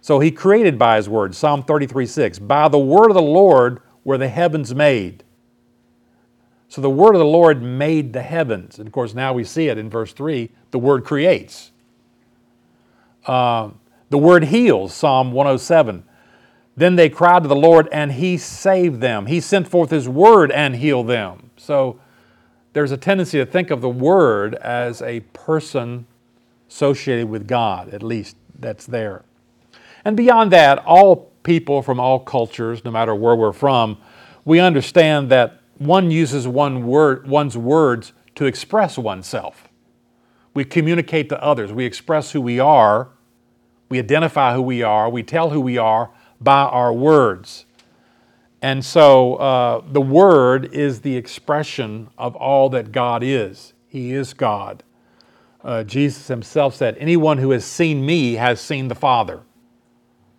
So 0.00 0.18
he 0.18 0.30
created 0.30 0.78
by 0.78 0.96
his 0.96 1.08
word, 1.08 1.34
Psalm 1.34 1.62
33 1.62 2.06
6. 2.06 2.38
By 2.40 2.68
the 2.68 2.78
word 2.78 3.10
of 3.10 3.14
the 3.14 3.22
Lord 3.22 3.80
were 4.02 4.18
the 4.18 4.28
heavens 4.28 4.74
made. 4.74 5.24
So 6.68 6.80
the 6.80 6.90
word 6.90 7.14
of 7.14 7.20
the 7.20 7.24
Lord 7.24 7.62
made 7.62 8.12
the 8.12 8.22
heavens. 8.22 8.78
And 8.78 8.88
of 8.88 8.92
course, 8.92 9.14
now 9.14 9.32
we 9.32 9.44
see 9.44 9.68
it 9.68 9.78
in 9.78 9.88
verse 9.88 10.12
3 10.12 10.50
the 10.72 10.78
word 10.78 11.04
creates. 11.04 11.70
Uh, 13.26 13.70
the 14.10 14.18
word 14.18 14.44
heals, 14.44 14.92
Psalm 14.92 15.32
107. 15.32 16.04
Then 16.76 16.96
they 16.96 17.08
cried 17.08 17.42
to 17.42 17.48
the 17.48 17.56
Lord, 17.56 17.88
and 17.92 18.12
He 18.12 18.36
saved 18.36 19.00
them. 19.00 19.26
He 19.26 19.40
sent 19.40 19.68
forth 19.68 19.90
His 19.90 20.08
word 20.08 20.50
and 20.50 20.76
healed 20.76 21.06
them. 21.06 21.50
So 21.56 22.00
there's 22.72 22.90
a 22.90 22.96
tendency 22.96 23.38
to 23.38 23.46
think 23.46 23.70
of 23.70 23.80
the 23.80 23.88
word 23.88 24.56
as 24.56 25.00
a 25.02 25.20
person 25.20 26.06
associated 26.68 27.28
with 27.28 27.46
God, 27.46 27.90
at 27.94 28.02
least 28.02 28.36
that's 28.58 28.86
there. 28.86 29.22
And 30.04 30.16
beyond 30.16 30.50
that, 30.52 30.78
all 30.84 31.32
people 31.44 31.82
from 31.82 32.00
all 32.00 32.18
cultures, 32.18 32.84
no 32.84 32.90
matter 32.90 33.14
where 33.14 33.36
we're 33.36 33.52
from, 33.52 33.98
we 34.44 34.58
understand 34.58 35.30
that 35.30 35.60
one 35.78 36.10
uses 36.10 36.48
one 36.48 36.86
word, 36.86 37.28
one's 37.28 37.56
words 37.56 38.12
to 38.34 38.46
express 38.46 38.98
oneself. 38.98 39.68
We 40.52 40.64
communicate 40.64 41.28
to 41.28 41.42
others. 41.42 41.72
We 41.72 41.84
express 41.84 42.32
who 42.32 42.40
we 42.40 42.58
are. 42.58 43.08
We 43.88 43.98
identify 43.98 44.54
who 44.54 44.62
we 44.62 44.82
are. 44.82 45.08
We 45.08 45.22
tell 45.22 45.50
who 45.50 45.60
we 45.60 45.78
are 45.78 46.10
by 46.44 46.62
our 46.62 46.92
words. 46.92 47.64
And 48.62 48.84
so 48.84 49.34
uh, 49.36 49.82
the 49.90 50.00
Word 50.00 50.72
is 50.72 51.00
the 51.00 51.16
expression 51.16 52.08
of 52.16 52.36
all 52.36 52.70
that 52.70 52.92
God 52.92 53.22
is. 53.22 53.74
He 53.88 54.12
is 54.12 54.32
God. 54.32 54.82
Uh, 55.62 55.82
Jesus 55.82 56.28
himself 56.28 56.74
said, 56.74 56.96
Anyone 56.98 57.38
who 57.38 57.50
has 57.50 57.64
seen 57.64 58.04
me 58.06 58.34
has 58.34 58.60
seen 58.60 58.88
the 58.88 58.94
Father. 58.94 59.42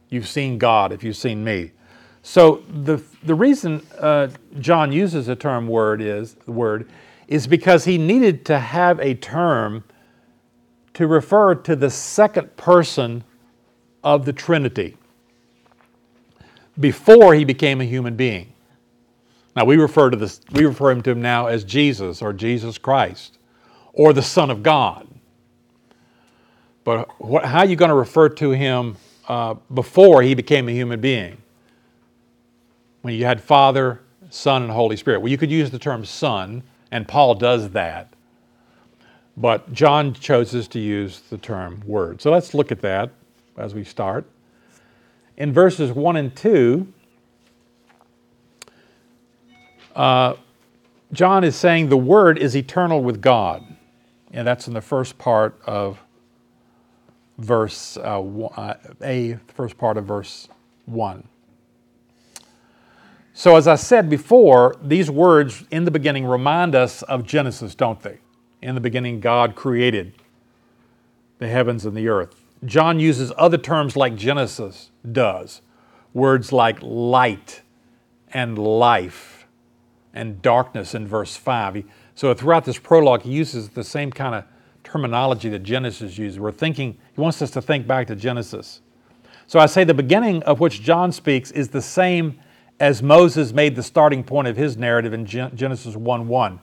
You've 0.10 0.28
seen 0.28 0.58
God 0.58 0.92
if 0.92 1.04
you've 1.04 1.18
seen 1.18 1.44
me. 1.44 1.72
So 2.22 2.64
the, 2.68 3.04
the 3.24 3.36
reason 3.36 3.86
uh, 4.00 4.30
John 4.60 4.92
uses 4.92 5.28
the 5.28 5.36
term 5.36 5.68
word 5.68 6.02
is 6.02 6.36
word 6.48 6.90
is 7.28 7.46
because 7.46 7.86
he 7.86 8.00
needed 8.00 8.46
to 8.46 8.58
have 8.58 9.00
a 9.00 9.14
term 9.14 9.84
to 10.96 11.06
refer 11.06 11.54
to 11.54 11.76
the 11.76 11.90
second 11.90 12.56
person 12.58 13.24
of 14.04 14.26
the 14.26 14.34
Trinity 14.34 14.98
before 16.80 17.34
he 17.34 17.46
became 17.46 17.82
a 17.82 17.86
human 17.86 18.16
being. 18.16 18.54
Now 19.56 19.66
we 19.66 19.78
refer 19.78 20.10
to 20.10 20.18
this, 20.18 20.42
we 20.52 20.66
refer 20.66 20.92
him 20.92 21.02
to 21.04 21.12
him 21.12 21.22
now 21.22 21.48
as 21.48 21.64
Jesus 21.64 22.22
or 22.22 22.34
Jesus 22.34 22.78
Christ 22.78 23.38
or 23.94 24.14
the 24.14 24.22
Son 24.22 24.50
of 24.50 24.62
God. 24.62 25.08
But 26.84 27.10
what, 27.20 27.46
how 27.46 27.60
are 27.60 27.66
you 27.66 27.76
going 27.76 27.90
to 27.90 27.96
refer 27.96 28.30
to 28.30 28.52
him 28.52 28.98
uh, 29.28 29.56
before 29.74 30.22
he 30.22 30.36
became 30.36 30.70
a 30.70 30.72
human 30.72 31.02
being? 31.02 31.42
When 33.02 33.14
you 33.14 33.26
had 33.26 33.42
Father, 33.42 34.02
Son, 34.30 34.64
and 34.64 34.72
Holy 34.72 34.98
Spirit. 34.98 35.22
Well, 35.22 35.32
you 35.32 35.38
could 35.38 35.52
use 35.52 35.72
the 35.72 35.80
term 35.80 36.04
Son, 36.06 36.64
and 36.92 37.08
Paul 37.08 37.36
does 37.36 37.70
that. 37.70 38.14
But 39.38 39.72
John 39.74 40.14
chooses 40.14 40.68
to 40.70 40.80
use 40.80 41.22
the 41.22 41.38
term 41.38 41.82
Word. 41.86 42.22
So 42.22 42.32
let's 42.32 42.54
look 42.54 42.72
at 42.72 42.82
that 42.82 43.12
as 43.58 43.74
we 43.74 43.84
start. 43.84 44.26
In 45.38 45.52
verses 45.52 45.92
1 45.92 46.16
and 46.16 46.36
2, 46.36 46.88
uh, 49.96 50.36
John 51.12 51.44
is 51.44 51.56
saying 51.56 51.90
the 51.90 51.98
Word 51.98 52.38
is 52.38 52.56
eternal 52.56 53.02
with 53.02 53.22
God. 53.22 53.66
And 54.32 54.46
that's 54.46 54.68
in 54.68 54.74
the 54.74 54.82
first 54.82 55.18
part 55.18 55.60
of 55.66 56.00
verse 57.38 57.98
uh, 57.98 58.22
uh, 58.22 58.74
A, 59.02 59.38
first 59.54 59.78
part 59.78 59.98
of 59.98 60.06
verse 60.06 60.48
1. 60.86 61.28
So, 63.34 63.58
as 63.58 63.68
I 63.68 63.76
said 63.76 64.10
before, 64.10 64.78
these 64.82 65.12
words 65.12 65.66
in 65.70 65.84
the 65.84 65.92
beginning 65.92 66.26
remind 66.26 66.74
us 66.74 67.02
of 67.04 67.26
Genesis, 67.26 67.76
don't 67.76 68.02
they? 68.02 68.20
In 68.62 68.76
the 68.76 68.82
beginning, 68.82 69.20
God 69.20 69.56
created 69.56 70.14
the 71.40 71.48
heavens 71.48 71.86
and 71.86 71.96
the 71.96 72.08
earth. 72.08 72.45
John 72.64 73.00
uses 73.00 73.32
other 73.38 73.58
terms 73.58 73.96
like 73.96 74.16
Genesis 74.16 74.92
does, 75.12 75.62
words 76.14 76.52
like 76.52 76.78
light 76.82 77.62
and 78.34 78.58
life 78.58 79.48
and 80.14 80.42
darkness 80.42 80.96
in 80.96 81.08
verse 81.08 81.36
5. 81.36 81.84
So, 82.16 82.34
throughout 82.34 82.66
this 82.66 82.80
prologue, 82.80 83.24
he 83.24 83.32
uses 83.32 83.70
the 83.70 83.84
same 83.84 84.12
kind 84.12 84.36
of 84.36 84.46
terminology 84.86 85.50
that 85.50 85.64
Genesis 85.64 86.18
uses. 86.18 86.40
We're 86.40 86.52
thinking, 86.52 86.98
he 87.14 87.22
wants 87.22 87.42
us 87.42 87.52
to 87.52 87.62
think 87.62 87.86
back 87.86 88.08
to 88.08 88.16
Genesis. 88.16 88.82
So 89.48 89.60
I 89.60 89.66
say 89.66 89.84
the 89.84 89.94
beginning 89.94 90.42
of 90.44 90.60
which 90.60 90.82
John 90.82 91.12
speaks 91.12 91.52
is 91.52 91.70
the 91.70 91.82
same 91.82 92.40
as 92.80 93.04
Moses 93.04 93.54
made 93.54 93.76
the 93.76 93.84
starting 93.84 94.24
point 94.24 94.48
of 94.48 94.58
his 94.58 94.78
narrative 94.78 95.14
in 95.14 95.26
Genesis 95.26 95.96
1 95.96 96.28
1. 96.28 96.60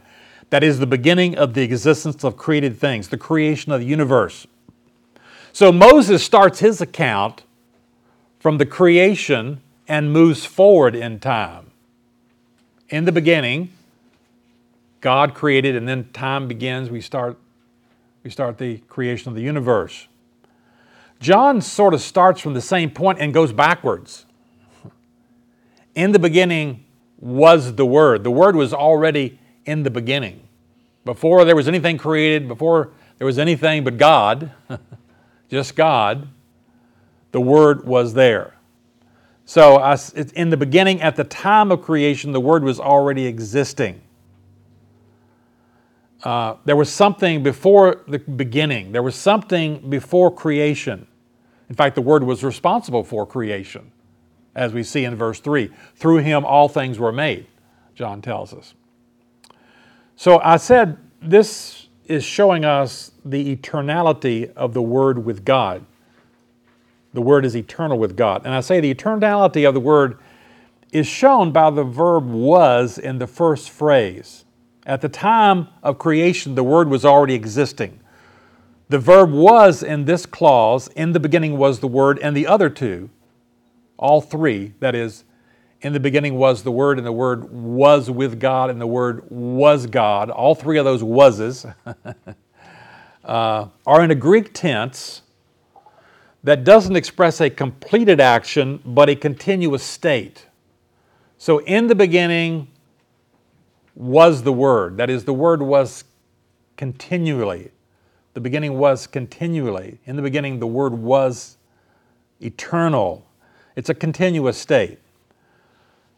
That 0.51 0.63
is 0.63 0.79
the 0.79 0.87
beginning 0.87 1.37
of 1.37 1.55
the 1.55 1.63
existence 1.63 2.25
of 2.25 2.37
created 2.37 2.79
things, 2.79 3.09
the 3.09 3.17
creation 3.17 3.73
of 3.73 3.81
the 3.81 3.87
universe. 3.87 4.47
So 5.53 5.71
Moses 5.71 6.25
starts 6.25 6.61
his 6.61 6.81
account 6.81 7.43
from 8.41 8.59
the 8.59 8.67
creation 8.67 9.61
and 9.87 10.13
moves 10.13 10.45
forward 10.45 10.95
in 10.95 11.21
time. 11.21 11.71
In 12.89 13.05
the 13.05 13.13
beginning, 13.13 13.73
God 15.01 15.35
created, 15.35 15.77
and 15.77 15.87
then 15.87 16.11
time 16.13 16.49
begins. 16.49 16.91
We 16.91 17.01
start 17.01 17.39
we 18.25 18.31
start 18.31 18.59
the 18.59 18.79
creation 18.79 19.29
of 19.29 19.35
the 19.35 19.43
universe. 19.43 20.07
John 21.21 21.61
sort 21.61 21.93
of 21.93 22.01
starts 22.01 22.41
from 22.41 22.55
the 22.55 22.61
same 22.61 22.91
point 22.91 23.19
and 23.19 23.35
goes 23.35 23.53
backwards. 23.53 24.27
In 25.95 26.13
the 26.13 26.19
beginning 26.19 26.85
was 27.19 27.75
the 27.75 27.85
Word. 27.85 28.25
The 28.25 28.31
Word 28.31 28.57
was 28.57 28.73
already 28.73 29.39
in 29.65 29.83
the 29.83 29.91
beginning. 29.91 30.49
Before 31.05 31.45
there 31.45 31.57
was 31.57 31.69
anything 31.69 31.99
created, 31.99 32.47
before 32.47 32.91
there 33.19 33.27
was 33.27 33.39
anything 33.39 33.83
but 33.85 33.99
God, 33.99 34.53
just 35.53 35.77
God, 35.77 36.29
the 37.33 37.41
Word 37.41 37.85
was 37.87 38.15
there. 38.15 38.55
So, 39.45 39.77
in 40.35 40.49
the 40.49 40.57
beginning, 40.57 41.03
at 41.03 41.15
the 41.15 41.25
time 41.25 41.71
of 41.71 41.83
creation, 41.83 42.33
the 42.33 42.41
Word 42.41 42.65
was 42.65 42.81
already 42.81 43.27
existing. 43.27 44.01
Uh, 46.25 46.55
there 46.65 46.75
was 46.75 46.91
something 46.91 47.43
before 47.43 48.01
the 48.09 48.19
beginning, 48.19 48.93
there 48.93 49.03
was 49.03 49.15
something 49.15 49.91
before 49.91 50.35
creation. 50.35 51.07
In 51.69 51.75
fact, 51.75 51.97
the 51.97 52.03
Word 52.03 52.25
was 52.25 52.43
responsible 52.43 53.05
for 53.05 53.27
creation, 53.27 53.93
as 54.55 54.73
we 54.73 54.83
see 54.83 55.05
in 55.05 55.17
verse 55.17 55.39
3. 55.39 55.71
Through 55.97 56.19
Him, 56.19 56.47
all 56.47 56.71
things 56.71 56.99
were 56.99 57.13
made, 57.13 57.47
John 57.95 58.23
tells 58.23 58.55
us. 58.55 58.73
So 60.17 60.41
I 60.43 60.57
said 60.57 60.97
this 61.21 61.82
is 62.13 62.25
showing 62.25 62.65
us 62.65 63.13
the 63.25 63.57
eternality 63.57 64.53
of 64.55 64.75
the 64.75 64.83
Word 64.83 65.25
with 65.25 65.45
God. 65.45 65.85
The 67.15 67.23
Word 67.23 67.45
is 67.45 67.57
eternal 67.57 67.99
with 67.99 68.17
God. 68.17 68.43
And 68.45 68.55
I 68.55 68.61
say 68.61 68.81
the 68.81 68.95
eternality 68.95 69.67
of 69.67 69.73
the 69.73 69.81
Word 69.81 70.19
is 70.93 71.07
shown 71.07 71.53
by 71.53 71.71
the 71.71 71.85
verb 71.85 72.29
was 72.29 72.99
in 72.99 73.19
the 73.19 73.27
first 73.27 73.71
phrase. 73.71 74.45
At 74.85 75.01
the 75.01 75.09
time 75.09 75.69
of 75.83 75.99
creation, 75.99 76.55
the 76.55 76.63
Word 76.63 76.89
was 76.89 77.05
already 77.05 77.35
existing. 77.35 78.01
The 78.91 78.99
verb 78.99 79.33
was 79.33 79.83
in 79.83 80.05
this 80.05 80.27
clause, 80.27 80.89
in 80.89 81.13
the 81.13 81.21
beginning 81.21 81.57
was 81.57 81.81
the 81.81 81.89
Word, 81.89 82.19
and 82.19 82.37
the 82.37 82.47
other 82.47 82.69
two, 82.69 83.09
all 83.97 84.21
three, 84.21 84.75
that 84.81 84.95
is, 84.95 85.25
in 85.83 85.93
the 85.93 86.01
beginning 86.01 86.37
was 86.37 86.63
the 86.63 86.71
Word, 86.71 86.99
and 86.99 87.07
the 87.07 87.13
Word 87.13 87.53
was 87.53 88.09
with 88.09 88.39
God, 88.39 88.71
and 88.71 88.81
the 88.81 88.87
Word 88.87 89.25
was 89.29 89.87
God. 89.87 90.31
All 90.31 90.55
three 90.55 90.79
of 90.79 90.85
those 90.85 91.03
wases 91.03 91.67
uh, 93.25 93.67
are 93.87 94.05
in 94.05 94.11
a 94.13 94.15
Greek 94.15 94.55
tense 94.55 95.23
that 96.45 96.63
doesn't 96.63 96.95
express 96.95 97.41
a 97.41 97.51
completed 97.51 98.21
action, 98.21 98.81
but 98.85 99.09
a 99.09 99.17
continuous 99.17 99.83
state. 99.83 100.47
So, 101.37 101.59
in 101.59 101.89
the 101.89 101.97
beginning 101.97 102.69
was 103.97 104.45
the 104.45 104.53
Word. 104.53 104.97
That 104.99 105.11
is, 105.11 105.25
the 105.25 105.35
Word 105.35 105.63
was 105.63 106.05
continually. 106.77 107.73
The 108.35 108.41
beginning 108.41 108.79
was 108.79 109.09
continually. 109.09 109.99
In 110.07 110.15
the 110.15 110.23
beginning, 110.23 110.61
the 110.61 110.67
Word 110.67 110.95
was 110.95 111.59
eternal. 112.41 113.27
It's 113.75 113.89
a 113.89 113.95
continuous 113.95 114.57
state. 114.57 115.01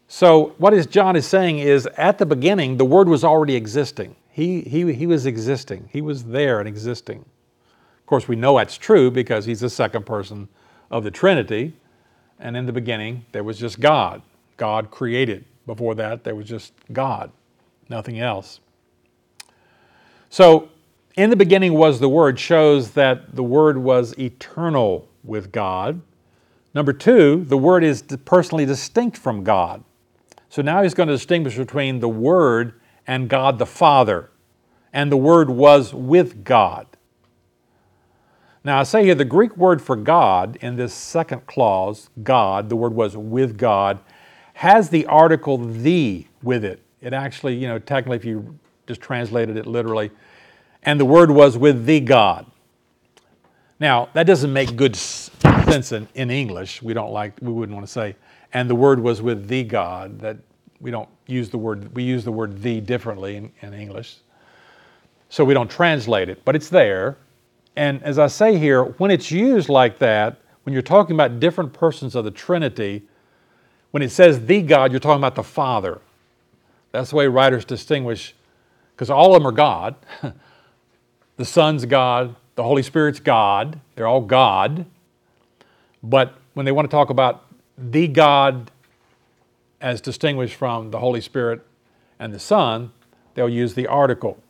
So, 0.07 0.53
what 0.57 0.73
is 0.73 0.85
John 0.85 1.15
is 1.15 1.25
saying 1.25 1.59
is 1.59 1.87
at 1.97 2.17
the 2.19 2.25
beginning, 2.25 2.77
the 2.77 2.85
Word 2.85 3.07
was 3.07 3.23
already 3.23 3.55
existing. 3.55 4.15
He, 4.29 4.61
he, 4.61 4.93
he 4.93 5.07
was 5.07 5.25
existing, 5.25 5.89
He 5.91 6.01
was 6.01 6.25
there 6.25 6.59
and 6.59 6.67
existing. 6.67 7.25
Of 7.99 8.05
course, 8.05 8.27
we 8.27 8.35
know 8.35 8.57
that's 8.57 8.77
true 8.77 9.09
because 9.09 9.45
He's 9.45 9.61
the 9.61 9.69
second 9.69 10.05
person 10.05 10.47
of 10.91 11.03
the 11.03 11.11
Trinity. 11.11 11.73
And 12.39 12.55
in 12.55 12.65
the 12.65 12.73
beginning, 12.73 13.25
there 13.31 13.43
was 13.43 13.57
just 13.57 13.79
God. 13.79 14.21
God 14.57 14.91
created. 14.91 15.45
Before 15.65 15.95
that, 15.95 16.23
there 16.23 16.35
was 16.35 16.47
just 16.47 16.73
God 16.93 17.31
nothing 17.89 18.19
else. 18.19 18.59
So, 20.29 20.69
in 21.15 21.29
the 21.29 21.35
beginning 21.35 21.73
was 21.73 21.99
the 21.99 22.09
Word 22.09 22.39
shows 22.39 22.91
that 22.91 23.35
the 23.35 23.43
Word 23.43 23.77
was 23.77 24.17
eternal 24.19 25.07
with 25.23 25.51
God. 25.51 26.01
Number 26.73 26.91
two, 26.91 27.45
the 27.45 27.57
Word 27.57 27.83
is 27.83 28.03
personally 28.25 28.65
distinct 28.65 29.17
from 29.17 29.43
God. 29.43 29.83
So 30.55 30.61
now 30.61 30.83
he's 30.83 30.93
going 30.93 31.09
to 31.09 31.15
distinguish 31.15 31.57
between 31.57 31.99
the 31.99 32.07
Word 32.07 32.79
and 33.05 33.27
God 33.27 33.59
the 33.59 33.65
Father. 33.65 34.29
And 34.93 35.11
the 35.11 35.17
Word 35.17 35.49
was 35.49 35.93
with 35.93 36.45
God. 36.45 36.87
Now, 38.63 38.79
I 38.79 38.83
say 38.83 39.03
here 39.03 39.15
the 39.15 39.25
Greek 39.25 39.57
word 39.57 39.81
for 39.81 39.97
God 39.97 40.57
in 40.61 40.77
this 40.77 40.93
second 40.93 41.45
clause, 41.45 42.09
God, 42.23 42.69
the 42.69 42.77
word 42.77 42.93
was 42.93 43.17
with 43.17 43.57
God, 43.57 43.99
has 44.53 44.89
the 44.89 45.05
article 45.07 45.57
the 45.57 46.25
with 46.41 46.63
it. 46.63 46.81
It 47.01 47.11
actually, 47.11 47.55
you 47.55 47.67
know, 47.67 47.77
technically, 47.77 48.15
if 48.15 48.23
you 48.23 48.57
just 48.87 49.01
translated 49.01 49.57
it 49.57 49.67
literally, 49.67 50.09
and 50.83 50.97
the 50.97 51.05
word 51.05 51.31
was 51.31 51.57
with 51.57 51.85
the 51.85 51.99
God. 51.99 52.45
Now, 53.77 54.07
that 54.13 54.25
doesn't 54.25 54.53
make 54.53 54.77
good 54.77 54.95
sense 54.95 55.91
in, 55.91 56.07
in 56.15 56.31
English. 56.31 56.81
We 56.81 56.93
don't 56.93 57.11
like, 57.11 57.33
we 57.41 57.51
wouldn't 57.51 57.75
want 57.75 57.85
to 57.85 57.91
say, 57.91 58.15
and 58.55 58.69
the 58.69 58.75
word 58.75 59.01
was 59.01 59.21
with 59.21 59.49
the 59.49 59.65
God. 59.65 60.17
That 60.21 60.37
we 60.79 60.89
don't 60.89 61.09
use 61.27 61.49
the 61.49 61.57
word, 61.57 61.93
we 61.93 62.03
use 62.03 62.23
the 62.23 62.31
word 62.31 62.61
the 62.61 62.79
differently 62.79 63.35
in, 63.35 63.51
in 63.61 63.73
English. 63.73 64.15
So 65.27 65.43
we 65.43 65.53
don't 65.53 65.69
translate 65.69 66.29
it, 66.29 66.41
but 66.45 66.55
it's 66.55 66.69
there. 66.69 67.17
And 67.75 68.01
as 68.01 68.17
I 68.17 68.27
say 68.27 68.57
here, 68.57 68.85
when 68.85 69.11
it's 69.11 69.29
used 69.29 69.67
like 69.67 69.99
that, 69.99 70.37
when 70.63 70.71
you're 70.71 70.81
talking 70.81 71.15
about 71.17 71.41
different 71.41 71.73
persons 71.73 72.15
of 72.15 72.23
the 72.23 72.31
Trinity, 72.31 73.03
when 73.91 74.01
it 74.01 74.09
says 74.09 74.45
the 74.45 74.61
God, 74.61 74.91
you're 74.91 75.01
talking 75.01 75.19
about 75.19 75.35
the 75.35 75.43
Father. 75.43 75.99
That's 76.93 77.09
the 77.09 77.17
way 77.17 77.27
writers 77.27 77.65
distinguish, 77.65 78.35
because 78.95 79.09
all 79.09 79.35
of 79.35 79.41
them 79.41 79.47
are 79.47 79.51
God. 79.51 79.95
the 81.35 81.43
Son's 81.43 81.85
God, 81.85 82.37
the 82.55 82.63
Holy 82.63 82.83
Spirit's 82.83 83.19
God, 83.19 83.81
they're 83.95 84.07
all 84.07 84.21
God. 84.21 84.85
But 86.01 86.35
when 86.53 86.65
they 86.65 86.71
want 86.71 86.89
to 86.89 86.91
talk 86.91 87.09
about 87.09 87.44
the 87.77 88.07
God 88.07 88.71
as 89.81 90.01
distinguished 90.01 90.55
from 90.55 90.91
the 90.91 90.99
Holy 90.99 91.21
Spirit 91.21 91.65
and 92.19 92.33
the 92.33 92.39
Son, 92.39 92.91
they'll 93.33 93.49
use 93.49 93.73
the 93.73 93.87
article. 93.87 94.41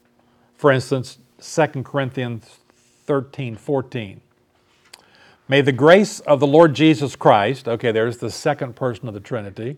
For 0.55 0.71
instance, 0.71 1.17
2 1.41 1.83
Corinthians 1.83 2.59
13 3.05 3.55
14. 3.55 4.21
May 5.47 5.61
the 5.61 5.71
grace 5.71 6.21
of 6.21 6.39
the 6.39 6.47
Lord 6.47 6.73
Jesus 6.73 7.15
Christ, 7.15 7.67
okay, 7.67 7.91
there's 7.91 8.17
the 8.17 8.31
second 8.31 8.75
person 8.75 9.07
of 9.07 9.13
the 9.13 9.19
Trinity, 9.19 9.77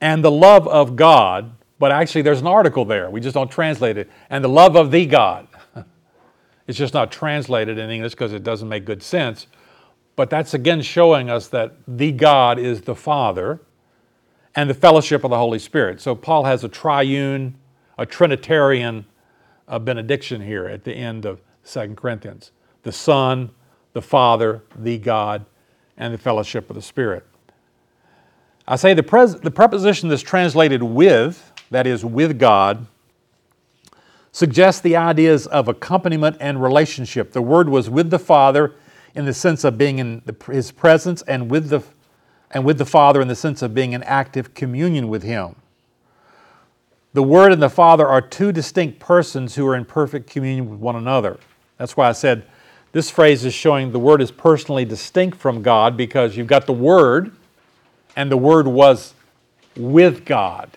and 0.00 0.24
the 0.24 0.30
love 0.30 0.66
of 0.68 0.96
God, 0.96 1.52
but 1.78 1.92
actually 1.92 2.22
there's 2.22 2.40
an 2.40 2.46
article 2.46 2.86
there. 2.86 3.10
We 3.10 3.20
just 3.20 3.34
don't 3.34 3.50
translate 3.50 3.98
it. 3.98 4.10
And 4.30 4.42
the 4.42 4.48
love 4.48 4.76
of 4.76 4.90
the 4.90 5.06
God. 5.06 5.48
It's 6.66 6.78
just 6.78 6.94
not 6.94 7.10
translated 7.10 7.78
in 7.78 7.90
English 7.90 8.12
because 8.12 8.32
it 8.32 8.44
doesn't 8.44 8.68
make 8.68 8.84
good 8.84 9.02
sense. 9.02 9.48
But 10.20 10.28
that's 10.28 10.52
again 10.52 10.82
showing 10.82 11.30
us 11.30 11.48
that 11.48 11.76
the 11.88 12.12
God 12.12 12.58
is 12.58 12.82
the 12.82 12.94
Father 12.94 13.58
and 14.54 14.68
the 14.68 14.74
fellowship 14.74 15.24
of 15.24 15.30
the 15.30 15.38
Holy 15.38 15.58
Spirit. 15.58 15.98
So 15.98 16.14
Paul 16.14 16.44
has 16.44 16.62
a 16.62 16.68
triune, 16.68 17.54
a 17.96 18.04
Trinitarian 18.04 19.06
uh, 19.66 19.78
benediction 19.78 20.42
here 20.42 20.66
at 20.66 20.84
the 20.84 20.92
end 20.92 21.24
of 21.24 21.40
2 21.64 21.94
Corinthians 21.94 22.52
the 22.82 22.92
Son, 22.92 23.48
the 23.94 24.02
Father, 24.02 24.62
the 24.76 24.98
God, 24.98 25.46
and 25.96 26.12
the 26.12 26.18
fellowship 26.18 26.68
of 26.68 26.76
the 26.76 26.82
Spirit. 26.82 27.26
I 28.68 28.76
say 28.76 28.92
the, 28.92 29.02
pres- 29.02 29.40
the 29.40 29.50
preposition 29.50 30.10
that's 30.10 30.20
translated 30.20 30.82
with, 30.82 31.50
that 31.70 31.86
is, 31.86 32.04
with 32.04 32.38
God, 32.38 32.86
suggests 34.32 34.82
the 34.82 34.96
ideas 34.96 35.46
of 35.46 35.66
accompaniment 35.66 36.36
and 36.40 36.62
relationship. 36.62 37.32
The 37.32 37.40
Word 37.40 37.70
was 37.70 37.88
with 37.88 38.10
the 38.10 38.18
Father 38.18 38.74
in 39.14 39.24
the 39.24 39.34
sense 39.34 39.64
of 39.64 39.76
being 39.76 39.98
in 39.98 40.22
the, 40.24 40.36
His 40.52 40.72
presence, 40.72 41.22
and 41.22 41.50
with, 41.50 41.68
the, 41.68 41.82
and 42.50 42.64
with 42.64 42.78
the 42.78 42.86
Father 42.86 43.20
in 43.20 43.28
the 43.28 43.36
sense 43.36 43.62
of 43.62 43.74
being 43.74 43.92
in 43.92 44.02
active 44.04 44.54
communion 44.54 45.08
with 45.08 45.22
Him. 45.22 45.56
The 47.12 47.22
Word 47.22 47.52
and 47.52 47.60
the 47.60 47.70
Father 47.70 48.06
are 48.06 48.20
two 48.20 48.52
distinct 48.52 49.00
persons 49.00 49.56
who 49.56 49.66
are 49.66 49.74
in 49.74 49.84
perfect 49.84 50.30
communion 50.30 50.70
with 50.70 50.78
one 50.78 50.94
another. 50.94 51.38
That's 51.76 51.96
why 51.96 52.08
I 52.08 52.12
said 52.12 52.44
this 52.92 53.10
phrase 53.10 53.44
is 53.44 53.54
showing 53.54 53.90
the 53.90 53.98
Word 53.98 54.22
is 54.22 54.30
personally 54.30 54.84
distinct 54.84 55.38
from 55.38 55.62
God 55.62 55.96
because 55.96 56.36
you've 56.36 56.46
got 56.46 56.66
the 56.66 56.72
Word, 56.72 57.32
and 58.16 58.30
the 58.30 58.36
Word 58.36 58.66
was 58.66 59.14
with 59.76 60.24
God. 60.24 60.76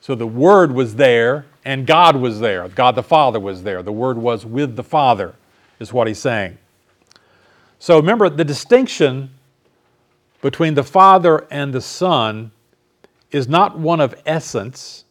So 0.00 0.14
the 0.14 0.26
Word 0.26 0.72
was 0.72 0.96
there, 0.96 1.46
and 1.64 1.86
God 1.86 2.16
was 2.16 2.40
there. 2.40 2.68
God 2.68 2.94
the 2.94 3.02
Father 3.02 3.40
was 3.40 3.62
there. 3.62 3.82
The 3.82 3.92
Word 3.92 4.18
was 4.18 4.44
with 4.44 4.76
the 4.76 4.84
Father, 4.84 5.34
is 5.80 5.92
what 5.92 6.06
he's 6.06 6.18
saying. 6.18 6.58
So 7.78 7.96
remember, 7.96 8.28
the 8.30 8.44
distinction 8.44 9.30
between 10.40 10.74
the 10.74 10.82
Father 10.82 11.46
and 11.50 11.72
the 11.72 11.80
Son 11.80 12.50
is 13.30 13.48
not 13.48 13.78
one 13.78 14.00
of 14.00 14.14
essence 14.26 15.04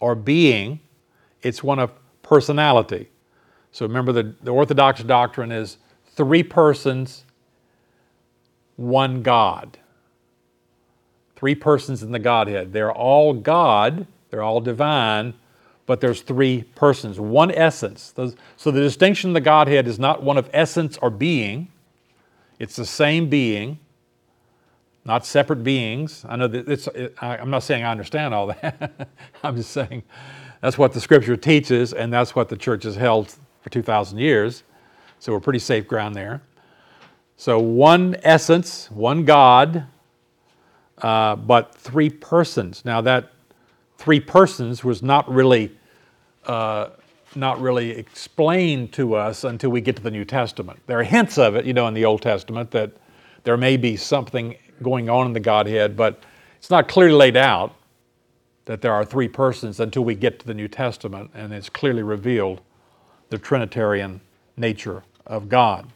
or 0.00 0.14
being, 0.14 0.80
it's 1.42 1.62
one 1.62 1.78
of 1.78 1.92
personality. 2.22 3.08
So 3.72 3.86
remember, 3.86 4.12
the, 4.12 4.34
the 4.42 4.50
Orthodox 4.50 5.02
doctrine 5.02 5.52
is 5.52 5.78
three 6.14 6.42
persons, 6.42 7.24
one 8.76 9.22
God. 9.22 9.78
Three 11.36 11.54
persons 11.54 12.02
in 12.02 12.10
the 12.10 12.18
Godhead. 12.18 12.72
They're 12.72 12.92
all 12.92 13.32
God, 13.32 14.06
they're 14.30 14.42
all 14.42 14.60
divine, 14.60 15.34
but 15.86 16.00
there's 16.00 16.20
three 16.20 16.64
persons, 16.74 17.18
one 17.20 17.50
essence. 17.52 18.12
So 18.56 18.70
the 18.70 18.80
distinction 18.80 19.30
of 19.30 19.34
the 19.34 19.40
Godhead 19.40 19.86
is 19.86 19.98
not 19.98 20.22
one 20.22 20.36
of 20.36 20.50
essence 20.52 20.98
or 20.98 21.10
being, 21.10 21.68
it's 22.58 22.76
the 22.76 22.86
same 22.86 23.28
being, 23.28 23.78
not 25.04 25.24
separate 25.24 25.62
beings. 25.62 26.24
I 26.28 26.36
know 26.36 26.48
that 26.48 26.68
it's, 26.68 26.88
I'm 27.20 27.50
not 27.50 27.62
saying 27.62 27.84
I 27.84 27.90
understand 27.90 28.34
all 28.34 28.48
that. 28.48 29.08
I'm 29.42 29.56
just 29.56 29.70
saying 29.70 30.02
that's 30.60 30.76
what 30.76 30.92
the 30.92 31.00
scripture 31.00 31.36
teaches, 31.36 31.92
and 31.92 32.12
that's 32.12 32.34
what 32.34 32.48
the 32.48 32.56
church 32.56 32.84
has 32.84 32.96
held 32.96 33.34
for 33.62 33.70
2,000 33.70 34.18
years. 34.18 34.64
So 35.20 35.32
we're 35.32 35.40
pretty 35.40 35.60
safe 35.60 35.86
ground 35.86 36.14
there. 36.14 36.42
So 37.36 37.60
one 37.60 38.16
essence, 38.22 38.90
one 38.90 39.24
God, 39.24 39.86
uh, 40.98 41.36
but 41.36 41.74
three 41.74 42.10
persons. 42.10 42.84
Now 42.84 43.00
that 43.02 43.30
three 43.96 44.20
persons 44.20 44.82
was 44.82 45.02
not 45.02 45.30
really 45.32 45.76
uh, 46.46 46.88
not 47.36 47.60
really 47.60 47.90
explained 47.90 48.92
to 48.94 49.14
us 49.14 49.44
until 49.44 49.70
we 49.70 49.80
get 49.80 49.96
to 49.96 50.02
the 50.02 50.10
New 50.10 50.24
Testament. 50.24 50.80
There 50.86 50.98
are 50.98 51.04
hints 51.04 51.38
of 51.38 51.54
it, 51.56 51.64
you 51.64 51.72
know, 51.72 51.86
in 51.86 51.94
the 51.94 52.04
Old 52.04 52.22
Testament 52.22 52.70
that 52.72 52.92
there 53.44 53.56
may 53.56 53.76
be 53.76 53.96
something 53.96 54.56
going 54.82 55.08
on 55.08 55.26
in 55.26 55.32
the 55.32 55.40
Godhead, 55.40 55.96
but 55.96 56.22
it's 56.58 56.70
not 56.70 56.88
clearly 56.88 57.14
laid 57.14 57.36
out 57.36 57.74
that 58.64 58.82
there 58.82 58.92
are 58.92 59.04
three 59.04 59.28
persons 59.28 59.80
until 59.80 60.04
we 60.04 60.14
get 60.14 60.38
to 60.40 60.46
the 60.46 60.54
New 60.54 60.68
Testament, 60.68 61.30
and 61.34 61.52
it's 61.52 61.70
clearly 61.70 62.02
revealed 62.02 62.60
the 63.30 63.38
Trinitarian 63.38 64.20
nature 64.56 65.02
of 65.26 65.48
God. 65.48 65.90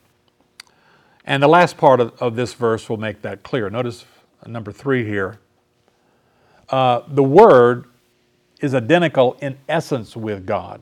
And 1.25 1.43
the 1.43 1.49
last 1.49 1.77
part 1.77 2.01
of, 2.01 2.21
of 2.21 2.35
this 2.37 2.55
verse 2.55 2.89
will 2.89 2.97
make 2.97 3.23
that 3.23 3.43
clear. 3.43 3.71
Notice 3.71 4.05
number 4.47 4.73
three 4.73 5.05
here. 5.05 5.39
Uh, 6.69 7.03
the 7.07 7.23
Word 7.23 7.85
is 8.61 8.75
identical 8.75 9.37
in 9.41 9.59
essence 9.69 10.17
with 10.17 10.47
God. 10.47 10.81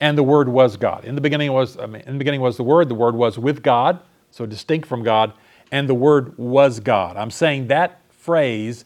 And 0.00 0.16
the 0.16 0.22
Word 0.22 0.48
was 0.48 0.76
God. 0.76 1.04
In 1.04 1.14
the 1.14 1.20
beginning 1.20 1.52
was, 1.52 1.78
I 1.78 1.86
mean, 1.86 2.02
in 2.02 2.14
the 2.14 2.18
beginning 2.18 2.40
was 2.40 2.56
the 2.56 2.62
Word, 2.62 2.88
the 2.88 2.94
Word 2.94 3.14
was 3.14 3.38
with 3.38 3.62
God, 3.62 4.00
so 4.30 4.44
distinct 4.44 4.86
from 4.86 5.02
God, 5.02 5.32
and 5.72 5.88
the 5.88 5.94
Word 5.94 6.36
was 6.36 6.80
God. 6.80 7.16
I'm 7.16 7.30
saying 7.30 7.68
that 7.68 8.00
phrase 8.10 8.84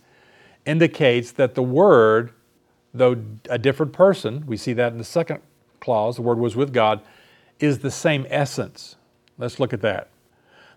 indicates 0.66 1.32
that 1.32 1.54
the 1.54 1.62
Word, 1.62 2.32
though 2.94 3.16
a 3.48 3.58
different 3.58 3.92
person, 3.92 4.44
we 4.46 4.56
see 4.56 4.72
that 4.74 4.92
in 4.92 4.98
the 4.98 5.04
second 5.04 5.40
clause, 5.80 6.16
the 6.16 6.22
Word 6.22 6.38
was 6.38 6.54
with 6.54 6.72
God, 6.72 7.00
is 7.58 7.80
the 7.80 7.90
same 7.90 8.26
essence. 8.30 8.96
Let's 9.38 9.58
look 9.58 9.72
at 9.72 9.82
that. 9.82 10.08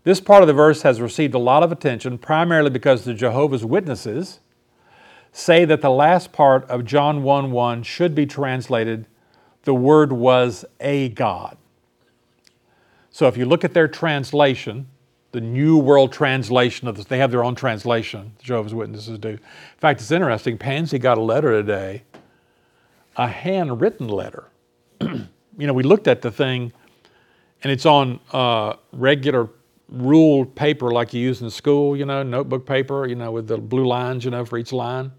This 0.03 0.19
part 0.19 0.43
of 0.43 0.47
the 0.47 0.53
verse 0.53 0.81
has 0.81 0.99
received 0.99 1.33
a 1.33 1.39
lot 1.39 1.63
of 1.63 1.71
attention, 1.71 2.17
primarily 2.17 2.69
because 2.69 3.05
the 3.05 3.13
Jehovah's 3.13 3.63
Witnesses 3.63 4.39
say 5.31 5.65
that 5.65 5.81
the 5.81 5.89
last 5.89 6.31
part 6.33 6.69
of 6.69 6.85
John 6.85 7.23
1 7.23 7.51
1 7.51 7.83
should 7.83 8.13
be 8.13 8.25
translated, 8.25 9.05
the 9.63 9.73
Word 9.73 10.11
was 10.11 10.65
a 10.79 11.09
God. 11.09 11.57
So 13.11 13.27
if 13.27 13.37
you 13.37 13.45
look 13.45 13.63
at 13.63 13.73
their 13.73 13.87
translation, 13.87 14.87
the 15.31 15.41
New 15.41 15.77
World 15.77 16.11
Translation 16.11 16.87
of 16.87 16.95
this, 16.95 17.05
they 17.05 17.17
have 17.17 17.31
their 17.31 17.43
own 17.43 17.55
translation, 17.55 18.33
the 18.37 18.43
Jehovah's 18.43 18.73
Witnesses 18.73 19.17
do. 19.19 19.29
In 19.29 19.39
fact, 19.77 20.01
it's 20.01 20.11
interesting. 20.11 20.57
Pansy 20.57 20.99
got 20.99 21.17
a 21.17 21.21
letter 21.21 21.51
today, 21.51 22.03
a 23.17 23.27
handwritten 23.27 24.07
letter. 24.07 24.49
you 25.01 25.27
know, 25.57 25.73
we 25.73 25.83
looked 25.83 26.07
at 26.07 26.21
the 26.21 26.31
thing, 26.31 26.71
and 27.63 27.71
it's 27.71 27.85
on 27.85 28.19
uh, 28.31 28.73
regular 28.91 29.49
ruled 29.89 30.55
paper 30.55 30.91
like 30.91 31.13
you 31.13 31.21
use 31.21 31.41
in 31.41 31.49
school, 31.49 31.95
you 31.95 32.05
know, 32.05 32.23
notebook 32.23 32.65
paper, 32.65 33.07
you 33.07 33.15
know, 33.15 33.31
with 33.31 33.47
the 33.47 33.57
blue 33.57 33.85
lines, 33.85 34.25
you 34.25 34.31
know, 34.31 34.43
for 34.43 34.57
each 34.57 34.73
line. 34.73 35.11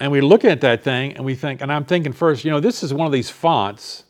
And 0.00 0.10
we 0.10 0.22
look 0.22 0.46
at 0.46 0.62
that 0.62 0.82
thing 0.82 1.12
and 1.12 1.24
we 1.24 1.34
think, 1.34 1.60
and 1.60 1.70
I'm 1.70 1.84
thinking 1.84 2.12
first, 2.12 2.44
you 2.44 2.50
know, 2.50 2.58
this 2.58 2.82
is 2.82 2.92
one 2.92 3.06
of 3.06 3.12
these 3.12 3.28
fonts 3.28 4.04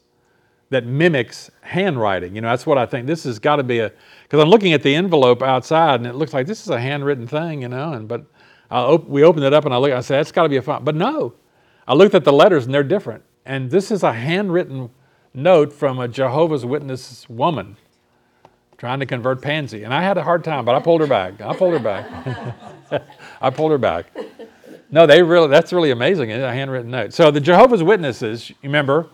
that 0.70 0.86
mimics 0.86 1.50
handwriting. 1.62 2.36
You 2.36 2.42
know, 2.42 2.48
that's 2.48 2.64
what 2.64 2.78
I 2.78 2.86
think. 2.86 3.08
This 3.08 3.24
has 3.24 3.40
got 3.40 3.56
to 3.56 3.64
be 3.64 3.80
a, 3.80 3.92
because 4.22 4.40
I'm 4.40 4.48
looking 4.48 4.72
at 4.72 4.84
the 4.84 4.94
envelope 4.94 5.42
outside 5.42 5.96
and 5.96 6.06
it 6.06 6.14
looks 6.14 6.32
like 6.32 6.46
this 6.46 6.62
is 6.62 6.68
a 6.68 6.80
handwritten 6.80 7.26
thing, 7.26 7.62
you 7.62 7.68
know, 7.68 7.92
and 7.92 8.06
but 8.06 8.24
op- 8.70 9.08
we 9.08 9.24
opened 9.24 9.44
it 9.44 9.52
up 9.52 9.64
and 9.64 9.74
I 9.74 9.78
look, 9.78 9.90
I 9.90 10.00
said, 10.00 10.18
that's 10.20 10.30
got 10.30 10.44
to 10.44 10.48
be 10.48 10.56
a 10.56 10.62
font. 10.62 10.84
But 10.84 10.94
no, 10.94 11.34
I 11.88 11.94
looked 11.94 12.14
at 12.14 12.22
the 12.22 12.32
letters 12.32 12.66
and 12.66 12.72
they're 12.72 12.84
different. 12.84 13.24
And 13.44 13.68
this 13.68 13.90
is 13.90 14.04
a 14.04 14.12
handwritten 14.12 14.90
note 15.34 15.72
from 15.72 15.98
a 15.98 16.06
Jehovah's 16.06 16.64
Witness 16.64 17.28
woman 17.28 17.76
trying 18.78 19.00
to 19.00 19.06
convert 19.06 19.42
Pansy. 19.42 19.82
And 19.82 19.92
I 19.92 20.02
had 20.02 20.16
a 20.18 20.22
hard 20.22 20.44
time, 20.44 20.64
but 20.64 20.74
I 20.76 20.80
pulled 20.80 21.00
her 21.00 21.06
back. 21.06 21.40
I 21.40 21.54
pulled 21.54 21.72
her 21.72 21.80
back. 21.80 22.08
I 23.42 23.50
pulled 23.50 23.72
her 23.72 23.78
back. 23.78 24.06
No, 24.90 25.06
they 25.06 25.22
really, 25.22 25.48
that's 25.48 25.72
really 25.72 25.90
amazing. 25.90 26.30
It's 26.30 26.42
a 26.42 26.52
handwritten 26.52 26.90
note. 26.90 27.12
So 27.12 27.30
the 27.30 27.40
Jehovah's 27.40 27.82
Witnesses, 27.82 28.50
remember, 28.62 29.08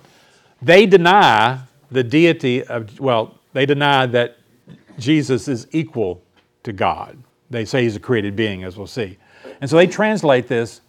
they 0.62 0.86
deny 0.86 1.60
the 1.90 2.02
deity 2.02 2.62
of, 2.64 2.98
well, 2.98 3.38
they 3.52 3.66
deny 3.66 4.06
that 4.06 4.38
Jesus 4.98 5.48
is 5.48 5.66
equal 5.72 6.22
to 6.62 6.72
God. 6.72 7.18
They 7.50 7.64
say 7.64 7.82
he's 7.82 7.96
a 7.96 8.00
created 8.00 8.34
being, 8.34 8.64
as 8.64 8.76
we'll 8.76 8.86
see. 8.86 9.18
And 9.60 9.68
so 9.68 9.76
they 9.76 9.86
translate 9.86 10.48
this 10.48 10.80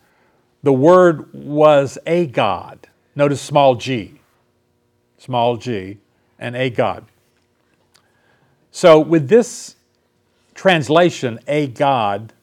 the 0.63 0.73
Word 0.73 1.31
was 1.33 1.97
a 2.05 2.25
God. 2.25 2.87
Notice 3.15 3.41
small 3.41 3.75
g, 3.75 4.19
small 5.17 5.57
g, 5.57 5.97
and 6.39 6.55
a 6.55 6.69
God. 6.69 7.05
So, 8.71 8.99
with 8.99 9.29
this 9.29 9.75
translation, 10.55 11.39
a 11.47 11.67
God, 11.67 12.33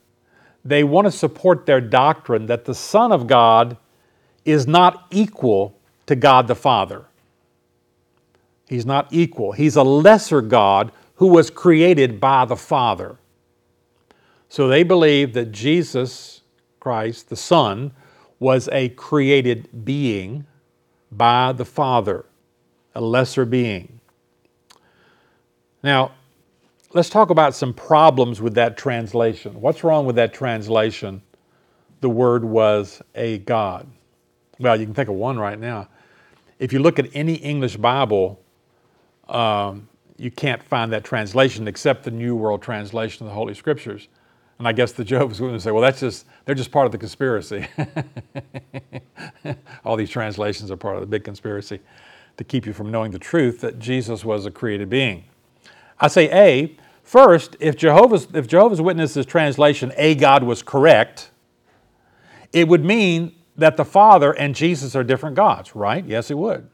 they 0.64 0.82
want 0.82 1.06
to 1.06 1.10
support 1.10 1.66
their 1.66 1.80
doctrine 1.80 2.46
that 2.46 2.64
the 2.64 2.74
Son 2.74 3.12
of 3.12 3.26
God 3.26 3.76
is 4.44 4.66
not 4.66 5.06
equal 5.10 5.78
to 6.06 6.16
God 6.16 6.48
the 6.48 6.54
Father. 6.54 7.04
He's 8.68 8.86
not 8.86 9.08
equal. 9.12 9.52
He's 9.52 9.76
a 9.76 9.82
lesser 9.82 10.40
God 10.40 10.90
who 11.16 11.28
was 11.28 11.50
created 11.50 12.20
by 12.20 12.44
the 12.44 12.56
Father. 12.56 13.16
So 14.48 14.68
they 14.68 14.82
believe 14.82 15.34
that 15.34 15.52
Jesus 15.52 16.42
Christ, 16.80 17.28
the 17.28 17.36
Son, 17.36 17.92
was 18.38 18.68
a 18.72 18.88
created 18.90 19.84
being 19.84 20.46
by 21.10 21.52
the 21.52 21.64
Father, 21.64 22.24
a 22.94 23.00
lesser 23.00 23.44
being. 23.44 24.00
Now, 25.82 26.12
let's 26.94 27.10
talk 27.10 27.30
about 27.30 27.54
some 27.54 27.74
problems 27.74 28.40
with 28.40 28.54
that 28.54 28.76
translation. 28.76 29.60
What's 29.60 29.84
wrong 29.84 30.06
with 30.06 30.16
that 30.16 30.32
translation? 30.32 31.20
The 32.00 32.08
word 32.08 32.44
was 32.44 33.02
a 33.14 33.38
God. 33.38 33.88
Well, 34.60 34.78
you 34.78 34.86
can 34.86 34.94
think 34.94 35.08
of 35.08 35.16
one 35.16 35.38
right 35.38 35.58
now. 35.58 35.88
If 36.60 36.72
you 36.72 36.78
look 36.78 37.00
at 37.00 37.08
any 37.12 37.34
English 37.34 37.76
Bible, 37.76 38.40
um, 39.28 39.88
you 40.16 40.30
can't 40.30 40.62
find 40.62 40.92
that 40.92 41.02
translation 41.02 41.66
except 41.66 42.04
the 42.04 42.12
New 42.12 42.36
World 42.36 42.62
Translation 42.62 43.26
of 43.26 43.30
the 43.30 43.34
Holy 43.34 43.54
Scriptures. 43.54 44.06
And 44.60 44.68
I 44.68 44.72
guess 44.72 44.92
the 44.92 45.04
Jehovah's 45.04 45.40
Witnesses 45.40 45.64
say, 45.64 45.72
well, 45.72 45.82
that's 45.82 45.98
just, 45.98 46.26
they're 46.44 46.54
just 46.54 46.70
part 46.70 46.86
of 46.86 46.92
the 46.92 46.98
conspiracy. 46.98 47.66
All 49.84 49.96
these 49.96 50.10
translations 50.10 50.70
are 50.70 50.76
part 50.76 50.94
of 50.94 51.00
the 51.00 51.08
big 51.08 51.24
conspiracy 51.24 51.80
to 52.36 52.44
keep 52.44 52.66
you 52.66 52.72
from 52.72 52.92
knowing 52.92 53.10
the 53.10 53.18
truth 53.18 53.60
that 53.62 53.80
Jesus 53.80 54.24
was 54.24 54.46
a 54.46 54.50
created 54.52 54.88
being. 54.88 55.24
I 55.98 56.08
say 56.08 56.30
A, 56.32 56.76
first, 57.04 57.56
if 57.60 57.76
Jehovah's, 57.76 58.26
if 58.34 58.48
Jehovah's 58.48 58.80
Witnesses 58.80 59.24
translation, 59.24 59.92
a 59.96 60.16
God 60.16 60.42
was 60.42 60.62
correct, 60.62 61.30
it 62.52 62.66
would 62.66 62.84
mean 62.84 63.36
that 63.56 63.76
the 63.76 63.84
Father 63.84 64.32
and 64.32 64.54
Jesus 64.54 64.96
are 64.96 65.04
different 65.04 65.36
gods, 65.36 65.76
right? 65.76 66.04
Yes, 66.04 66.30
it 66.30 66.38
would. 66.38 66.68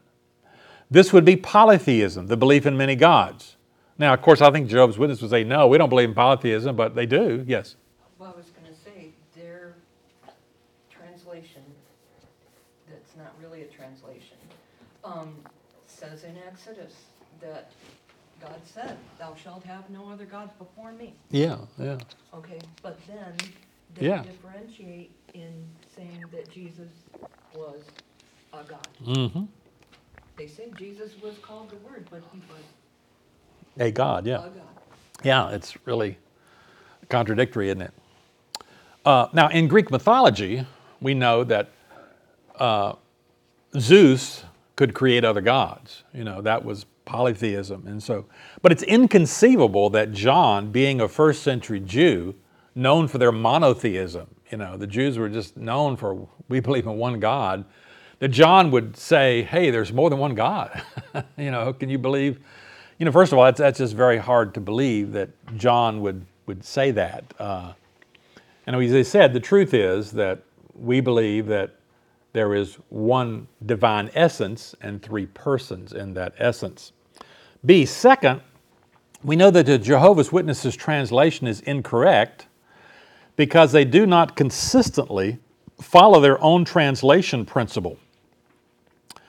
This 0.89 1.13
would 1.13 1.25
be 1.25 1.35
polytheism, 1.35 2.27
the 2.27 2.37
belief 2.37 2.65
in 2.65 2.75
many 2.75 2.95
gods. 2.95 3.55
Now, 3.97 4.13
of 4.13 4.21
course, 4.21 4.41
I 4.41 4.51
think 4.51 4.67
Jehovah's 4.67 4.97
Witnesses 4.97 5.21
would 5.21 5.31
say, 5.31 5.43
no, 5.43 5.67
we 5.67 5.77
don't 5.77 5.89
believe 5.89 6.09
in 6.09 6.15
polytheism, 6.15 6.75
but 6.75 6.95
they 6.95 7.05
do, 7.05 7.45
yes. 7.47 7.75
Well, 8.17 8.33
I 8.33 8.37
was 8.37 8.47
going 8.49 8.73
to 8.73 8.79
say, 8.81 9.11
their 9.35 9.75
translation, 10.89 11.61
that's 12.89 13.15
not 13.15 13.33
really 13.41 13.61
a 13.61 13.67
translation, 13.67 14.37
um, 15.03 15.35
says 15.87 16.23
in 16.23 16.35
Exodus 16.47 16.93
that 17.41 17.71
God 18.41 18.59
said, 18.65 18.97
Thou 19.21 19.35
shalt 19.35 19.63
have 19.65 19.87
no 19.91 20.09
other 20.09 20.25
gods 20.25 20.51
before 20.57 20.93
me. 20.93 21.13
Yeah, 21.29 21.57
yeah. 21.77 21.99
Okay, 22.33 22.59
but 22.81 22.97
then 23.05 23.35
they 23.93 24.07
Yeah. 24.07 24.23
differentiate 24.23 25.11
in 25.35 25.63
saying 25.95 26.25
that 26.31 26.49
Jesus 26.49 26.89
was 27.55 27.83
a 28.51 28.63
God. 28.63 28.87
Mm-hmm. 29.05 29.43
They 30.37 30.47
say 30.47 30.71
Jesus 30.75 31.11
was 31.21 31.37
called 31.37 31.69
the 31.69 31.75
Word, 31.87 32.07
but 32.09 32.23
he 32.33 32.39
was 32.51 32.63
A 33.79 33.91
God, 33.91 34.25
a 34.25 34.29
yeah. 34.31 34.37
God. 34.37 34.51
Yeah, 35.23 35.51
it's 35.51 35.77
really 35.85 36.17
contradictory, 37.07 37.67
isn't 37.69 37.83
it? 37.83 37.93
Uh, 39.05 39.27
now, 39.33 39.49
in 39.49 39.67
Greek 39.67 39.91
mythology, 39.91 40.65
we 40.99 41.13
know 41.13 41.43
that 41.43 41.69
uh, 42.55 42.93
Zeus 43.77 44.45
could 44.75 44.95
create 44.95 45.23
other 45.23 45.41
gods. 45.41 46.01
You 46.11 46.23
know, 46.23 46.41
that 46.41 46.65
was 46.65 46.87
polytheism. 47.05 47.85
And 47.87 48.01
so, 48.01 48.25
but 48.61 48.71
it's 48.71 48.83
inconceivable 48.83 49.89
that 49.91 50.11
John, 50.11 50.71
being 50.71 51.01
a 51.01 51.07
first 51.07 51.43
century 51.43 51.79
Jew, 51.79 52.35
known 52.75 53.07
for 53.07 53.17
their 53.17 53.31
monotheism, 53.31 54.27
you 54.51 54.57
know, 54.57 54.77
the 54.77 54.87
Jews 54.87 55.17
were 55.17 55.29
just 55.29 55.57
known 55.57 55.97
for, 55.97 56.27
we 56.49 56.59
believe 56.59 56.85
in 56.85 56.97
one 56.97 57.19
God, 57.19 57.65
that 58.19 58.29
John 58.29 58.69
would 58.71 58.95
say, 58.95 59.43
hey, 59.43 59.71
there's 59.71 59.91
more 59.91 60.09
than 60.09 60.19
one 60.19 60.35
God. 60.35 60.81
you 61.37 61.51
know, 61.51 61.73
can 61.73 61.89
you 61.89 61.97
believe? 61.97 62.39
You 62.99 63.05
know, 63.05 63.11
first 63.11 63.31
of 63.31 63.39
all, 63.39 63.45
that's, 63.45 63.59
that's 63.59 63.79
just 63.79 63.95
very 63.95 64.17
hard 64.17 64.53
to 64.53 64.61
believe 64.61 65.13
that 65.13 65.29
John 65.57 66.01
would, 66.01 66.25
would 66.45 66.63
say 66.63 66.91
that. 66.91 67.23
Uh, 67.39 67.73
and 68.67 68.75
as 68.75 68.93
I 68.93 69.01
said, 69.01 69.33
the 69.33 69.39
truth 69.39 69.73
is 69.73 70.11
that 70.11 70.43
we 70.75 71.01
believe 71.01 71.47
that 71.47 71.75
there 72.33 72.55
is 72.55 72.75
one 72.89 73.47
divine 73.65 74.09
essence 74.15 74.75
and 74.81 75.01
three 75.01 75.25
persons 75.25 75.93
in 75.93 76.13
that 76.13 76.33
essence. 76.37 76.93
B, 77.65 77.85
second, 77.85 78.41
we 79.23 79.35
know 79.35 79.51
that 79.51 79.65
the 79.65 79.77
Jehovah's 79.77 80.31
Witnesses 80.31 80.75
translation 80.75 81.45
is 81.45 81.61
incorrect 81.61 82.47
because 83.35 83.71
they 83.71 83.85
do 83.85 84.05
not 84.05 84.35
consistently 84.35 85.39
follow 85.79 86.19
their 86.19 86.41
own 86.43 86.65
translation 86.65 87.45
principle. 87.45 87.97
I 89.15 89.19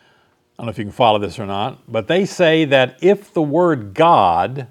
don't 0.59 0.67
know 0.67 0.71
if 0.71 0.79
you 0.79 0.85
can 0.85 0.93
follow 0.93 1.19
this 1.19 1.39
or 1.39 1.47
not, 1.47 1.91
but 1.91 2.09
they 2.09 2.25
say 2.25 2.65
that 2.67 2.99
if 3.03 3.33
the 3.33 3.43
word 3.43 3.95
God 3.95 4.69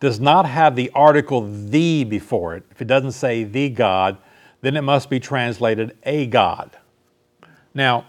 does 0.00 0.18
not 0.18 0.46
have 0.46 0.74
the 0.74 0.90
article 0.94 1.48
the 1.48 2.04
before 2.04 2.56
it, 2.56 2.64
if 2.70 2.82
it 2.82 2.86
doesn't 2.86 3.12
say 3.12 3.44
the 3.44 3.68
God, 3.68 4.18
then 4.62 4.76
it 4.76 4.82
must 4.82 5.08
be 5.08 5.20
translated 5.20 5.96
a 6.02 6.26
God. 6.26 6.76
Now, 7.74 8.04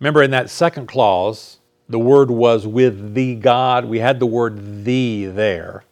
remember 0.00 0.22
in 0.22 0.30
that 0.32 0.50
second 0.50 0.86
clause, 0.86 1.58
the 1.88 1.98
word 1.98 2.30
was 2.30 2.66
with 2.66 3.14
the 3.14 3.34
God. 3.34 3.84
We 3.84 3.98
had 3.98 4.18
the 4.18 4.26
word 4.26 4.84
the 4.84 5.26
there. 5.26 5.84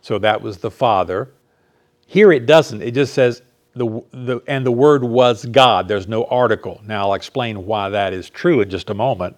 So 0.00 0.18
that 0.18 0.40
was 0.40 0.58
the 0.58 0.70
Father. 0.70 1.28
Here 2.06 2.32
it 2.32 2.46
doesn't. 2.46 2.80
It 2.80 2.92
just 2.92 3.12
says, 3.12 3.42
the, 3.74 4.02
the, 4.12 4.40
and 4.46 4.64
the 4.64 4.72
word 4.72 5.04
was 5.04 5.44
God. 5.46 5.88
There's 5.88 6.08
no 6.08 6.24
article. 6.24 6.80
Now 6.86 7.08
I'll 7.08 7.14
explain 7.14 7.66
why 7.66 7.88
that 7.90 8.12
is 8.12 8.30
true 8.30 8.60
in 8.60 8.70
just 8.70 8.90
a 8.90 8.94
moment. 8.94 9.36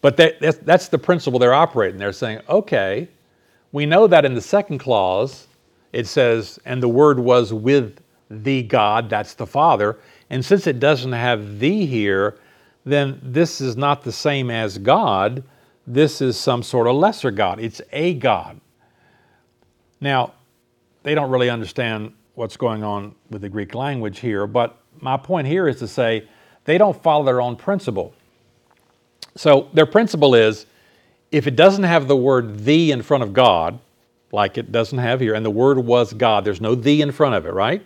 But 0.00 0.16
that, 0.16 0.40
that's, 0.40 0.58
that's 0.58 0.88
the 0.88 0.98
principle 0.98 1.38
they're 1.38 1.54
operating. 1.54 1.98
They're 1.98 2.12
saying, 2.12 2.40
okay, 2.48 3.08
we 3.72 3.86
know 3.86 4.06
that 4.06 4.24
in 4.24 4.34
the 4.34 4.40
second 4.40 4.78
clause, 4.78 5.46
it 5.92 6.06
says, 6.06 6.58
and 6.64 6.82
the 6.82 6.88
word 6.88 7.18
was 7.18 7.52
with 7.52 8.00
the 8.30 8.62
God, 8.62 9.10
that's 9.10 9.34
the 9.34 9.46
Father. 9.46 9.98
And 10.30 10.44
since 10.44 10.66
it 10.66 10.78
doesn't 10.78 11.12
have 11.12 11.58
the 11.58 11.84
here, 11.84 12.38
then 12.84 13.20
this 13.22 13.60
is 13.60 13.76
not 13.76 14.02
the 14.02 14.12
same 14.12 14.50
as 14.50 14.78
God. 14.78 15.42
This 15.86 16.20
is 16.20 16.38
some 16.38 16.62
sort 16.62 16.86
of 16.86 16.96
lesser 16.96 17.30
God. 17.30 17.60
It's 17.60 17.82
a 17.92 18.14
God. 18.14 18.60
Now, 20.00 20.32
they 21.02 21.14
don't 21.14 21.30
really 21.30 21.50
understand 21.50 22.14
what's 22.34 22.56
going 22.56 22.84
on 22.84 23.14
with 23.28 23.42
the 23.42 23.48
Greek 23.48 23.74
language 23.74 24.20
here, 24.20 24.46
but 24.46 24.78
my 25.00 25.16
point 25.16 25.46
here 25.46 25.68
is 25.68 25.78
to 25.80 25.88
say 25.88 26.28
they 26.64 26.78
don't 26.78 27.00
follow 27.02 27.24
their 27.24 27.40
own 27.40 27.56
principle. 27.56 28.14
So 29.36 29.68
their 29.72 29.86
principle 29.86 30.34
is 30.34 30.66
if 31.32 31.46
it 31.46 31.56
doesn't 31.56 31.84
have 31.84 32.08
the 32.08 32.16
word 32.16 32.60
the 32.60 32.92
in 32.92 33.02
front 33.02 33.22
of 33.22 33.32
God, 33.32 33.78
like 34.32 34.58
it 34.58 34.70
doesn't 34.70 34.98
have 34.98 35.20
here, 35.20 35.34
and 35.34 35.44
the 35.44 35.50
word 35.50 35.78
was 35.78 36.12
God, 36.12 36.44
there's 36.44 36.60
no 36.60 36.74
the 36.74 37.02
in 37.02 37.12
front 37.12 37.34
of 37.34 37.46
it, 37.46 37.52
right? 37.52 37.84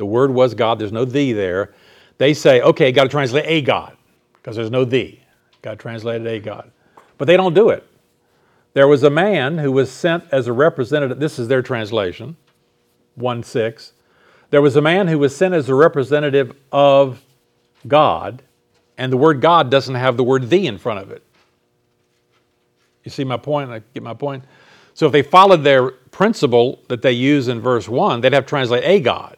The 0.00 0.06
word 0.06 0.30
was 0.30 0.54
God, 0.54 0.78
there's 0.78 0.92
no 0.92 1.04
the 1.04 1.34
there. 1.34 1.74
They 2.16 2.32
say, 2.32 2.62
okay, 2.62 2.90
got 2.90 3.02
to 3.02 3.10
translate 3.10 3.44
a 3.46 3.60
God, 3.60 3.98
because 4.32 4.56
there's 4.56 4.70
no 4.70 4.86
the. 4.86 5.18
Got 5.60 5.72
to 5.72 5.76
translate 5.76 6.22
it 6.22 6.26
a 6.26 6.40
God. 6.40 6.70
But 7.18 7.26
they 7.26 7.36
don't 7.36 7.52
do 7.52 7.68
it. 7.68 7.86
There 8.72 8.88
was 8.88 9.02
a 9.02 9.10
man 9.10 9.58
who 9.58 9.70
was 9.70 9.92
sent 9.92 10.24
as 10.32 10.46
a 10.46 10.54
representative, 10.54 11.20
this 11.20 11.38
is 11.38 11.48
their 11.48 11.60
translation, 11.60 12.38
1 13.16 13.42
6. 13.42 13.92
There 14.48 14.62
was 14.62 14.74
a 14.74 14.80
man 14.80 15.06
who 15.06 15.18
was 15.18 15.36
sent 15.36 15.52
as 15.52 15.68
a 15.68 15.74
representative 15.74 16.56
of 16.72 17.22
God, 17.86 18.42
and 18.96 19.12
the 19.12 19.18
word 19.18 19.42
God 19.42 19.70
doesn't 19.70 19.96
have 19.96 20.16
the 20.16 20.24
word 20.24 20.48
the 20.48 20.66
in 20.66 20.78
front 20.78 21.00
of 21.00 21.10
it. 21.10 21.22
You 23.04 23.10
see 23.10 23.24
my 23.24 23.36
point? 23.36 23.70
I 23.70 23.82
get 23.92 24.02
my 24.02 24.14
point? 24.14 24.44
So 24.94 25.04
if 25.04 25.12
they 25.12 25.20
followed 25.20 25.62
their 25.62 25.90
principle 25.90 26.80
that 26.88 27.02
they 27.02 27.12
use 27.12 27.48
in 27.48 27.60
verse 27.60 27.86
1, 27.86 28.22
they'd 28.22 28.32
have 28.32 28.46
to 28.46 28.48
translate 28.48 28.84
a 28.84 28.98
God. 29.00 29.36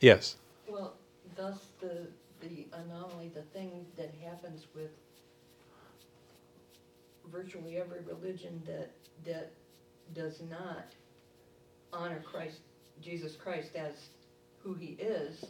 Yes. 0.00 0.36
Well, 0.68 0.94
thus 1.36 1.58
the, 1.80 2.06
the 2.40 2.66
anomaly, 2.72 3.32
the 3.34 3.42
thing 3.42 3.84
that 3.96 4.12
happens 4.22 4.66
with 4.74 4.90
virtually 7.32 7.78
every 7.78 8.00
religion 8.00 8.62
that, 8.66 8.90
that 9.24 9.50
does 10.14 10.40
not 10.48 10.86
honor 11.92 12.22
Christ, 12.30 12.58
Jesus 13.02 13.34
Christ 13.34 13.74
as 13.76 13.92
who 14.62 14.74
he 14.74 14.96
is, 15.00 15.44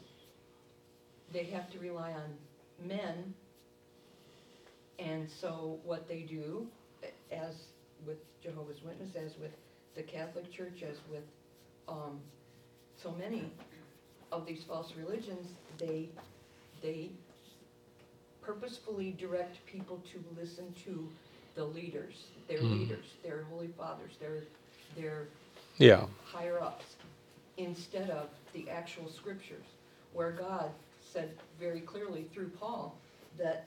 they 1.33 1.45
have 1.45 1.71
to 1.73 1.79
rely 1.79 2.13
on 2.13 2.89
men. 2.89 3.35
And 4.99 5.29
so 5.29 5.79
what 5.85 6.09
they 6.09 6.21
do, 6.21 6.67
as 7.31 7.55
with 8.07 8.19
Jehovah's 8.43 8.83
Witness, 8.83 9.11
as 9.15 9.39
with 9.39 9.53
the 9.95 10.03
Catholic 10.03 10.51
Church, 10.51 10.83
as 10.83 10.97
with, 11.11 11.25
um, 11.89 12.19
so 13.03 13.13
many 13.13 13.51
of 14.33 14.47
these 14.47 14.63
false 14.65 14.95
religions, 14.97 15.49
they, 15.79 16.09
they 16.83 17.11
purposefully 18.41 19.13
direct 19.19 19.65
people 19.67 19.99
to 20.13 20.23
listen 20.41 20.73
to 20.85 21.09
the 21.55 21.65
leaders, 21.65 22.27
their 22.47 22.61
Hmm. 22.61 22.73
leaders, 22.73 23.07
their 23.23 23.43
holy 23.45 23.69
fathers, 23.69 24.17
their, 24.19 24.45
their 24.97 25.29
Yeah. 25.79 26.07
higher 26.25 26.61
ups, 26.61 26.97
instead 27.57 28.11
of 28.11 28.29
the 28.53 28.69
actual 28.71 29.09
scriptures, 29.09 29.67
where 30.13 30.33
God 30.33 30.71
said 31.01 31.37
very 31.59 31.81
clearly 31.81 32.25
through 32.25 32.51
Paul 32.51 32.97
that 33.39 33.67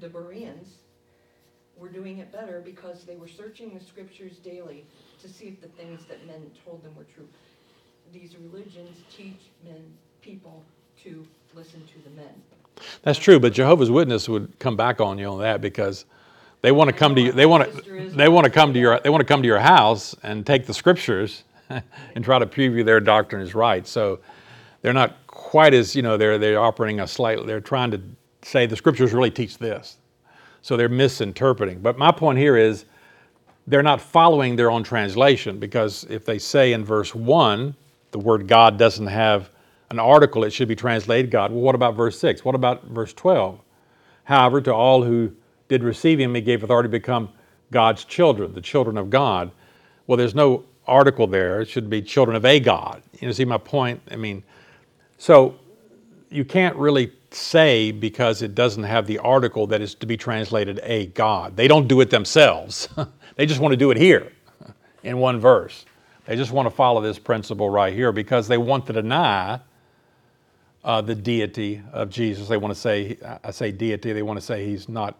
the 0.00 0.08
Bereans 0.08 0.78
were 1.76 1.88
doing 1.88 2.18
it 2.18 2.30
better 2.32 2.60
because 2.60 3.04
they 3.04 3.16
were 3.16 3.28
searching 3.28 3.74
the 3.74 3.80
scriptures 3.80 4.38
daily 4.38 4.84
to 5.20 5.28
see 5.28 5.48
if 5.48 5.60
the 5.60 5.68
things 5.68 6.04
that 6.06 6.26
men 6.26 6.50
told 6.64 6.82
them 6.82 6.94
were 6.94 7.04
true. 7.04 7.28
These 8.12 8.34
religions 8.36 8.96
teach 9.16 9.38
men, 9.64 9.82
people 10.20 10.62
to 11.04 11.26
listen 11.54 11.80
to 11.86 12.08
the 12.08 12.16
men. 12.16 12.28
That's 13.02 13.18
true, 13.18 13.38
but 13.38 13.52
Jehovah's 13.52 13.90
Witness 13.90 14.28
would 14.28 14.58
come 14.58 14.76
back 14.76 15.00
on 15.00 15.18
you 15.18 15.26
on 15.26 15.40
that 15.40 15.60
because 15.60 16.06
they 16.62 16.72
want 16.72 16.88
to 16.88 16.96
come 16.96 17.14
to 17.14 17.20
you. 17.20 17.32
They 17.32 17.46
want 17.46 17.72
to. 17.72 18.10
They 18.10 18.28
want 18.28 18.44
to 18.44 18.50
come 18.50 18.72
to 18.72 18.80
your. 18.80 18.98
They 19.00 19.10
want 19.10 19.20
to 19.20 19.26
come 19.26 19.42
to 19.42 19.46
your 19.46 19.60
house 19.60 20.14
and 20.22 20.44
take 20.44 20.66
the 20.66 20.74
scriptures 20.74 21.44
and 22.14 22.24
try 22.24 22.38
to 22.38 22.46
prove 22.46 22.74
you 22.74 22.84
their 22.84 23.00
doctrine 23.00 23.42
is 23.42 23.54
right. 23.54 23.86
So 23.86 24.20
they're 24.82 24.92
not 24.92 25.26
quite 25.26 25.72
as 25.74 25.94
you 25.94 26.02
know. 26.02 26.16
They're 26.16 26.38
they're 26.38 26.60
operating 26.60 27.00
a 27.00 27.06
slightly. 27.06 27.46
They're 27.46 27.60
trying 27.60 27.90
to 27.92 28.00
say 28.42 28.66
the 28.66 28.76
scriptures 28.76 29.12
really 29.12 29.30
teach 29.30 29.58
this. 29.58 29.98
So 30.62 30.76
they're 30.76 30.88
misinterpreting. 30.88 31.80
But 31.80 31.96
my 31.96 32.10
point 32.10 32.38
here 32.38 32.56
is 32.56 32.84
they're 33.66 33.82
not 33.82 34.00
following 34.00 34.56
their 34.56 34.70
own 34.70 34.82
translation 34.82 35.58
because 35.58 36.04
if 36.10 36.24
they 36.24 36.38
say 36.38 36.72
in 36.72 36.84
verse 36.84 37.14
1 37.14 37.74
the 38.10 38.18
word 38.18 38.48
God 38.48 38.78
doesn't 38.78 39.06
have 39.06 39.50
an 39.90 39.98
article, 39.98 40.44
it 40.44 40.50
should 40.50 40.68
be 40.68 40.76
translated 40.76 41.30
God. 41.30 41.50
Well, 41.50 41.62
what 41.62 41.74
about 41.74 41.96
verse 41.96 42.18
6? 42.18 42.44
What 42.44 42.54
about 42.54 42.84
verse 42.84 43.12
12? 43.12 43.60
However, 44.24 44.60
to 44.60 44.72
all 44.72 45.02
who 45.02 45.32
did 45.68 45.82
receive 45.82 46.20
him, 46.20 46.34
he 46.34 46.40
gave 46.40 46.62
authority 46.62 46.88
to 46.88 46.92
become 46.92 47.30
God's 47.72 48.04
children, 48.04 48.54
the 48.54 48.60
children 48.60 48.96
of 48.96 49.10
God. 49.10 49.50
Well, 50.06 50.16
there's 50.16 50.34
no 50.34 50.64
article 50.86 51.26
there. 51.26 51.60
It 51.60 51.68
should 51.68 51.90
be 51.90 52.02
children 52.02 52.36
of 52.36 52.44
a 52.44 52.60
God. 52.60 53.02
You 53.20 53.26
know, 53.26 53.32
see 53.32 53.44
my 53.44 53.58
point? 53.58 54.00
I 54.10 54.16
mean, 54.16 54.42
so 55.18 55.56
you 56.30 56.44
can't 56.44 56.76
really 56.76 57.12
say 57.30 57.92
because 57.92 58.42
it 58.42 58.54
doesn't 58.54 58.82
have 58.82 59.06
the 59.06 59.18
article 59.18 59.66
that 59.68 59.80
is 59.80 59.94
to 59.96 60.06
be 60.06 60.16
translated 60.16 60.80
a 60.82 61.06
God. 61.06 61.56
They 61.56 61.68
don't 61.68 61.88
do 61.88 62.00
it 62.00 62.10
themselves. 62.10 62.88
they 63.36 63.46
just 63.46 63.60
want 63.60 63.72
to 63.72 63.76
do 63.76 63.90
it 63.90 63.96
here 63.96 64.32
in 65.02 65.18
one 65.18 65.38
verse. 65.40 65.84
They 66.30 66.36
just 66.36 66.52
want 66.52 66.66
to 66.66 66.70
follow 66.70 67.00
this 67.00 67.18
principle 67.18 67.68
right 67.68 67.92
here 67.92 68.12
because 68.12 68.46
they 68.46 68.56
want 68.56 68.86
to 68.86 68.92
deny 68.92 69.58
uh, 70.84 71.00
the 71.00 71.16
deity 71.16 71.82
of 71.92 72.08
Jesus. 72.08 72.46
They 72.46 72.56
want 72.56 72.72
to 72.72 72.80
say, 72.80 73.18
I 73.42 73.50
say 73.50 73.72
deity, 73.72 74.12
they 74.12 74.22
want 74.22 74.38
to 74.38 74.46
say 74.46 74.64
he's 74.64 74.88
not 74.88 75.18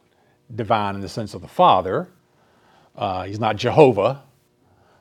divine 0.55 0.95
in 0.95 1.01
the 1.01 1.09
sense 1.09 1.35
of 1.35 1.43
the 1.43 1.49
Father. 1.49 2.07
Uh, 2.95 3.25
he's 3.25 3.41
not 3.41 3.57
Jehovah. 3.57 4.23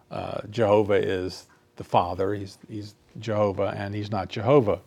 Uh, 0.09 0.41
Jehovah 0.49 0.95
is 0.95 1.45
the 1.75 1.83
Father. 1.83 2.33
He's, 2.33 2.57
he's 2.67 2.95
Jehovah, 3.19 3.75
and 3.77 3.93
he's 3.93 4.09
not 4.09 4.29
Jehovah. 4.29 4.79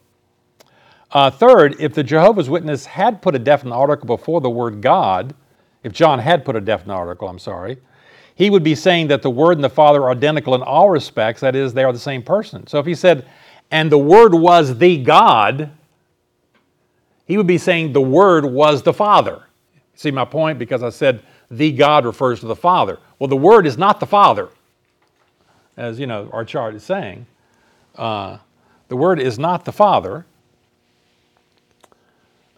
Uh, 1.13 1.31
third, 1.31 1.77
if 1.79 1.95
the 1.95 2.03
Jehovah's 2.03 2.51
Witness 2.51 2.85
had 2.85 3.23
put 3.23 3.37
a 3.37 3.39
definite 3.39 3.77
article 3.77 4.09
before 4.09 4.41
the 4.41 4.51
word 4.51 4.81
God, 4.81 5.37
if 5.85 5.93
John 5.93 6.19
had 6.19 6.45
put 6.45 6.57
a 6.57 6.61
definite 6.61 6.95
article, 6.95 7.29
I'm 7.29 7.39
sorry, 7.39 7.79
he 8.43 8.51
would 8.51 8.65
be 8.65 8.75
saying 8.75 9.07
that 9.07 9.23
the 9.23 9.31
Word 9.31 9.57
and 9.57 9.63
the 9.63 9.71
Father 9.71 10.03
are 10.03 10.11
identical 10.11 10.57
in 10.57 10.63
all 10.63 10.91
respects, 10.91 11.43
that 11.43 11.55
is, 11.55 11.73
they 11.73 11.85
are 11.85 11.93
the 11.93 11.99
same 11.99 12.25
person. 12.25 12.67
So 12.67 12.81
if 12.81 12.87
he 12.87 12.97
said, 12.97 13.25
and 13.71 13.91
the 13.91 13.99
Word 13.99 14.35
was 14.35 14.79
the 14.79 15.01
God, 15.01 15.71
he 17.25 17.37
would 17.37 17.47
be 17.47 17.57
saying 17.57 17.93
the 17.93 18.01
Word 18.01 18.45
was 18.45 18.83
the 18.83 18.93
Father. 18.93 19.45
See 19.95 20.11
my 20.11 20.25
point? 20.25 20.59
Because 20.59 20.83
I 20.83 20.91
said 20.91 21.23
the 21.53 21.71
God 21.71 22.05
refers 22.05 22.41
to 22.41 22.47
the 22.47 22.57
Father. 22.57 22.99
Well, 23.21 23.29
the 23.29 23.37
Word 23.37 23.65
is 23.65 23.79
not 23.79 24.01
the 24.01 24.07
Father, 24.07 24.49
as 25.77 26.01
you 26.01 26.09
know, 26.09 26.29
our 26.33 26.45
chart 26.45 26.75
is 26.75 26.83
saying. 26.83 27.27
Uh, 27.95 28.39
the 28.89 28.97
Word 28.97 29.21
is 29.21 29.39
not 29.39 29.65
the 29.65 29.73
Father. 29.73 30.27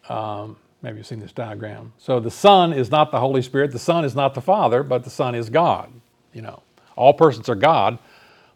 Um, 0.09 0.57
maybe 0.85 0.99
you've 0.99 1.07
seen 1.07 1.19
this 1.19 1.33
diagram. 1.33 1.95
So 1.97 2.21
the 2.21 2.31
Son 2.31 2.75
is 2.75 2.91
not 2.91 3.11
the 3.11 3.19
Holy 3.19 3.41
Spirit, 3.41 3.73
the 3.73 3.79
Son 3.79 4.05
is 4.05 4.15
not 4.15 4.35
the 4.35 4.43
Father, 4.43 4.83
but 4.83 5.03
the 5.03 5.11
Son 5.11 5.35
is 5.35 5.49
God. 5.49 5.91
You 6.35 6.43
know, 6.43 6.63
all 6.95 7.15
persons 7.15 7.49
are 7.49 7.55
God, 7.55 7.99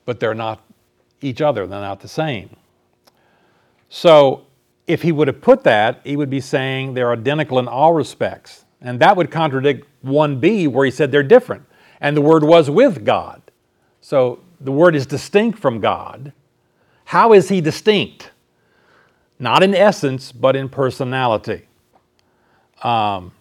but 0.05 0.21
they're 0.21 0.35
not 0.35 0.63
each 1.23 1.41
other, 1.41 1.67
they're 1.67 1.81
not 1.81 2.01
the 2.01 2.09
same. 2.09 2.55
So 3.89 4.47
if 4.87 5.01
he 5.03 5.11
would 5.11 5.27
have 5.27 5.41
put 5.41 5.65
that, 5.65 6.03
he 6.05 6.17
would 6.17 6.29
be 6.29 6.41
saying 6.41 6.93
they're 6.93 7.13
identical 7.13 7.59
in 7.59 7.67
all 7.67 7.95
respects. 7.95 8.67
And 8.83 9.01
that 9.01 9.17
would 9.17 9.31
contradict 9.31 9.89
1b, 10.05 10.69
where 10.69 10.85
he 10.85 10.91
said 10.91 11.11
they're 11.11 11.23
different. 11.23 11.65
And 12.01 12.17
the 12.17 12.21
Word 12.21 12.45
was 12.45 12.69
with 12.71 13.05
God. 13.05 13.41
So 14.03 14.41
the 14.61 14.71
Word 14.71 14.95
is 14.95 15.07
distinct 15.07 15.59
from 15.59 15.81
God. 15.81 16.33
How 17.07 17.33
is 17.33 17.49
he 17.49 17.63
distinct? 17.63 18.33
Not 19.39 19.63
in 19.63 19.75
essence, 19.75 20.31
but 20.31 20.55
in 20.57 20.69
personality. 20.69 21.68
Um, 22.83 23.33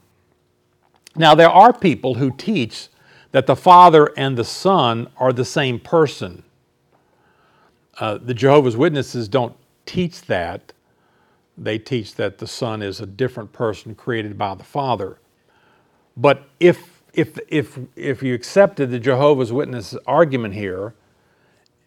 now, 1.15 1.35
there 1.35 1.49
are 1.49 1.73
people 1.73 2.15
who 2.15 2.31
teach 2.31 2.89
that 3.31 3.47
the 3.47 3.55
Father 3.55 4.11
and 4.17 4.37
the 4.37 4.43
Son 4.43 5.07
are 5.17 5.33
the 5.33 5.45
same 5.45 5.79
person. 5.79 6.43
Uh, 7.99 8.17
the 8.17 8.33
Jehovah's 8.33 8.77
Witnesses 8.77 9.27
don't 9.27 9.55
teach 9.85 10.21
that. 10.23 10.73
They 11.57 11.79
teach 11.79 12.15
that 12.15 12.37
the 12.37 12.47
Son 12.47 12.81
is 12.81 12.99
a 12.99 13.05
different 13.05 13.51
person 13.51 13.95
created 13.95 14.37
by 14.37 14.53
the 14.55 14.63
Father. 14.63 15.17
But 16.15 16.47
if, 16.59 17.01
if, 17.13 17.39
if, 17.47 17.79
if 17.95 18.21
you 18.21 18.33
accepted 18.33 18.91
the 18.91 18.99
Jehovah's 18.99 19.51
Witness 19.51 19.95
argument 20.05 20.53
here, 20.53 20.93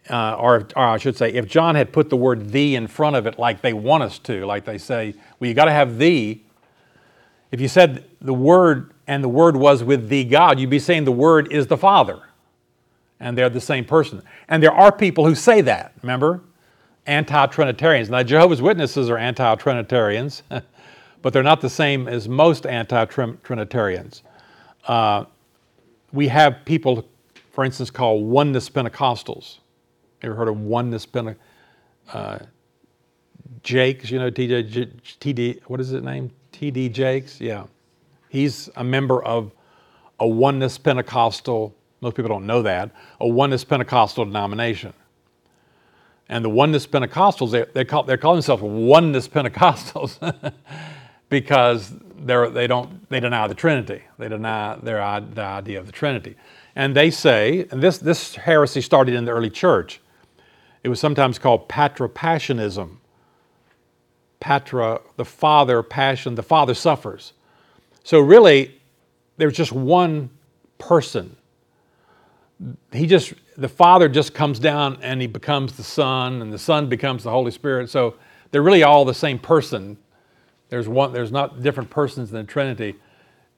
uh, 0.08 0.34
or, 0.34 0.66
or 0.74 0.82
I 0.82 0.98
should 0.98 1.16
say, 1.16 1.32
if 1.32 1.46
John 1.46 1.76
had 1.76 1.92
put 1.92 2.10
the 2.10 2.16
word 2.16 2.50
thee 2.50 2.74
in 2.74 2.88
front 2.88 3.14
of 3.14 3.26
it 3.26 3.38
like 3.38 3.62
they 3.62 3.72
want 3.72 4.02
us 4.02 4.18
to, 4.20 4.44
like 4.44 4.64
they 4.64 4.78
say, 4.78 5.14
well, 5.38 5.48
you 5.48 5.54
got 5.54 5.66
to 5.66 5.72
have 5.72 5.98
thee. 5.98 6.42
If 7.50 7.60
you 7.60 7.68
said 7.68 8.04
the 8.20 8.34
word 8.34 8.92
and 9.06 9.24
the 9.24 9.28
word 9.28 9.56
was 9.56 9.82
with 9.82 10.08
thee 10.08 10.24
God, 10.24 10.60
you'd 10.60 10.70
be 10.70 10.78
saying 10.78 11.04
the 11.04 11.12
word 11.12 11.52
is 11.52 11.66
the 11.66 11.76
Father 11.76 12.22
and 13.20 13.36
they're 13.36 13.50
the 13.50 13.60
same 13.60 13.84
person. 13.84 14.22
And 14.48 14.62
there 14.62 14.72
are 14.72 14.90
people 14.90 15.26
who 15.26 15.34
say 15.34 15.60
that, 15.60 15.92
remember? 16.02 16.40
Anti 17.06 17.46
Trinitarians. 17.46 18.10
Now, 18.10 18.22
Jehovah's 18.22 18.62
Witnesses 18.62 19.10
are 19.10 19.18
anti 19.18 19.54
Trinitarians, 19.56 20.42
but 21.22 21.32
they're 21.32 21.42
not 21.42 21.60
the 21.60 21.70
same 21.70 22.08
as 22.08 22.28
most 22.28 22.66
anti 22.66 23.04
Trinitarians. 23.04 24.22
Uh, 24.86 25.24
we 26.12 26.28
have 26.28 26.64
people, 26.64 27.06
for 27.52 27.64
instance, 27.64 27.90
called 27.90 28.24
oneness 28.24 28.68
Pentecostals. 28.68 29.58
Ever 30.22 30.34
heard 30.34 30.48
of 30.48 30.60
oneness 30.60 31.06
Pente- 31.06 31.36
uh, 32.12 32.38
Jakes? 33.62 34.10
You 34.10 34.18
know, 34.18 34.30
TD, 34.30 34.90
TD, 35.20 35.60
what 35.66 35.80
is 35.80 35.88
his 35.88 36.02
name? 36.02 36.30
TD 36.60 36.92
Jakes? 36.92 37.40
Yeah. 37.40 37.64
He's 38.28 38.68
a 38.76 38.84
member 38.84 39.22
of 39.24 39.50
a 40.18 40.28
oneness 40.28 40.76
Pentecostal, 40.76 41.74
most 42.02 42.14
people 42.16 42.28
don't 42.28 42.46
know 42.46 42.62
that, 42.62 42.90
a 43.18 43.26
oneness 43.26 43.64
Pentecostal 43.64 44.26
denomination. 44.26 44.92
And 46.28 46.44
the 46.44 46.50
oneness 46.50 46.86
Pentecostals, 46.86 47.50
they, 47.50 47.64
they, 47.72 47.84
call, 47.84 48.02
they 48.02 48.16
call 48.16 48.34
themselves 48.34 48.62
oneness 48.62 49.26
Pentecostals 49.26 50.52
because 51.30 51.94
they're, 52.18 52.50
they, 52.50 52.66
don't, 52.66 53.08
they 53.08 53.20
deny 53.20 53.48
the 53.48 53.54
Trinity. 53.54 54.02
They 54.18 54.28
deny 54.28 54.76
their, 54.82 54.98
the 55.20 55.42
idea 55.42 55.80
of 55.80 55.86
the 55.86 55.92
Trinity. 55.92 56.36
And 56.76 56.94
they 56.94 57.10
say, 57.10 57.66
and 57.70 57.82
this, 57.82 57.98
this 57.98 58.36
heresy 58.36 58.82
started 58.82 59.14
in 59.14 59.24
the 59.24 59.32
early 59.32 59.50
church, 59.50 60.00
it 60.84 60.90
was 60.90 61.00
sometimes 61.00 61.38
called 61.38 61.68
patripassianism. 61.68 62.99
Patra, 64.40 65.00
the 65.16 65.24
father, 65.24 65.82
passion, 65.82 66.34
the 66.34 66.42
father 66.42 66.74
suffers. 66.74 67.34
So 68.04 68.20
really, 68.20 68.80
there's 69.36 69.54
just 69.54 69.72
one 69.72 70.30
person. 70.78 71.36
He 72.92 73.06
just, 73.06 73.34
the 73.56 73.68
father 73.68 74.08
just 74.08 74.34
comes 74.34 74.58
down 74.58 74.98
and 75.02 75.20
he 75.20 75.26
becomes 75.26 75.74
the 75.76 75.82
son, 75.82 76.42
and 76.42 76.52
the 76.52 76.58
son 76.58 76.88
becomes 76.88 77.22
the 77.22 77.30
Holy 77.30 77.50
Spirit. 77.50 77.90
So 77.90 78.16
they're 78.50 78.62
really 78.62 78.82
all 78.82 79.04
the 79.04 79.14
same 79.14 79.38
person. 79.38 79.96
There's 80.70 80.88
one, 80.88 81.12
there's 81.12 81.32
not 81.32 81.62
different 81.62 81.90
persons 81.90 82.30
in 82.30 82.36
the 82.36 82.44
Trinity. 82.44 82.96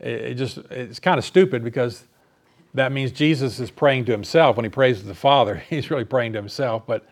It, 0.01 0.35
just, 0.35 0.59
it's 0.71 0.99
kind 0.99 1.19
of 1.19 1.25
stupid 1.25 1.63
because 1.63 2.05
that 2.75 2.91
means 2.91 3.13
Jesus 3.13 3.61
is 3.61 3.71
praying 3.71 4.07
to 4.07 4.13
himself. 4.13 4.57
When 4.57 4.65
he 4.65 4.71
prays 4.71 5.01
to 5.01 5.07
the 5.07 5.15
Father, 5.15 5.57
he's 5.71 5.91
really 5.91 6.05
praying 6.05 6.33
to 6.33 6.39
himself. 6.39 6.85
But 6.87 7.07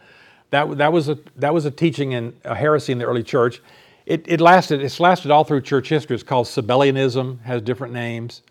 that, 0.50 0.78
that, 0.78 0.92
was, 0.92 1.08
a, 1.08 1.18
that 1.36 1.54
was 1.54 1.64
a 1.64 1.70
teaching 1.70 2.14
and 2.14 2.34
a 2.44 2.54
heresy 2.54 2.92
in 2.92 2.98
the 2.98 3.04
early 3.04 3.22
church. 3.22 3.62
It, 4.06 4.24
it 4.26 4.40
lasted, 4.40 4.82
it's 4.82 4.98
lasted 4.98 5.30
all 5.30 5.44
through 5.44 5.60
church 5.62 5.88
history. 5.88 6.14
It's 6.14 6.22
called 6.24 6.46
Sabellianism, 6.46 7.42
has 7.42 7.62
different 7.62 7.92
names. 7.92 8.42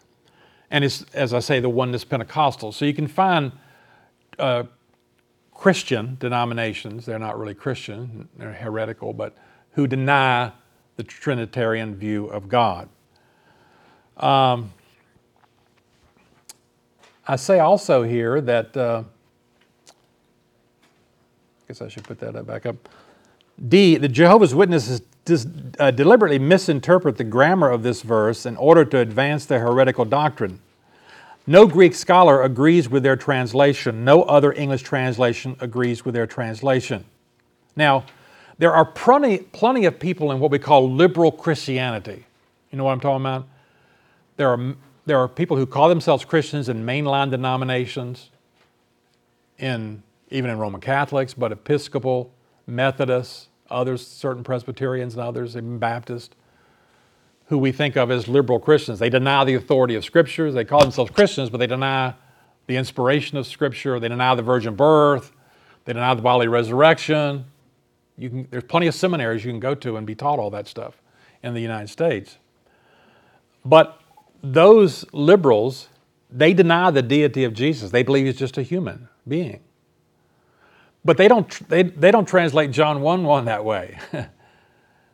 And 0.72 0.84
it's, 0.84 1.04
as 1.14 1.34
I 1.34 1.40
say, 1.40 1.60
the 1.60 1.70
oneness 1.70 2.04
Pentecostal. 2.04 2.72
So 2.72 2.86
you 2.86 2.94
can 2.94 3.08
find 3.08 3.52
uh, 4.38 4.64
Christian 5.54 6.16
denominations, 6.20 7.06
they're 7.06 7.20
not 7.20 7.38
really 7.38 7.54
Christian, 7.54 8.30
they're 8.38 8.54
heretical, 8.54 9.12
but 9.12 9.36
who 9.72 9.88
deny 9.88 10.54
the 10.96 11.04
Trinitarian 11.04 11.96
view 11.96 12.28
of 12.28 12.48
God. 12.48 12.88
Um, 14.16 14.72
I 17.28 17.36
say 17.36 17.60
also 17.60 18.04
here 18.04 18.40
that, 18.42 18.78
uh, 18.78 19.04
guess 21.70 21.84
I 21.84 21.88
should 21.88 22.04
put 22.04 22.20
that 22.20 22.48
back 22.48 22.66
up. 22.66 22.90
D, 23.68 23.96
the 23.98 24.08
Jehovah's 24.08 24.56
Witnesses 24.56 25.04
dis, 25.26 25.46
uh, 25.78 25.92
deliberately 25.92 26.40
misinterpret 26.40 27.18
the 27.18 27.24
grammar 27.24 27.70
of 27.70 27.84
this 27.84 28.02
verse 28.02 28.48
in 28.48 28.58
order 28.58 28.84
to 28.86 28.98
advance 28.98 29.46
their 29.46 29.60
heretical 29.60 30.04
doctrine. 30.04 30.60
No 31.46 31.68
Greek 31.68 31.94
scholar 31.94 32.42
agrees 32.42 32.90
with 32.90 33.04
their 33.04 33.16
translation. 33.16 34.04
No 34.04 34.24
other 34.24 34.52
English 34.52 34.82
translation 34.82 35.56
agrees 35.60 36.04
with 36.04 36.16
their 36.16 36.26
translation. 36.26 37.06
Now, 37.76 38.06
there 38.58 38.74
are 38.74 38.86
plenty, 38.86 39.38
plenty 39.38 39.86
of 39.86 40.00
people 40.00 40.32
in 40.32 40.40
what 40.40 40.50
we 40.50 40.58
call 40.58 40.92
liberal 40.92 41.32
Christianity. 41.32 42.26
You 42.72 42.80
know 42.80 42.84
what 42.86 42.94
I'm 42.94 43.00
talking 43.00 43.22
about? 43.24 43.48
There 44.38 44.50
are, 44.50 44.76
there 45.06 45.20
are 45.20 45.28
people 45.28 45.56
who 45.56 45.68
call 45.68 45.88
themselves 45.88 46.26
Christians 46.26 46.68
in 46.68 46.84
mainline 46.84 47.30
denominations, 47.30 48.32
in, 49.60 50.02
even 50.30 50.50
in 50.50 50.58
Roman 50.58 50.82
Catholics, 50.82 51.34
but 51.34 51.52
Episcopal, 51.52 52.34
Methodists, 52.68 53.50
others, 53.70 54.06
certain 54.06 54.44
Presbyterians 54.44 55.14
and 55.14 55.24
others, 55.24 55.56
even 55.56 55.80
Baptists, 55.80 56.36
who 57.46 57.58
we 57.58 57.72
think 57.72 57.96
of 57.98 58.12
as 58.12 58.28
liberal 58.28 58.60
Christians. 58.60 59.00
They 59.00 59.10
deny 59.10 59.44
the 59.44 59.56
authority 59.56 59.96
of 59.96 60.06
Scriptures. 60.06 60.54
They 60.54 60.66
call 60.66 60.82
themselves 60.82 61.12
Christians, 61.12 61.50
but 61.50 61.58
they 61.58 61.68
deny 61.68 62.14
the 62.68 62.78
inspiration 62.78 63.38
of 63.38 63.48
Scripture. 63.48 64.00
They 64.00 64.10
deny 64.10 64.36
the 64.36 64.44
virgin 64.44 64.76
birth. 64.76 65.32
They 65.86 65.94
deny 65.94 66.14
the 66.14 66.22
bodily 66.22 66.48
resurrection. 66.48 67.46
You 68.18 68.30
can, 68.30 68.48
there's 68.52 68.66
plenty 68.66 68.88
of 68.88 68.94
seminaries 68.94 69.44
you 69.44 69.52
can 69.52 69.60
go 69.60 69.74
to 69.76 69.98
and 69.98 70.06
be 70.06 70.14
taught 70.14 70.38
all 70.38 70.52
that 70.52 70.68
stuff 70.68 71.02
in 71.42 71.54
the 71.54 71.62
United 71.62 71.90
States. 71.90 72.38
But 73.66 74.00
those 74.44 75.06
liberals, 75.12 75.90
they 76.30 76.54
deny 76.54 76.92
the 76.92 77.02
deity 77.02 77.44
of 77.44 77.54
Jesus. 77.54 77.92
They 77.92 78.04
believe 78.04 78.26
he's 78.26 78.38
just 78.38 78.58
a 78.58 78.62
human 78.62 79.10
being. 79.28 79.62
But 81.06 81.18
they 81.18 81.28
don't, 81.28 81.70
they, 81.70 81.84
they 81.84 82.12
don't 82.12 82.28
translate 82.28 82.72
John 82.72 83.02
1 83.02 83.24
1 83.24 83.46
that 83.46 83.64
way. 83.64 84.00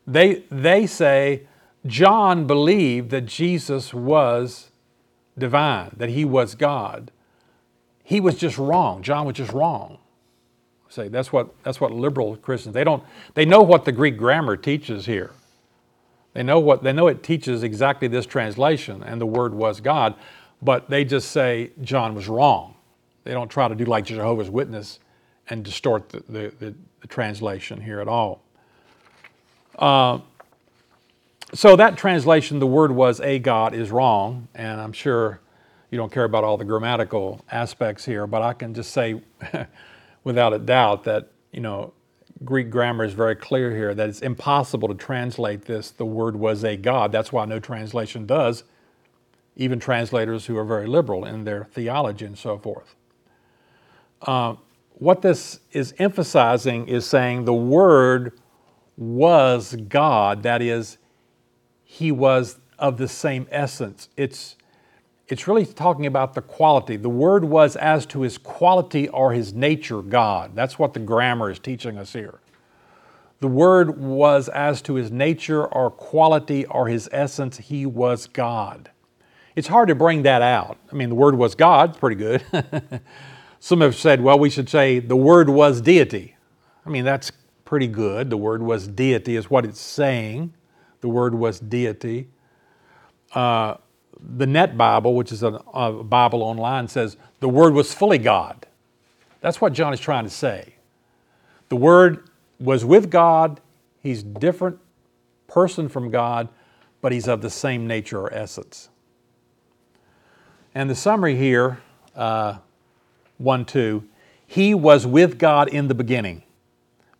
they, 0.08 0.44
they 0.50 0.88
say 0.88 1.48
John 1.86 2.48
believed 2.48 3.12
that 3.12 3.26
Jesus 3.26 3.94
was 3.94 4.72
divine, 5.38 5.92
that 5.98 6.10
he 6.10 6.26
was 6.26 6.56
God. 6.56 7.12
He 8.04 8.20
was 8.20 8.36
just 8.36 8.58
wrong. 8.58 9.02
John 9.04 9.26
was 9.26 9.36
just 9.36 9.52
wrong. 9.52 10.00
Say 10.90 11.08
that's 11.08 11.34
what 11.34 11.54
that's 11.64 11.82
what 11.82 11.92
liberal 11.92 12.38
Christians 12.38 12.74
they 12.74 12.84
don't 12.84 13.04
they 13.34 13.44
know 13.44 13.62
what 13.62 13.84
the 13.84 13.92
Greek 13.92 14.18
grammar 14.18 14.56
teaches 14.56 15.06
here. 15.06 15.32
They 16.34 16.44
know 16.44 16.60
what 16.60 16.84
they 16.84 16.94
know 16.94 17.08
it 17.08 17.24
teaches 17.24 17.64
exactly 17.64 18.08
this 18.08 18.26
translation, 18.26 19.04
and 19.04 19.20
the 19.20 19.26
word 19.26 19.54
was 19.54 19.82
God, 19.82 20.16
but 20.62 20.90
they 20.90 21.04
just 21.04 21.32
say 21.32 21.72
John 21.82 22.16
was 22.16 22.28
wrong. 22.28 22.76
They 23.24 23.32
don't 23.32 23.50
try 23.50 23.68
to 23.68 23.76
do 23.76 23.86
like 23.86 24.06
Jehovah's 24.06 24.50
Witness 24.50 25.00
and 25.50 25.64
distort 25.64 26.10
the, 26.10 26.24
the, 26.28 26.54
the, 26.60 26.76
the 27.02 27.08
translation 27.08 27.82
here 27.82 28.00
at 28.00 28.08
all. 28.08 28.42
Uh, 29.78 30.20
so 31.54 31.76
that 31.76 31.98
translation, 31.98 32.60
the 32.60 32.68
word 32.68 32.92
was 32.92 33.22
a 33.22 33.40
God, 33.40 33.74
is 33.74 33.92
wrong, 33.92 34.48
and 34.56 34.82
I'm 34.82 34.94
sure 34.94 35.40
you 35.92 35.98
don't 35.98 36.12
care 36.12 36.24
about 36.24 36.44
all 36.44 36.58
the 36.58 36.66
grammatical 36.66 37.46
aspects 37.52 38.04
here, 38.04 38.28
but 38.28 38.42
I 38.42 38.54
can 38.54 38.74
just 38.74 38.92
say 38.92 39.22
without 40.24 40.54
a 40.54 40.60
doubt 40.60 41.04
that, 41.06 41.32
you 41.52 41.62
know, 41.62 41.94
Greek 42.44 42.70
grammar 42.70 43.06
is 43.06 43.14
very 43.14 43.36
clear 43.36 43.72
here 43.72 43.94
that 43.94 44.10
it's 44.10 44.22
impossible 44.22 44.90
to 44.90 44.96
translate 44.96 45.66
this, 45.66 45.92
the 45.92 46.06
word 46.06 46.36
was 46.36 46.64
a 46.64 46.76
God. 46.76 47.12
That's 47.12 47.32
why 47.32 47.46
no 47.46 47.60
translation 47.60 48.26
does, 48.26 48.64
even 49.56 49.80
translators 49.80 50.48
who 50.48 50.58
are 50.58 50.66
very 50.66 50.88
liberal 50.88 51.24
in 51.24 51.46
their 51.46 51.66
theology 51.66 52.26
and 52.26 52.38
so 52.38 52.58
forth. 52.58 52.96
Uh, 54.22 54.56
what 54.98 55.22
this 55.22 55.60
is 55.72 55.94
emphasizing 55.98 56.88
is 56.88 57.06
saying 57.06 57.46
the 57.46 57.54
Word 57.54 58.40
was 58.98 59.76
God, 59.90 60.44
that 60.44 60.62
is, 60.62 60.98
He 61.84 62.12
was 62.12 62.60
of 62.80 62.98
the 62.98 63.08
same 63.08 63.48
essence. 63.52 64.10
It's, 64.16 64.56
it's 65.28 65.48
really 65.48 65.66
talking 65.66 66.06
about 66.06 66.34
the 66.34 66.42
quality. 66.42 66.96
The 66.96 67.10
Word 67.10 67.44
was 67.44 67.76
as 67.76 68.06
to 68.08 68.22
His 68.22 68.38
quality 68.38 69.10
or 69.10 69.34
His 69.34 69.54
nature 69.54 70.02
God. 70.02 70.56
That's 70.56 70.80
what 70.80 70.94
the 70.94 71.00
grammar 71.02 71.52
is 71.52 71.60
teaching 71.60 71.98
us 71.98 72.14
here. 72.14 72.40
The 73.42 73.48
Word 73.50 74.00
was 74.00 74.48
as 74.48 74.82
to 74.84 74.96
His 74.96 75.12
nature 75.12 75.66
or 75.66 75.92
quality 75.92 76.66
or 76.68 76.88
His 76.88 77.10
essence, 77.12 77.58
He 77.58 77.86
was 77.86 78.28
God. 78.28 78.92
It's 79.58 79.68
hard 79.68 79.90
to 79.90 79.96
bring 79.96 80.24
that 80.24 80.42
out. 80.42 80.78
I 80.92 80.96
mean, 80.96 81.10
the 81.10 81.16
Word 81.16 81.36
was 81.36 81.54
God, 81.54 81.92
it's 81.92 82.00
pretty 82.00 82.16
good. 82.16 82.44
Some 83.66 83.82
have 83.82 83.96
said, 83.96 84.22
well, 84.22 84.38
we 84.38 84.52
should 84.52 84.70
say 84.70 85.00
the 85.00 85.16
Word 85.16 85.50
was 85.50 85.82
deity. 85.82 86.36
I 86.86 86.90
mean, 86.92 87.04
that's 87.04 87.32
pretty 87.64 87.88
good. 87.88 88.30
The 88.30 88.38
Word 88.38 88.62
was 88.62 88.88
deity, 88.88 89.36
is 89.36 89.50
what 89.50 89.66
it's 89.66 89.82
saying. 89.82 90.54
The 91.02 91.10
Word 91.10 91.34
was 91.34 91.60
deity. 91.62 92.28
Uh, 93.34 93.78
the 94.38 94.46
Net 94.46 94.78
Bible, 94.78 95.16
which 95.16 95.32
is 95.32 95.42
a, 95.42 95.60
a 95.74 96.04
Bible 96.04 96.44
online, 96.44 96.88
says 96.88 97.18
the 97.40 97.50
Word 97.50 97.74
was 97.74 97.92
fully 97.92 98.20
God. 98.20 98.68
That's 99.42 99.60
what 99.60 99.74
John 99.74 99.94
is 99.94 100.00
trying 100.00 100.26
to 100.26 100.30
say. 100.30 100.76
The 101.70 101.76
Word 101.76 102.30
was 102.60 102.86
with 102.86 103.10
God. 103.10 103.62
He's 104.00 104.22
different 104.22 104.78
person 105.48 105.90
from 105.90 106.12
God, 106.12 106.50
but 107.02 107.12
he's 107.12 107.28
of 107.28 107.42
the 107.42 107.50
same 107.50 107.88
nature 107.88 108.20
or 108.20 108.32
essence. 108.32 108.90
And 110.76 110.88
the 110.88 110.94
summary 110.94 111.36
here 111.36 111.80
uh, 112.16 112.60
1 113.38 113.66
2. 113.66 114.04
He 114.48 114.74
was 114.74 115.08
with 115.08 115.38
God 115.38 115.68
in 115.70 115.88
the 115.88 115.96
beginning. 115.96 116.44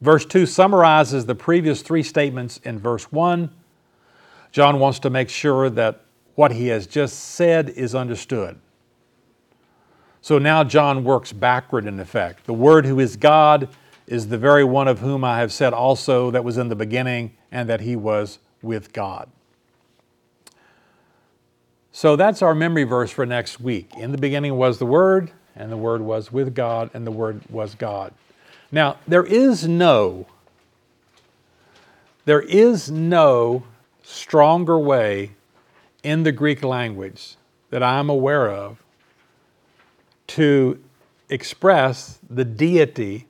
Verse 0.02 0.26
2 0.26 0.46
summarizes 0.46 1.26
the 1.26 1.36
previous 1.36 1.82
three 1.82 2.04
statements 2.04 2.58
in 2.64 2.80
verse 2.80 3.12
1. 3.12 3.50
John 4.52 4.80
wants 4.80 5.00
to 5.00 5.10
make 5.10 5.30
sure 5.30 5.70
that 5.70 6.02
what 6.36 6.52
he 6.52 6.68
has 6.68 6.86
just 6.86 7.18
said 7.18 7.70
is 7.70 7.96
understood. 7.96 8.60
So 10.22 10.38
now 10.38 10.64
John 10.64 11.04
works 11.04 11.32
backward 11.32 11.86
in 11.86 12.00
effect. 12.00 12.46
The 12.46 12.54
Word 12.54 12.86
who 12.86 13.00
is 13.00 13.16
God 13.16 13.70
is 14.08 14.28
the 14.28 14.38
very 14.38 14.64
one 14.64 14.88
of 14.88 15.00
whom 15.00 15.24
I 15.24 15.40
have 15.40 15.52
said 15.52 15.74
also 15.74 16.32
that 16.32 16.44
was 16.44 16.58
in 16.58 16.70
the 16.70 16.76
beginning 16.76 17.36
and 17.52 17.70
that 17.70 17.82
he 17.82 17.96
was 17.96 18.40
with 18.62 18.92
God. 18.92 19.30
So 21.92 22.16
that's 22.16 22.42
our 22.42 22.54
memory 22.54 22.84
verse 22.84 23.12
for 23.12 23.26
next 23.26 23.60
week. 23.60 23.96
In 23.96 24.12
the 24.12 24.18
beginning 24.18 24.58
was 24.58 24.80
the 24.80 24.86
Word, 24.86 25.32
and 25.56 25.72
the 25.72 25.78
Word 25.78 26.02
was 26.02 26.32
with 26.32 26.54
God, 26.54 26.90
and 26.94 27.06
the 27.06 27.12
Word 27.12 27.42
was 27.50 27.76
God. 27.76 28.14
Now, 28.72 28.98
there 29.08 29.26
is 29.26 29.68
no, 29.68 30.28
there 32.26 32.42
is 32.42 32.92
no 32.92 33.64
stronger 34.04 34.78
way 34.78 35.32
in 36.04 36.24
the 36.24 36.32
Greek 36.32 36.64
language 36.64 37.36
that 37.70 37.82
I'm 37.82 38.10
aware 38.10 38.50
of 38.50 38.84
to 40.28 40.84
express 41.30 42.20
the 42.30 42.46
deity 42.46 43.28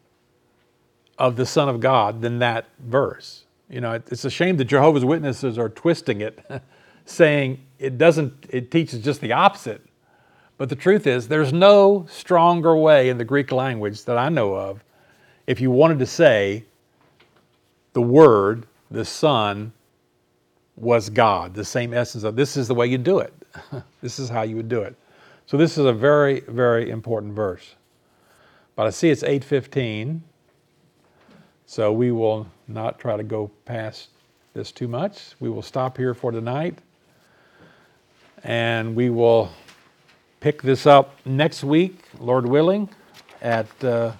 of 1.17 1.35
the 1.35 1.45
Son 1.45 1.69
of 1.69 1.79
God 1.79 2.21
than 2.21 2.39
that 2.39 2.65
verse. 2.79 3.45
You 3.69 3.81
know, 3.81 3.93
it's 3.93 4.25
a 4.25 4.29
shame 4.29 4.57
that 4.57 4.65
Jehovah's 4.65 5.05
Witnesses 5.05 5.57
are 5.57 5.69
twisting 5.69 6.21
it, 6.21 6.45
saying 7.05 7.65
it 7.79 7.97
doesn't, 7.97 8.45
it 8.49 8.71
teaches 8.71 9.03
just 9.03 9.21
the 9.21 9.31
opposite. 9.31 9.81
But 10.57 10.69
the 10.69 10.75
truth 10.75 11.05
is, 11.05 11.27
there's 11.27 11.51
no 11.51 12.05
stronger 12.09 12.75
way 12.75 13.09
in 13.09 13.17
the 13.17 13.25
Greek 13.25 13.51
language 13.51 14.05
that 14.05 14.17
I 14.17 14.29
know 14.29 14.55
of 14.55 14.83
if 15.47 15.59
you 15.59 15.69
wanted 15.69 15.99
to 15.99 16.05
say 16.05 16.63
the 17.93 18.01
Word, 18.01 18.65
the 18.89 19.05
Son, 19.05 19.73
was 20.75 21.09
God, 21.09 21.53
the 21.53 21.65
same 21.65 21.93
essence 21.93 22.23
of 22.23 22.35
this 22.35 22.57
is 22.57 22.67
the 22.67 22.75
way 22.75 22.87
you 22.87 22.97
do 22.97 23.19
it. 23.19 23.33
this 24.01 24.19
is 24.19 24.29
how 24.29 24.41
you 24.41 24.55
would 24.57 24.67
do 24.67 24.81
it. 24.81 24.95
So 25.45 25.57
this 25.57 25.77
is 25.77 25.85
a 25.85 25.93
very, 25.93 26.41
very 26.41 26.89
important 26.89 27.33
verse. 27.33 27.75
But 28.75 28.87
I 28.87 28.89
see 28.89 29.09
it's 29.09 29.23
815, 29.23 30.21
so 31.65 31.93
we 31.93 32.11
will 32.11 32.47
not 32.67 32.99
try 32.99 33.15
to 33.15 33.23
go 33.23 33.49
past 33.63 34.09
this 34.53 34.71
too 34.71 34.87
much. 34.87 35.35
We 35.39 35.49
will 35.49 35.61
stop 35.61 35.97
here 35.97 36.13
for 36.13 36.31
tonight, 36.31 36.79
and 38.43 38.95
we 38.95 39.09
will 39.09 39.51
pick 40.45 40.61
this 40.61 40.85
up 40.85 41.17
next 41.25 41.63
week, 41.63 42.03
Lord 42.19 42.45
willing, 42.45 42.87
at 43.41 43.65
uh, 43.83 44.11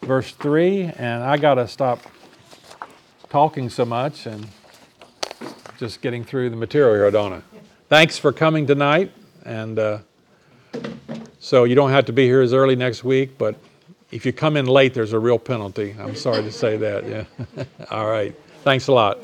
verse 0.00 0.32
3. 0.32 0.84
And 0.96 1.22
I 1.22 1.36
got 1.36 1.56
to 1.56 1.68
stop 1.68 2.00
talking 3.28 3.68
so 3.68 3.84
much 3.84 4.24
and 4.24 4.48
just 5.76 6.00
getting 6.00 6.24
through 6.24 6.48
the 6.48 6.56
material 6.56 6.94
here, 6.94 7.10
Donna. 7.10 7.42
Thanks 7.90 8.16
for 8.16 8.32
coming 8.32 8.66
tonight. 8.66 9.12
And 9.44 9.78
uh, 9.78 9.98
so 11.38 11.64
you 11.64 11.74
don't 11.74 11.90
have 11.90 12.06
to 12.06 12.14
be 12.14 12.24
here 12.24 12.40
as 12.40 12.54
early 12.54 12.74
next 12.74 13.04
week, 13.04 13.36
but 13.36 13.54
if 14.10 14.24
you 14.24 14.32
come 14.32 14.56
in 14.56 14.64
late, 14.64 14.94
there's 14.94 15.12
a 15.12 15.18
real 15.18 15.38
penalty. 15.38 15.94
I'm 16.00 16.16
sorry 16.16 16.42
to 16.44 16.50
say 16.50 16.78
that. 16.78 17.06
Yeah. 17.06 17.64
All 17.90 18.08
right. 18.08 18.34
Thanks 18.62 18.86
a 18.86 18.92
lot. 18.94 19.18